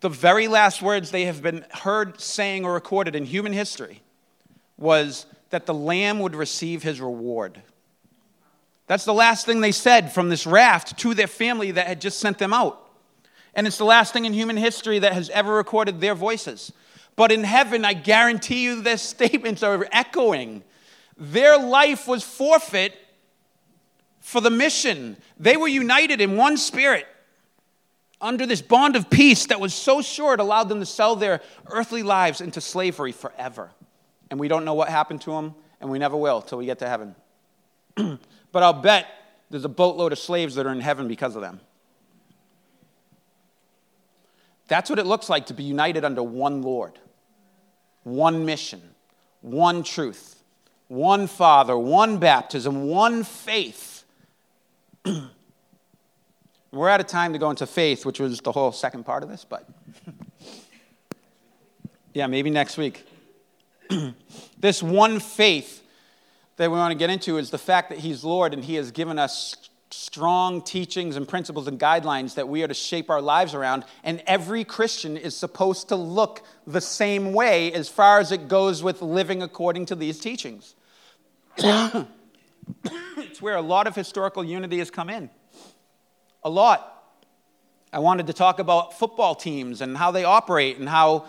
The 0.00 0.08
very 0.08 0.48
last 0.48 0.80
words 0.80 1.10
they 1.10 1.24
have 1.24 1.42
been 1.42 1.66
heard 1.72 2.20
saying 2.20 2.64
or 2.64 2.72
recorded 2.72 3.14
in 3.14 3.24
human 3.24 3.52
history 3.52 4.00
was 4.78 5.26
that 5.50 5.66
the 5.66 5.74
lamb 5.74 6.20
would 6.20 6.36
receive 6.36 6.82
his 6.82 7.00
reward. 7.00 7.60
That's 8.88 9.04
the 9.04 9.14
last 9.14 9.46
thing 9.46 9.60
they 9.60 9.70
said 9.70 10.12
from 10.12 10.30
this 10.30 10.46
raft 10.46 10.98
to 11.00 11.14
their 11.14 11.26
family 11.26 11.70
that 11.72 11.86
had 11.86 12.00
just 12.00 12.18
sent 12.18 12.38
them 12.38 12.54
out. 12.54 12.90
And 13.54 13.66
it's 13.66 13.78
the 13.78 13.84
last 13.84 14.12
thing 14.12 14.24
in 14.24 14.32
human 14.32 14.56
history 14.56 14.98
that 14.98 15.12
has 15.12 15.30
ever 15.30 15.54
recorded 15.54 16.00
their 16.00 16.14
voices. 16.14 16.72
But 17.14 17.30
in 17.30 17.44
heaven, 17.44 17.84
I 17.84 17.92
guarantee 17.92 18.64
you, 18.64 18.80
their 18.80 18.96
statements 18.96 19.62
are 19.62 19.86
echoing. 19.92 20.64
Their 21.18 21.58
life 21.58 22.08
was 22.08 22.24
forfeit 22.24 22.94
for 24.20 24.40
the 24.40 24.50
mission. 24.50 25.18
They 25.38 25.56
were 25.56 25.68
united 25.68 26.20
in 26.20 26.36
one 26.36 26.56
spirit 26.56 27.06
under 28.20 28.46
this 28.46 28.62
bond 28.62 28.96
of 28.96 29.10
peace 29.10 29.46
that 29.46 29.60
was 29.60 29.74
so 29.74 30.00
sure 30.00 30.34
it 30.34 30.40
allowed 30.40 30.68
them 30.68 30.80
to 30.80 30.86
sell 30.86 31.14
their 31.14 31.40
earthly 31.66 32.02
lives 32.02 32.40
into 32.40 32.60
slavery 32.60 33.12
forever. 33.12 33.70
And 34.30 34.40
we 34.40 34.48
don't 34.48 34.64
know 34.64 34.74
what 34.74 34.88
happened 34.88 35.20
to 35.22 35.32
them, 35.32 35.54
and 35.80 35.90
we 35.90 35.98
never 35.98 36.16
will 36.16 36.40
till 36.40 36.58
we 36.58 36.66
get 36.66 36.78
to 36.78 36.88
heaven. 36.88 37.14
But 38.58 38.64
I'll 38.64 38.72
bet 38.72 39.06
there's 39.50 39.64
a 39.64 39.68
boatload 39.68 40.10
of 40.10 40.18
slaves 40.18 40.56
that 40.56 40.66
are 40.66 40.72
in 40.72 40.80
heaven 40.80 41.06
because 41.06 41.36
of 41.36 41.42
them. 41.42 41.60
That's 44.66 44.90
what 44.90 44.98
it 44.98 45.06
looks 45.06 45.30
like 45.30 45.46
to 45.46 45.54
be 45.54 45.62
united 45.62 46.04
under 46.04 46.24
one 46.24 46.62
Lord, 46.62 46.98
one 48.02 48.44
mission, 48.44 48.82
one 49.42 49.84
truth, 49.84 50.42
one 50.88 51.28
Father, 51.28 51.78
one 51.78 52.18
baptism, 52.18 52.88
one 52.88 53.22
faith. 53.22 54.02
We're 56.72 56.88
out 56.88 56.98
of 56.98 57.06
time 57.06 57.32
to 57.34 57.38
go 57.38 57.50
into 57.50 57.64
faith, 57.64 58.04
which 58.04 58.18
was 58.18 58.40
the 58.40 58.50
whole 58.50 58.72
second 58.72 59.04
part 59.04 59.22
of 59.22 59.28
this, 59.28 59.46
but 59.48 59.68
yeah, 62.12 62.26
maybe 62.26 62.50
next 62.50 62.76
week. 62.76 63.06
this 64.58 64.82
one 64.82 65.20
faith 65.20 65.84
that 66.58 66.70
we 66.70 66.76
want 66.76 66.92
to 66.92 66.98
get 66.98 67.08
into 67.08 67.38
is 67.38 67.50
the 67.50 67.58
fact 67.58 67.88
that 67.88 67.98
He's 67.98 68.22
Lord 68.24 68.52
and 68.52 68.64
He 68.64 68.74
has 68.74 68.90
given 68.90 69.18
us 69.18 69.56
strong 69.90 70.60
teachings 70.60 71.16
and 71.16 71.26
principles 71.26 71.66
and 71.66 71.80
guidelines 71.80 72.34
that 72.34 72.48
we 72.48 72.62
are 72.62 72.68
to 72.68 72.74
shape 72.74 73.08
our 73.10 73.22
lives 73.22 73.54
around. 73.54 73.84
And 74.04 74.22
every 74.26 74.64
Christian 74.64 75.16
is 75.16 75.36
supposed 75.36 75.88
to 75.88 75.96
look 75.96 76.42
the 76.66 76.80
same 76.80 77.32
way 77.32 77.72
as 77.72 77.88
far 77.88 78.18
as 78.18 78.32
it 78.32 78.48
goes 78.48 78.82
with 78.82 79.00
living 79.00 79.42
according 79.42 79.86
to 79.86 79.94
these 79.94 80.18
teachings. 80.18 80.74
it's 81.58 83.40
where 83.40 83.56
a 83.56 83.62
lot 83.62 83.86
of 83.86 83.94
historical 83.94 84.44
unity 84.44 84.78
has 84.78 84.90
come 84.90 85.08
in. 85.08 85.30
A 86.44 86.50
lot. 86.50 86.94
I 87.92 88.00
wanted 88.00 88.26
to 88.26 88.32
talk 88.32 88.58
about 88.58 88.98
football 88.98 89.34
teams 89.34 89.80
and 89.80 89.96
how 89.96 90.10
they 90.10 90.24
operate 90.24 90.78
and 90.78 90.88
how 90.88 91.26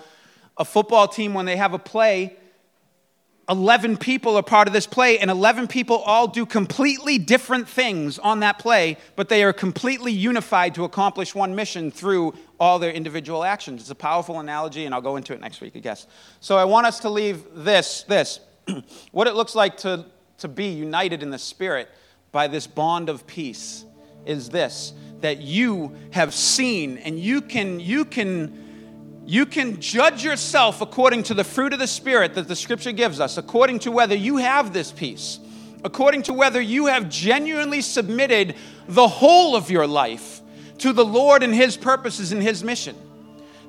a 0.58 0.66
football 0.66 1.08
team, 1.08 1.34
when 1.34 1.46
they 1.46 1.56
have 1.56 1.74
a 1.74 1.80
play, 1.80 2.36
11 3.50 3.98
people 3.98 4.38
are 4.38 4.44
part 4.44 4.68
of 4.68 4.74
this 4.74 4.86
play, 4.86 5.18
and 5.18 5.32
11 5.32 5.68
people 5.68 5.98
all 5.98 6.28
do 6.28 6.46
completely 6.46 7.18
different 7.18 7.68
things 7.68 8.20
on 8.20 8.42
that 8.42 8.60
play, 8.60 8.96
but 9.16 9.28
they 9.28 9.44
are 9.44 9.52
completely 9.52 10.12
unified 10.12 10.76
to 10.76 10.84
accomplish 10.84 11.34
one 11.34 11.56
mission 11.56 11.90
through 11.90 12.34
all 12.60 12.78
their 12.78 12.92
individual 12.92 13.44
actions. 13.44 13.82
It's 13.82 13.90
a 13.90 13.96
powerful 13.96 14.40
analogy, 14.40 14.86
and 14.86 14.94
I'll 14.94 15.02
go 15.02 15.16
into 15.16 15.34
it 15.34 15.42
next 15.42 15.62
week, 15.62 15.74
I 15.76 15.80
guess. 15.80 16.06
So 16.40 16.58
I 16.58 16.66
want 16.66 16.86
us 16.86 17.00
to 17.00 17.10
leave 17.10 17.44
this, 17.56 18.04
this, 18.04 18.40
what 19.12 19.28
it 19.28 19.34
looks 19.34 19.56
like 19.56 19.78
to, 19.78 20.06
to 20.38 20.48
be 20.48 20.68
united 20.68 21.24
in 21.24 21.32
the 21.32 21.40
Spirit 21.40 21.90
by 22.32 22.48
this 22.48 22.68
bond 22.68 23.10
of 23.10 23.26
peace 23.26 23.84
is 24.26 24.50
this 24.50 24.94
that 25.22 25.40
you 25.40 25.96
have 26.12 26.34
seen 26.34 26.98
and 27.00 27.20
you 27.20 27.42
can 27.42 27.80
you 27.80 28.06
can 28.06 28.69
you 29.30 29.46
can 29.46 29.80
judge 29.80 30.24
yourself 30.24 30.82
according 30.82 31.22
to 31.22 31.36
the 31.36 31.44
fruit 31.44 31.72
of 31.72 31.78
the 31.78 31.86
spirit 31.86 32.34
that 32.34 32.48
the 32.48 32.56
scripture 32.56 32.92
gives 32.92 33.20
us 33.20 33.38
according 33.38 33.78
to 33.78 33.92
whether 33.92 34.16
you 34.16 34.38
have 34.38 34.74
this 34.74 34.92
peace 34.92 35.40
according 35.84 36.24
to 36.24 36.34
whether 36.34 36.60
you 36.60 36.88
have 36.88 37.08
genuinely 37.10 37.80
submitted 37.80 38.56
the 38.88 39.08
whole 39.08 39.56
of 39.56 39.70
your 39.70 39.86
life 39.86 40.42
to 40.80 40.94
the 40.94 41.06
Lord 41.06 41.44
and 41.44 41.54
his 41.54 41.78
purposes 41.78 42.32
and 42.32 42.42
his 42.42 42.64
mission 42.64 42.96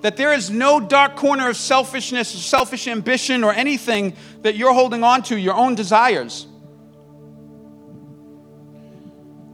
that 0.01 0.17
there 0.17 0.33
is 0.33 0.49
no 0.51 0.81
dark 0.81 1.15
corner 1.15 1.51
of 1.51 1.57
selfishness, 1.59 2.29
selfish 2.29 2.89
ambition, 2.89 3.45
or 3.45 3.53
anything 3.53 4.17
that 4.41 4.57
you're 4.57 4.73
holding 4.73 5.05
on 5.05 5.23
to, 5.25 5.37
your 5.37 5.55
own 5.55 5.75
desires. 5.75 6.47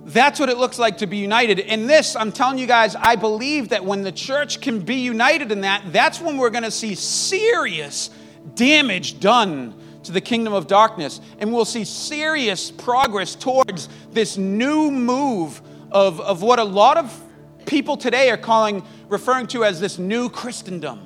That's 0.07 0.39
what 0.39 0.49
it 0.49 0.57
looks 0.57 0.79
like 0.79 0.99
to 0.99 1.09
be 1.09 1.17
united. 1.17 1.59
In 1.59 1.89
this, 1.89 2.15
I'm 2.15 2.31
telling 2.31 2.59
you 2.59 2.69
guys, 2.69 2.95
I 2.95 3.17
believe 3.17 3.71
that 3.71 3.85
when 3.85 4.03
the 4.03 4.13
church 4.13 4.61
can 4.61 4.79
be 4.79 4.95
united 4.95 5.51
in 5.51 5.63
that, 5.63 5.93
that's 5.93 6.21
when 6.21 6.37
we're 6.37 6.51
going 6.51 6.63
to 6.63 6.71
see 6.71 6.95
serious 6.95 8.11
damage 8.55 9.19
done 9.19 9.75
to 10.05 10.13
the 10.13 10.21
kingdom 10.21 10.53
of 10.53 10.69
darkness. 10.69 11.21
And 11.41 11.53
we'll 11.53 11.65
see 11.65 11.85
serious 11.85 12.71
progress 12.71 13.35
towards 13.35 13.89
this 14.13 14.37
new 14.37 14.93
move 14.93 15.61
of, 15.91 16.21
of 16.21 16.41
what 16.41 16.61
a 16.61 16.65
lot 16.65 16.99
of 16.99 17.23
people 17.67 17.97
today 17.97 18.31
are 18.31 18.37
calling, 18.37 18.85
referring 19.09 19.49
to 19.49 19.65
as 19.65 19.81
this 19.81 19.99
new 19.99 20.29
Christendom 20.29 21.01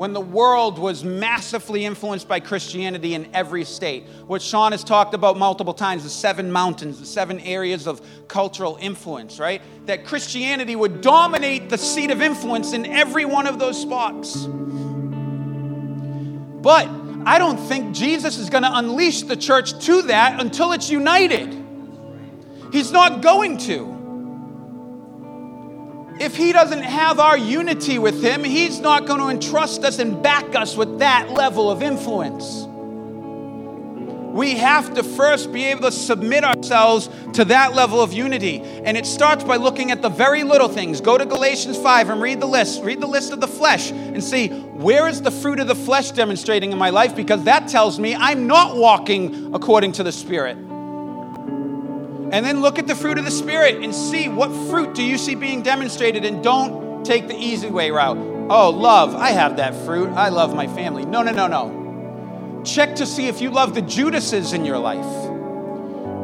when 0.00 0.14
the 0.14 0.20
world 0.20 0.78
was 0.78 1.04
massively 1.04 1.84
influenced 1.84 2.26
by 2.26 2.40
Christianity 2.40 3.12
in 3.12 3.28
every 3.34 3.64
state. 3.64 4.06
What 4.26 4.40
Sean 4.40 4.72
has 4.72 4.82
talked 4.82 5.12
about 5.12 5.36
multiple 5.36 5.74
times 5.74 6.04
the 6.04 6.08
seven 6.08 6.50
mountains, 6.50 6.98
the 7.00 7.04
seven 7.04 7.38
areas 7.40 7.86
of 7.86 8.00
cultural 8.26 8.78
influence, 8.80 9.38
right? 9.38 9.60
That 9.84 10.06
Christianity 10.06 10.74
would 10.74 11.02
dominate 11.02 11.68
the 11.68 11.76
seat 11.76 12.10
of 12.10 12.22
influence 12.22 12.72
in 12.72 12.86
every 12.86 13.26
one 13.26 13.46
of 13.46 13.58
those 13.58 13.78
spots. 13.78 14.46
But 16.62 16.88
I 17.26 17.38
don't 17.38 17.58
think 17.58 17.94
Jesus 17.94 18.38
is 18.38 18.48
going 18.48 18.62
to 18.62 18.74
unleash 18.74 19.24
the 19.24 19.36
church 19.36 19.84
to 19.84 20.00
that 20.04 20.40
until 20.40 20.72
it's 20.72 20.88
united. 20.88 21.62
He's 22.72 22.90
not 22.90 23.20
going 23.20 23.58
to 23.58 23.99
if 26.20 26.36
he 26.36 26.52
doesn't 26.52 26.82
have 26.82 27.18
our 27.18 27.38
unity 27.38 27.98
with 27.98 28.22
him, 28.22 28.44
he's 28.44 28.78
not 28.78 29.06
going 29.06 29.20
to 29.20 29.28
entrust 29.28 29.84
us 29.84 29.98
and 29.98 30.22
back 30.22 30.54
us 30.54 30.76
with 30.76 30.98
that 30.98 31.30
level 31.30 31.70
of 31.70 31.82
influence. 31.82 32.66
We 34.34 34.52
have 34.56 34.94
to 34.94 35.02
first 35.02 35.50
be 35.50 35.64
able 35.64 35.82
to 35.82 35.92
submit 35.92 36.44
ourselves 36.44 37.08
to 37.32 37.46
that 37.46 37.74
level 37.74 38.00
of 38.00 38.12
unity. 38.12 38.60
And 38.60 38.96
it 38.96 39.06
starts 39.06 39.42
by 39.42 39.56
looking 39.56 39.90
at 39.90 40.02
the 40.02 40.10
very 40.10 40.44
little 40.44 40.68
things. 40.68 41.00
Go 41.00 41.18
to 41.18 41.24
Galatians 41.24 41.78
5 41.78 42.10
and 42.10 42.22
read 42.22 42.38
the 42.38 42.46
list. 42.46 42.82
Read 42.82 43.00
the 43.00 43.08
list 43.08 43.32
of 43.32 43.40
the 43.40 43.48
flesh 43.48 43.90
and 43.90 44.22
see 44.22 44.48
where 44.48 45.08
is 45.08 45.22
the 45.22 45.32
fruit 45.32 45.58
of 45.58 45.66
the 45.66 45.74
flesh 45.74 46.12
demonstrating 46.12 46.70
in 46.70 46.78
my 46.78 46.90
life 46.90 47.16
because 47.16 47.44
that 47.44 47.66
tells 47.66 47.98
me 47.98 48.14
I'm 48.14 48.46
not 48.46 48.76
walking 48.76 49.52
according 49.54 49.92
to 49.92 50.02
the 50.02 50.12
Spirit. 50.12 50.56
And 52.32 52.46
then 52.46 52.60
look 52.60 52.78
at 52.78 52.86
the 52.86 52.94
fruit 52.94 53.18
of 53.18 53.24
the 53.24 53.30
Spirit 53.30 53.82
and 53.82 53.94
see 53.94 54.28
what 54.28 54.50
fruit 54.70 54.94
do 54.94 55.02
you 55.02 55.18
see 55.18 55.34
being 55.34 55.62
demonstrated 55.62 56.24
and 56.24 56.44
don't 56.44 57.04
take 57.04 57.26
the 57.28 57.36
easy 57.36 57.68
way 57.68 57.90
route. 57.90 58.18
Oh, 58.50 58.70
love, 58.70 59.14
I 59.14 59.30
have 59.30 59.56
that 59.56 59.74
fruit. 59.84 60.10
I 60.10 60.28
love 60.28 60.54
my 60.54 60.66
family. 60.66 61.04
No, 61.04 61.22
no, 61.22 61.32
no, 61.32 61.46
no. 61.46 62.62
Check 62.64 62.96
to 62.96 63.06
see 63.06 63.26
if 63.28 63.40
you 63.40 63.50
love 63.50 63.74
the 63.74 63.82
Judases 63.82 64.52
in 64.52 64.64
your 64.64 64.78
life. 64.78 65.06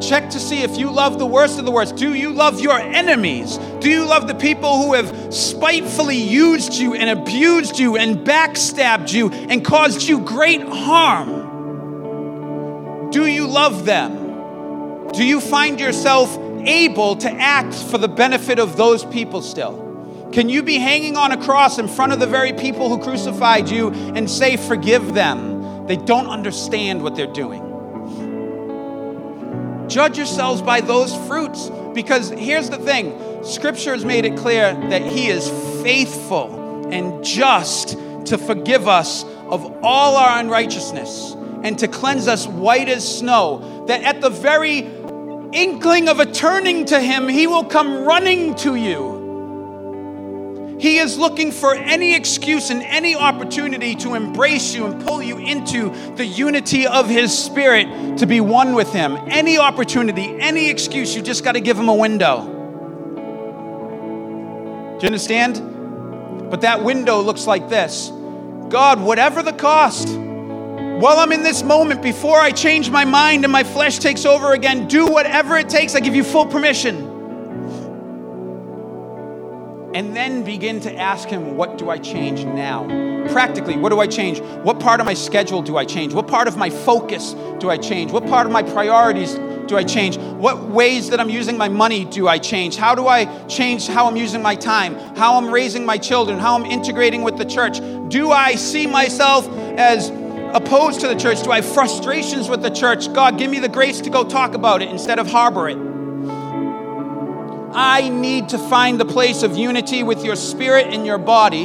Check 0.00 0.30
to 0.30 0.38
see 0.38 0.62
if 0.62 0.76
you 0.76 0.90
love 0.90 1.18
the 1.18 1.26
worst 1.26 1.58
of 1.58 1.64
the 1.64 1.70
worst. 1.70 1.96
Do 1.96 2.14
you 2.14 2.30
love 2.30 2.60
your 2.60 2.78
enemies? 2.78 3.56
Do 3.80 3.88
you 3.88 4.04
love 4.04 4.28
the 4.28 4.34
people 4.34 4.82
who 4.82 4.92
have 4.92 5.32
spitefully 5.32 6.18
used 6.18 6.74
you 6.74 6.94
and 6.94 7.18
abused 7.18 7.78
you 7.78 7.96
and 7.96 8.18
backstabbed 8.18 9.12
you 9.12 9.30
and 9.30 9.64
caused 9.64 10.02
you 10.02 10.20
great 10.20 10.62
harm? 10.62 11.46
Do 13.10 13.26
you 13.26 13.46
love 13.46 13.86
them? 13.86 14.25
Do 15.12 15.24
you 15.24 15.40
find 15.40 15.80
yourself 15.80 16.36
able 16.66 17.16
to 17.16 17.30
act 17.30 17.74
for 17.74 17.98
the 17.98 18.08
benefit 18.08 18.58
of 18.58 18.76
those 18.76 19.04
people 19.04 19.42
still? 19.42 19.86
Can 20.32 20.48
you 20.48 20.62
be 20.62 20.78
hanging 20.78 21.16
on 21.16 21.32
a 21.32 21.42
cross 21.42 21.78
in 21.78 21.88
front 21.88 22.12
of 22.12 22.20
the 22.20 22.26
very 22.26 22.52
people 22.52 22.88
who 22.88 23.02
crucified 23.02 23.70
you 23.70 23.90
and 23.90 24.30
say, 24.30 24.56
Forgive 24.56 25.14
them? 25.14 25.86
They 25.86 25.96
don't 25.96 26.26
understand 26.26 27.02
what 27.02 27.14
they're 27.14 27.26
doing. 27.26 27.62
Judge 29.88 30.18
yourselves 30.18 30.60
by 30.60 30.80
those 30.80 31.14
fruits 31.28 31.70
because 31.94 32.30
here's 32.30 32.68
the 32.68 32.78
thing 32.78 33.44
Scripture 33.44 33.92
has 33.92 34.04
made 34.04 34.24
it 34.24 34.36
clear 34.36 34.74
that 34.90 35.02
He 35.02 35.28
is 35.28 35.48
faithful 35.82 36.92
and 36.92 37.24
just 37.24 37.96
to 38.26 38.36
forgive 38.36 38.88
us 38.88 39.24
of 39.24 39.64
all 39.84 40.16
our 40.16 40.40
unrighteousness 40.40 41.34
and 41.62 41.78
to 41.78 41.88
cleanse 41.88 42.28
us 42.28 42.46
white 42.46 42.88
as 42.88 43.18
snow. 43.18 43.84
That 43.86 44.02
at 44.02 44.20
the 44.20 44.30
very 44.30 44.82
inkling 45.52 46.08
of 46.08 46.20
a 46.20 46.26
turning 46.26 46.84
to 46.86 47.00
Him, 47.00 47.28
He 47.28 47.46
will 47.46 47.64
come 47.64 48.04
running 48.04 48.54
to 48.56 48.74
you. 48.74 49.16
He 50.78 50.98
is 50.98 51.16
looking 51.16 51.52
for 51.52 51.74
any 51.74 52.14
excuse 52.14 52.68
and 52.70 52.82
any 52.82 53.16
opportunity 53.16 53.94
to 53.96 54.14
embrace 54.14 54.74
you 54.74 54.84
and 54.84 55.02
pull 55.02 55.22
you 55.22 55.38
into 55.38 55.88
the 56.16 56.26
unity 56.26 56.86
of 56.86 57.08
His 57.08 57.36
Spirit 57.36 58.18
to 58.18 58.26
be 58.26 58.40
one 58.40 58.74
with 58.74 58.92
Him. 58.92 59.16
Any 59.28 59.56
opportunity, 59.58 60.38
any 60.38 60.68
excuse, 60.68 61.16
you 61.16 61.22
just 61.22 61.44
got 61.44 61.52
to 61.52 61.60
give 61.60 61.78
Him 61.78 61.88
a 61.88 61.94
window. 61.94 62.44
Do 64.98 65.02
you 65.02 65.06
understand? 65.06 66.50
But 66.50 66.60
that 66.60 66.84
window 66.84 67.20
looks 67.20 67.46
like 67.46 67.68
this 67.68 68.10
God, 68.68 69.00
whatever 69.00 69.42
the 69.42 69.52
cost, 69.52 70.08
while 71.00 71.18
I'm 71.18 71.30
in 71.30 71.42
this 71.42 71.62
moment, 71.62 72.00
before 72.00 72.40
I 72.40 72.52
change 72.52 72.88
my 72.88 73.04
mind 73.04 73.44
and 73.44 73.52
my 73.52 73.64
flesh 73.64 73.98
takes 73.98 74.24
over 74.24 74.54
again, 74.54 74.88
do 74.88 75.06
whatever 75.06 75.58
it 75.58 75.68
takes. 75.68 75.94
I 75.94 76.00
give 76.00 76.14
you 76.14 76.24
full 76.24 76.46
permission. 76.46 77.12
And 79.94 80.16
then 80.16 80.42
begin 80.42 80.80
to 80.80 80.94
ask 80.96 81.28
Him, 81.28 81.56
What 81.56 81.76
do 81.76 81.90
I 81.90 81.98
change 81.98 82.44
now? 82.46 82.86
Practically, 83.28 83.76
what 83.76 83.90
do 83.90 84.00
I 84.00 84.06
change? 84.06 84.40
What 84.40 84.80
part 84.80 85.00
of 85.00 85.06
my 85.06 85.12
schedule 85.12 85.60
do 85.60 85.76
I 85.76 85.84
change? 85.84 86.14
What 86.14 86.28
part 86.28 86.48
of 86.48 86.56
my 86.56 86.70
focus 86.70 87.34
do 87.58 87.68
I 87.68 87.76
change? 87.76 88.10
What 88.10 88.26
part 88.26 88.46
of 88.46 88.52
my 88.52 88.62
priorities 88.62 89.34
do 89.66 89.76
I 89.76 89.84
change? 89.84 90.16
What 90.16 90.62
ways 90.62 91.10
that 91.10 91.20
I'm 91.20 91.30
using 91.30 91.58
my 91.58 91.68
money 91.68 92.06
do 92.06 92.26
I 92.26 92.38
change? 92.38 92.76
How 92.76 92.94
do 92.94 93.06
I 93.06 93.26
change 93.48 93.86
how 93.86 94.06
I'm 94.06 94.16
using 94.16 94.40
my 94.40 94.54
time? 94.54 94.94
How 95.16 95.36
I'm 95.36 95.50
raising 95.50 95.84
my 95.84 95.98
children? 95.98 96.38
How 96.38 96.54
I'm 96.58 96.64
integrating 96.64 97.22
with 97.22 97.36
the 97.36 97.44
church? 97.44 97.80
Do 98.08 98.30
I 98.30 98.54
see 98.54 98.86
myself 98.86 99.46
as 99.76 100.10
opposed 100.56 101.00
to 101.00 101.08
the 101.08 101.14
church? 101.14 101.42
Do 101.42 101.52
I 101.52 101.56
have 101.56 101.66
frustrations 101.74 102.48
with 102.48 102.62
the 102.62 102.70
church? 102.70 103.12
God, 103.12 103.38
give 103.38 103.50
me 103.50 103.58
the 103.58 103.68
grace 103.68 104.00
to 104.00 104.10
go 104.10 104.24
talk 104.24 104.54
about 104.54 104.80
it 104.80 104.88
instead 104.88 105.18
of 105.18 105.26
harbor 105.26 105.68
it. 105.68 105.76
I 107.74 108.08
need 108.08 108.48
to 108.50 108.58
find 108.58 108.98
the 108.98 109.04
place 109.04 109.42
of 109.42 109.56
unity 109.56 110.02
with 110.02 110.24
your 110.24 110.34
spirit 110.34 110.86
and 110.86 111.04
your 111.04 111.18
body. 111.18 111.64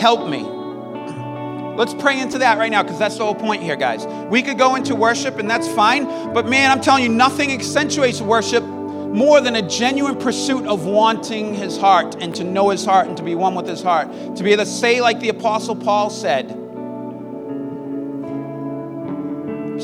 Help 0.00 0.30
me. 0.30 0.42
Let's 1.76 1.92
pray 1.92 2.20
into 2.20 2.38
that 2.38 2.56
right 2.56 2.70
now 2.70 2.82
because 2.82 2.98
that's 2.98 3.18
the 3.18 3.24
whole 3.24 3.34
point 3.34 3.62
here, 3.62 3.76
guys. 3.76 4.06
We 4.30 4.40
could 4.40 4.56
go 4.56 4.76
into 4.76 4.94
worship 4.94 5.38
and 5.38 5.50
that's 5.50 5.68
fine, 5.68 6.32
but 6.32 6.48
man, 6.48 6.70
I'm 6.70 6.80
telling 6.80 7.02
you, 7.02 7.10
nothing 7.10 7.52
accentuates 7.52 8.22
worship 8.22 8.64
more 8.64 9.42
than 9.42 9.56
a 9.56 9.68
genuine 9.68 10.16
pursuit 10.16 10.66
of 10.66 10.86
wanting 10.86 11.54
his 11.54 11.76
heart 11.76 12.16
and 12.20 12.34
to 12.36 12.44
know 12.44 12.70
his 12.70 12.84
heart 12.86 13.06
and 13.06 13.16
to 13.18 13.22
be 13.22 13.34
one 13.34 13.54
with 13.54 13.68
his 13.68 13.82
heart. 13.82 14.08
To 14.36 14.42
be 14.42 14.52
able 14.52 14.64
to 14.64 14.70
say, 14.70 15.02
like 15.02 15.20
the 15.20 15.28
Apostle 15.28 15.76
Paul 15.76 16.08
said, 16.08 16.63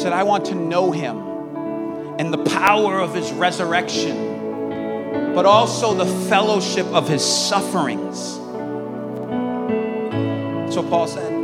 said, 0.00 0.12
I 0.12 0.22
want 0.22 0.46
to 0.46 0.54
know 0.54 0.92
him 0.92 1.18
and 2.18 2.32
the 2.32 2.44
power 2.44 3.00
of 3.00 3.14
his 3.14 3.32
resurrection, 3.32 5.34
but 5.34 5.46
also 5.46 5.94
the 5.94 6.06
fellowship 6.28 6.86
of 6.86 7.08
his 7.08 7.24
sufferings. 7.24 8.34
So 10.74 10.86
Paul 10.88 11.06
said. 11.06 11.38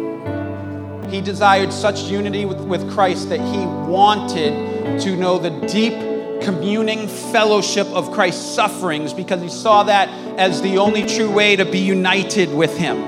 He 1.11 1.20
desired 1.20 1.72
such 1.72 2.02
unity 2.02 2.46
with, 2.46 2.61
with 2.61 2.90
Christ 2.90 3.28
that 3.28 3.40
he 3.40 3.64
wanted 3.64 5.00
to 5.00 5.16
know 5.16 5.38
the 5.38 5.50
deep 5.68 5.94
communing 6.42 7.09
fellowship 7.09 7.86
of 7.88 8.12
Christ's 8.12 8.54
sufferings 8.54 9.12
because 9.12 9.40
he 9.40 9.48
saw 9.48 9.84
that 9.84 10.09
as 10.38 10.62
the 10.62 10.78
only 10.78 11.07
true 11.07 11.30
way 11.30 11.57
to 11.57 11.64
be 11.64 11.78
united 11.78 12.52
with 12.52 12.76
him. 12.76 12.98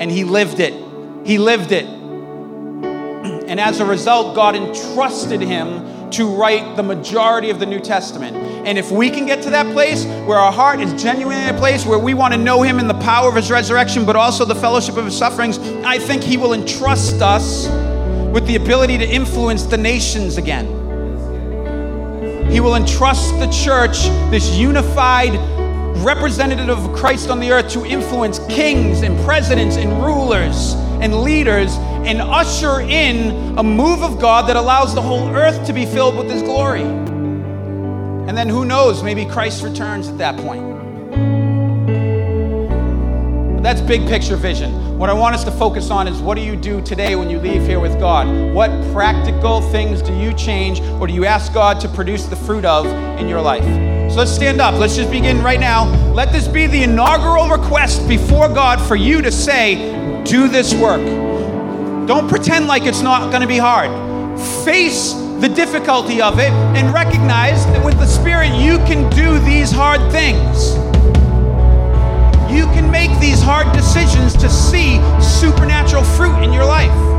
And 0.00 0.10
he 0.10 0.24
lived 0.24 0.58
it. 0.58 0.74
He 1.24 1.38
lived 1.38 1.72
it. 1.72 2.01
And 3.52 3.60
as 3.60 3.80
a 3.80 3.84
result, 3.84 4.34
God 4.34 4.56
entrusted 4.56 5.42
him 5.42 6.10
to 6.12 6.26
write 6.26 6.74
the 6.74 6.82
majority 6.82 7.50
of 7.50 7.58
the 7.58 7.66
New 7.66 7.80
Testament. 7.80 8.34
And 8.34 8.78
if 8.78 8.90
we 8.90 9.10
can 9.10 9.26
get 9.26 9.42
to 9.42 9.50
that 9.50 9.70
place 9.74 10.06
where 10.06 10.38
our 10.38 10.50
heart 10.50 10.80
is 10.80 10.90
genuinely 11.02 11.44
in 11.44 11.54
a 11.54 11.58
place 11.58 11.84
where 11.84 11.98
we 11.98 12.14
want 12.14 12.32
to 12.32 12.40
know 12.40 12.62
him 12.62 12.78
in 12.78 12.88
the 12.88 12.98
power 13.00 13.28
of 13.28 13.36
his 13.36 13.50
resurrection, 13.50 14.06
but 14.06 14.16
also 14.16 14.46
the 14.46 14.54
fellowship 14.54 14.96
of 14.96 15.04
his 15.04 15.18
sufferings, 15.18 15.58
I 15.84 15.98
think 15.98 16.22
he 16.22 16.38
will 16.38 16.54
entrust 16.54 17.20
us 17.20 17.68
with 18.32 18.46
the 18.46 18.56
ability 18.56 18.96
to 18.96 19.06
influence 19.06 19.64
the 19.64 19.76
nations 19.76 20.38
again. 20.38 20.64
He 22.50 22.60
will 22.60 22.76
entrust 22.76 23.38
the 23.38 23.50
church, 23.50 24.04
this 24.30 24.56
unified 24.56 25.34
representative 26.02 26.70
of 26.70 26.96
Christ 26.96 27.28
on 27.28 27.38
the 27.38 27.52
earth 27.52 27.70
to 27.72 27.84
influence 27.84 28.38
kings 28.48 29.02
and 29.02 29.22
presidents 29.26 29.76
and 29.76 30.02
rulers 30.02 30.74
and 31.02 31.22
leaders 31.22 31.76
and 32.06 32.20
usher 32.20 32.80
in 32.80 33.58
a 33.58 33.62
move 33.62 34.02
of 34.02 34.20
God 34.20 34.48
that 34.48 34.56
allows 34.56 34.94
the 34.94 35.02
whole 35.02 35.28
earth 35.30 35.66
to 35.66 35.72
be 35.72 35.84
filled 35.84 36.16
with 36.16 36.30
His 36.30 36.42
glory. 36.42 36.82
And 36.82 38.38
then 38.38 38.48
who 38.48 38.64
knows, 38.64 39.02
maybe 39.02 39.26
Christ 39.26 39.64
returns 39.64 40.08
at 40.08 40.16
that 40.18 40.36
point. 40.36 40.62
But 43.54 43.62
that's 43.62 43.80
big 43.80 44.06
picture 44.06 44.36
vision. 44.36 44.96
What 44.96 45.10
I 45.10 45.12
want 45.12 45.34
us 45.34 45.42
to 45.44 45.50
focus 45.50 45.90
on 45.90 46.06
is 46.06 46.20
what 46.20 46.36
do 46.36 46.40
you 46.40 46.54
do 46.54 46.80
today 46.80 47.16
when 47.16 47.28
you 47.28 47.40
leave 47.40 47.62
here 47.62 47.80
with 47.80 47.98
God? 47.98 48.54
What 48.54 48.70
practical 48.92 49.60
things 49.72 50.00
do 50.02 50.16
you 50.16 50.32
change 50.34 50.80
or 50.80 51.08
do 51.08 51.12
you 51.12 51.24
ask 51.24 51.52
God 51.52 51.80
to 51.80 51.88
produce 51.88 52.26
the 52.26 52.36
fruit 52.36 52.64
of 52.64 52.86
in 53.20 53.28
your 53.28 53.40
life? 53.40 53.64
So 54.12 54.18
let's 54.18 54.30
stand 54.30 54.60
up. 54.60 54.74
Let's 54.74 54.94
just 54.94 55.10
begin 55.10 55.42
right 55.42 55.58
now. 55.58 55.88
Let 56.12 56.32
this 56.32 56.46
be 56.46 56.66
the 56.68 56.84
inaugural 56.84 57.48
request 57.48 58.06
before 58.08 58.48
God 58.48 58.80
for 58.80 58.94
you 58.94 59.22
to 59.22 59.32
say, 59.32 59.92
do 60.24 60.48
this 60.48 60.74
work. 60.74 61.00
Don't 62.06 62.28
pretend 62.28 62.66
like 62.66 62.84
it's 62.84 63.02
not 63.02 63.30
going 63.30 63.42
to 63.42 63.48
be 63.48 63.58
hard. 63.58 63.90
Face 64.64 65.12
the 65.40 65.48
difficulty 65.48 66.22
of 66.22 66.38
it 66.38 66.50
and 66.76 66.92
recognize 66.92 67.66
that 67.66 67.84
with 67.84 67.98
the 67.98 68.06
Spirit 68.06 68.48
you 68.54 68.78
can 68.78 69.08
do 69.10 69.38
these 69.40 69.70
hard 69.70 70.00
things. 70.12 70.74
You 72.52 72.66
can 72.66 72.90
make 72.90 73.10
these 73.20 73.42
hard 73.42 73.72
decisions 73.72 74.34
to 74.34 74.48
see 74.48 75.00
supernatural 75.20 76.04
fruit 76.04 76.42
in 76.42 76.52
your 76.52 76.64
life. 76.64 77.11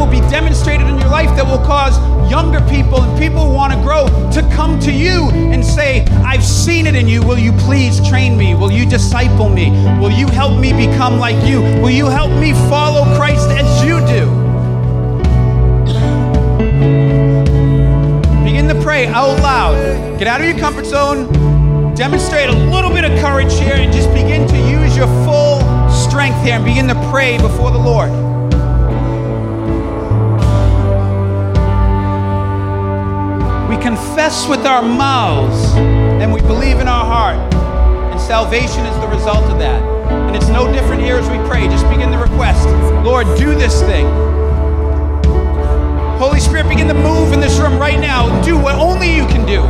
Will 0.00 0.06
be 0.10 0.20
demonstrated 0.30 0.86
in 0.88 0.98
your 0.98 1.10
life 1.10 1.28
that 1.36 1.44
will 1.44 1.62
cause 1.66 1.98
younger 2.30 2.60
people 2.70 3.02
and 3.02 3.18
people 3.18 3.44
who 3.46 3.52
want 3.52 3.70
to 3.70 3.78
grow 3.80 4.06
to 4.32 4.40
come 4.54 4.80
to 4.80 4.90
you 4.90 5.28
and 5.52 5.62
say, 5.62 6.06
I've 6.24 6.42
seen 6.42 6.86
it 6.86 6.94
in 6.94 7.06
you. 7.06 7.22
Will 7.22 7.38
you 7.38 7.52
please 7.52 8.00
train 8.08 8.34
me? 8.38 8.54
Will 8.54 8.72
you 8.72 8.88
disciple 8.88 9.50
me? 9.50 9.70
Will 10.00 10.10
you 10.10 10.26
help 10.28 10.58
me 10.58 10.72
become 10.72 11.18
like 11.18 11.46
you? 11.46 11.60
Will 11.82 11.90
you 11.90 12.06
help 12.06 12.30
me 12.40 12.54
follow 12.70 13.04
Christ 13.14 13.50
as 13.50 13.84
you 13.84 14.00
do? 14.06 14.24
Begin 18.42 18.68
to 18.68 18.80
pray 18.82 19.06
out 19.06 19.38
loud. 19.40 20.18
Get 20.18 20.28
out 20.28 20.40
of 20.40 20.46
your 20.46 20.58
comfort 20.58 20.86
zone. 20.86 21.94
Demonstrate 21.94 22.48
a 22.48 22.56
little 22.70 22.90
bit 22.90 23.04
of 23.04 23.10
courage 23.20 23.52
here 23.52 23.74
and 23.74 23.92
just 23.92 24.08
begin 24.14 24.48
to 24.48 24.56
use 24.56 24.96
your 24.96 25.08
full 25.26 25.60
strength 25.90 26.42
here 26.42 26.54
and 26.54 26.64
begin 26.64 26.88
to 26.88 27.10
pray 27.10 27.36
before 27.36 27.70
the 27.70 27.78
Lord. 27.78 28.29
Confess 33.80 34.46
with 34.46 34.66
our 34.66 34.82
mouths 34.82 35.74
and 36.20 36.32
we 36.32 36.40
believe 36.42 36.80
in 36.80 36.88
our 36.88 37.04
heart. 37.04 37.54
And 38.12 38.20
salvation 38.20 38.84
is 38.84 38.96
the 39.00 39.08
result 39.08 39.44
of 39.50 39.58
that. 39.58 39.82
And 40.10 40.36
it's 40.36 40.48
no 40.48 40.70
different 40.72 41.02
here 41.02 41.16
as 41.16 41.28
we 41.30 41.38
pray. 41.48 41.66
Just 41.68 41.88
begin 41.88 42.10
the 42.10 42.18
request 42.18 42.68
Lord, 43.04 43.26
do 43.38 43.54
this 43.54 43.80
thing. 43.82 44.04
Holy 46.18 46.38
Spirit, 46.38 46.68
begin 46.68 46.86
to 46.88 46.94
move 46.94 47.32
in 47.32 47.40
this 47.40 47.58
room 47.58 47.78
right 47.78 47.98
now. 47.98 48.42
Do 48.44 48.58
what 48.58 48.74
only 48.74 49.14
you 49.14 49.26
can 49.26 49.46
do. 49.46 49.62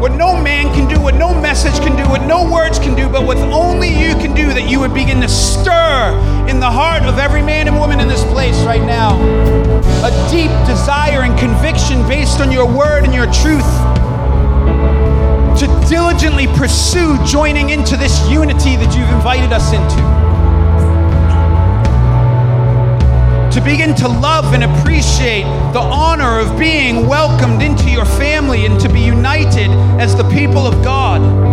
What 0.00 0.12
no 0.12 0.34
man 0.42 0.72
can 0.74 0.88
do, 0.88 0.98
what 0.98 1.14
no 1.14 1.38
message 1.38 1.78
can 1.86 1.94
do, 1.94 2.08
what 2.08 2.22
no 2.26 2.50
words 2.50 2.78
can 2.78 2.96
do, 2.96 3.06
but 3.06 3.26
what 3.26 3.36
only 3.36 3.88
you 3.88 4.14
can 4.14 4.34
do, 4.34 4.46
that 4.54 4.66
you 4.70 4.80
would 4.80 4.94
begin 4.94 5.20
to 5.20 5.28
stir 5.28 6.18
in 6.50 6.58
the 6.58 6.70
heart 6.70 7.04
of 7.04 7.18
every 7.18 7.42
man 7.42 7.68
and 7.68 7.78
woman 7.78 8.00
in 8.00 8.08
this 8.08 8.24
place 8.24 8.60
right 8.64 8.82
now. 8.82 9.14
A 10.02 10.10
deep 10.30 10.50
desire 10.66 11.22
and 11.22 11.38
conviction 11.38 12.02
based 12.08 12.40
on 12.40 12.50
your 12.50 12.66
word 12.66 13.04
and 13.04 13.14
your 13.14 13.26
truth 13.26 13.70
to 15.60 15.88
diligently 15.88 16.48
pursue 16.48 17.16
joining 17.24 17.70
into 17.70 17.96
this 17.96 18.28
unity 18.28 18.74
that 18.74 18.96
you've 18.96 19.08
invited 19.10 19.52
us 19.52 19.72
into. 19.72 20.30
to 23.50 23.60
begin 23.60 23.96
to 23.96 24.06
love 24.06 24.54
and 24.54 24.62
appreciate 24.62 25.42
the 25.72 25.80
honor 25.80 26.38
of 26.38 26.56
being 26.56 27.08
welcomed 27.08 27.60
into 27.60 27.90
your 27.90 28.04
family 28.04 28.64
and 28.64 28.78
to 28.80 28.88
be 28.88 29.00
united 29.00 29.70
as 30.00 30.14
the 30.16 30.22
people 30.30 30.68
of 30.68 30.84
God. 30.84 31.49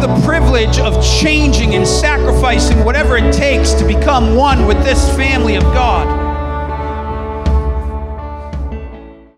Have 0.00 0.20
the 0.20 0.26
privilege 0.26 0.78
of 0.78 1.04
changing 1.04 1.74
and 1.74 1.86
sacrificing 1.86 2.84
whatever 2.84 3.16
it 3.16 3.32
takes 3.32 3.72
to 3.72 3.84
become 3.84 4.36
one 4.36 4.66
with 4.66 4.76
this 4.84 5.08
family 5.16 5.56
of 5.56 5.62
God. 5.74 6.27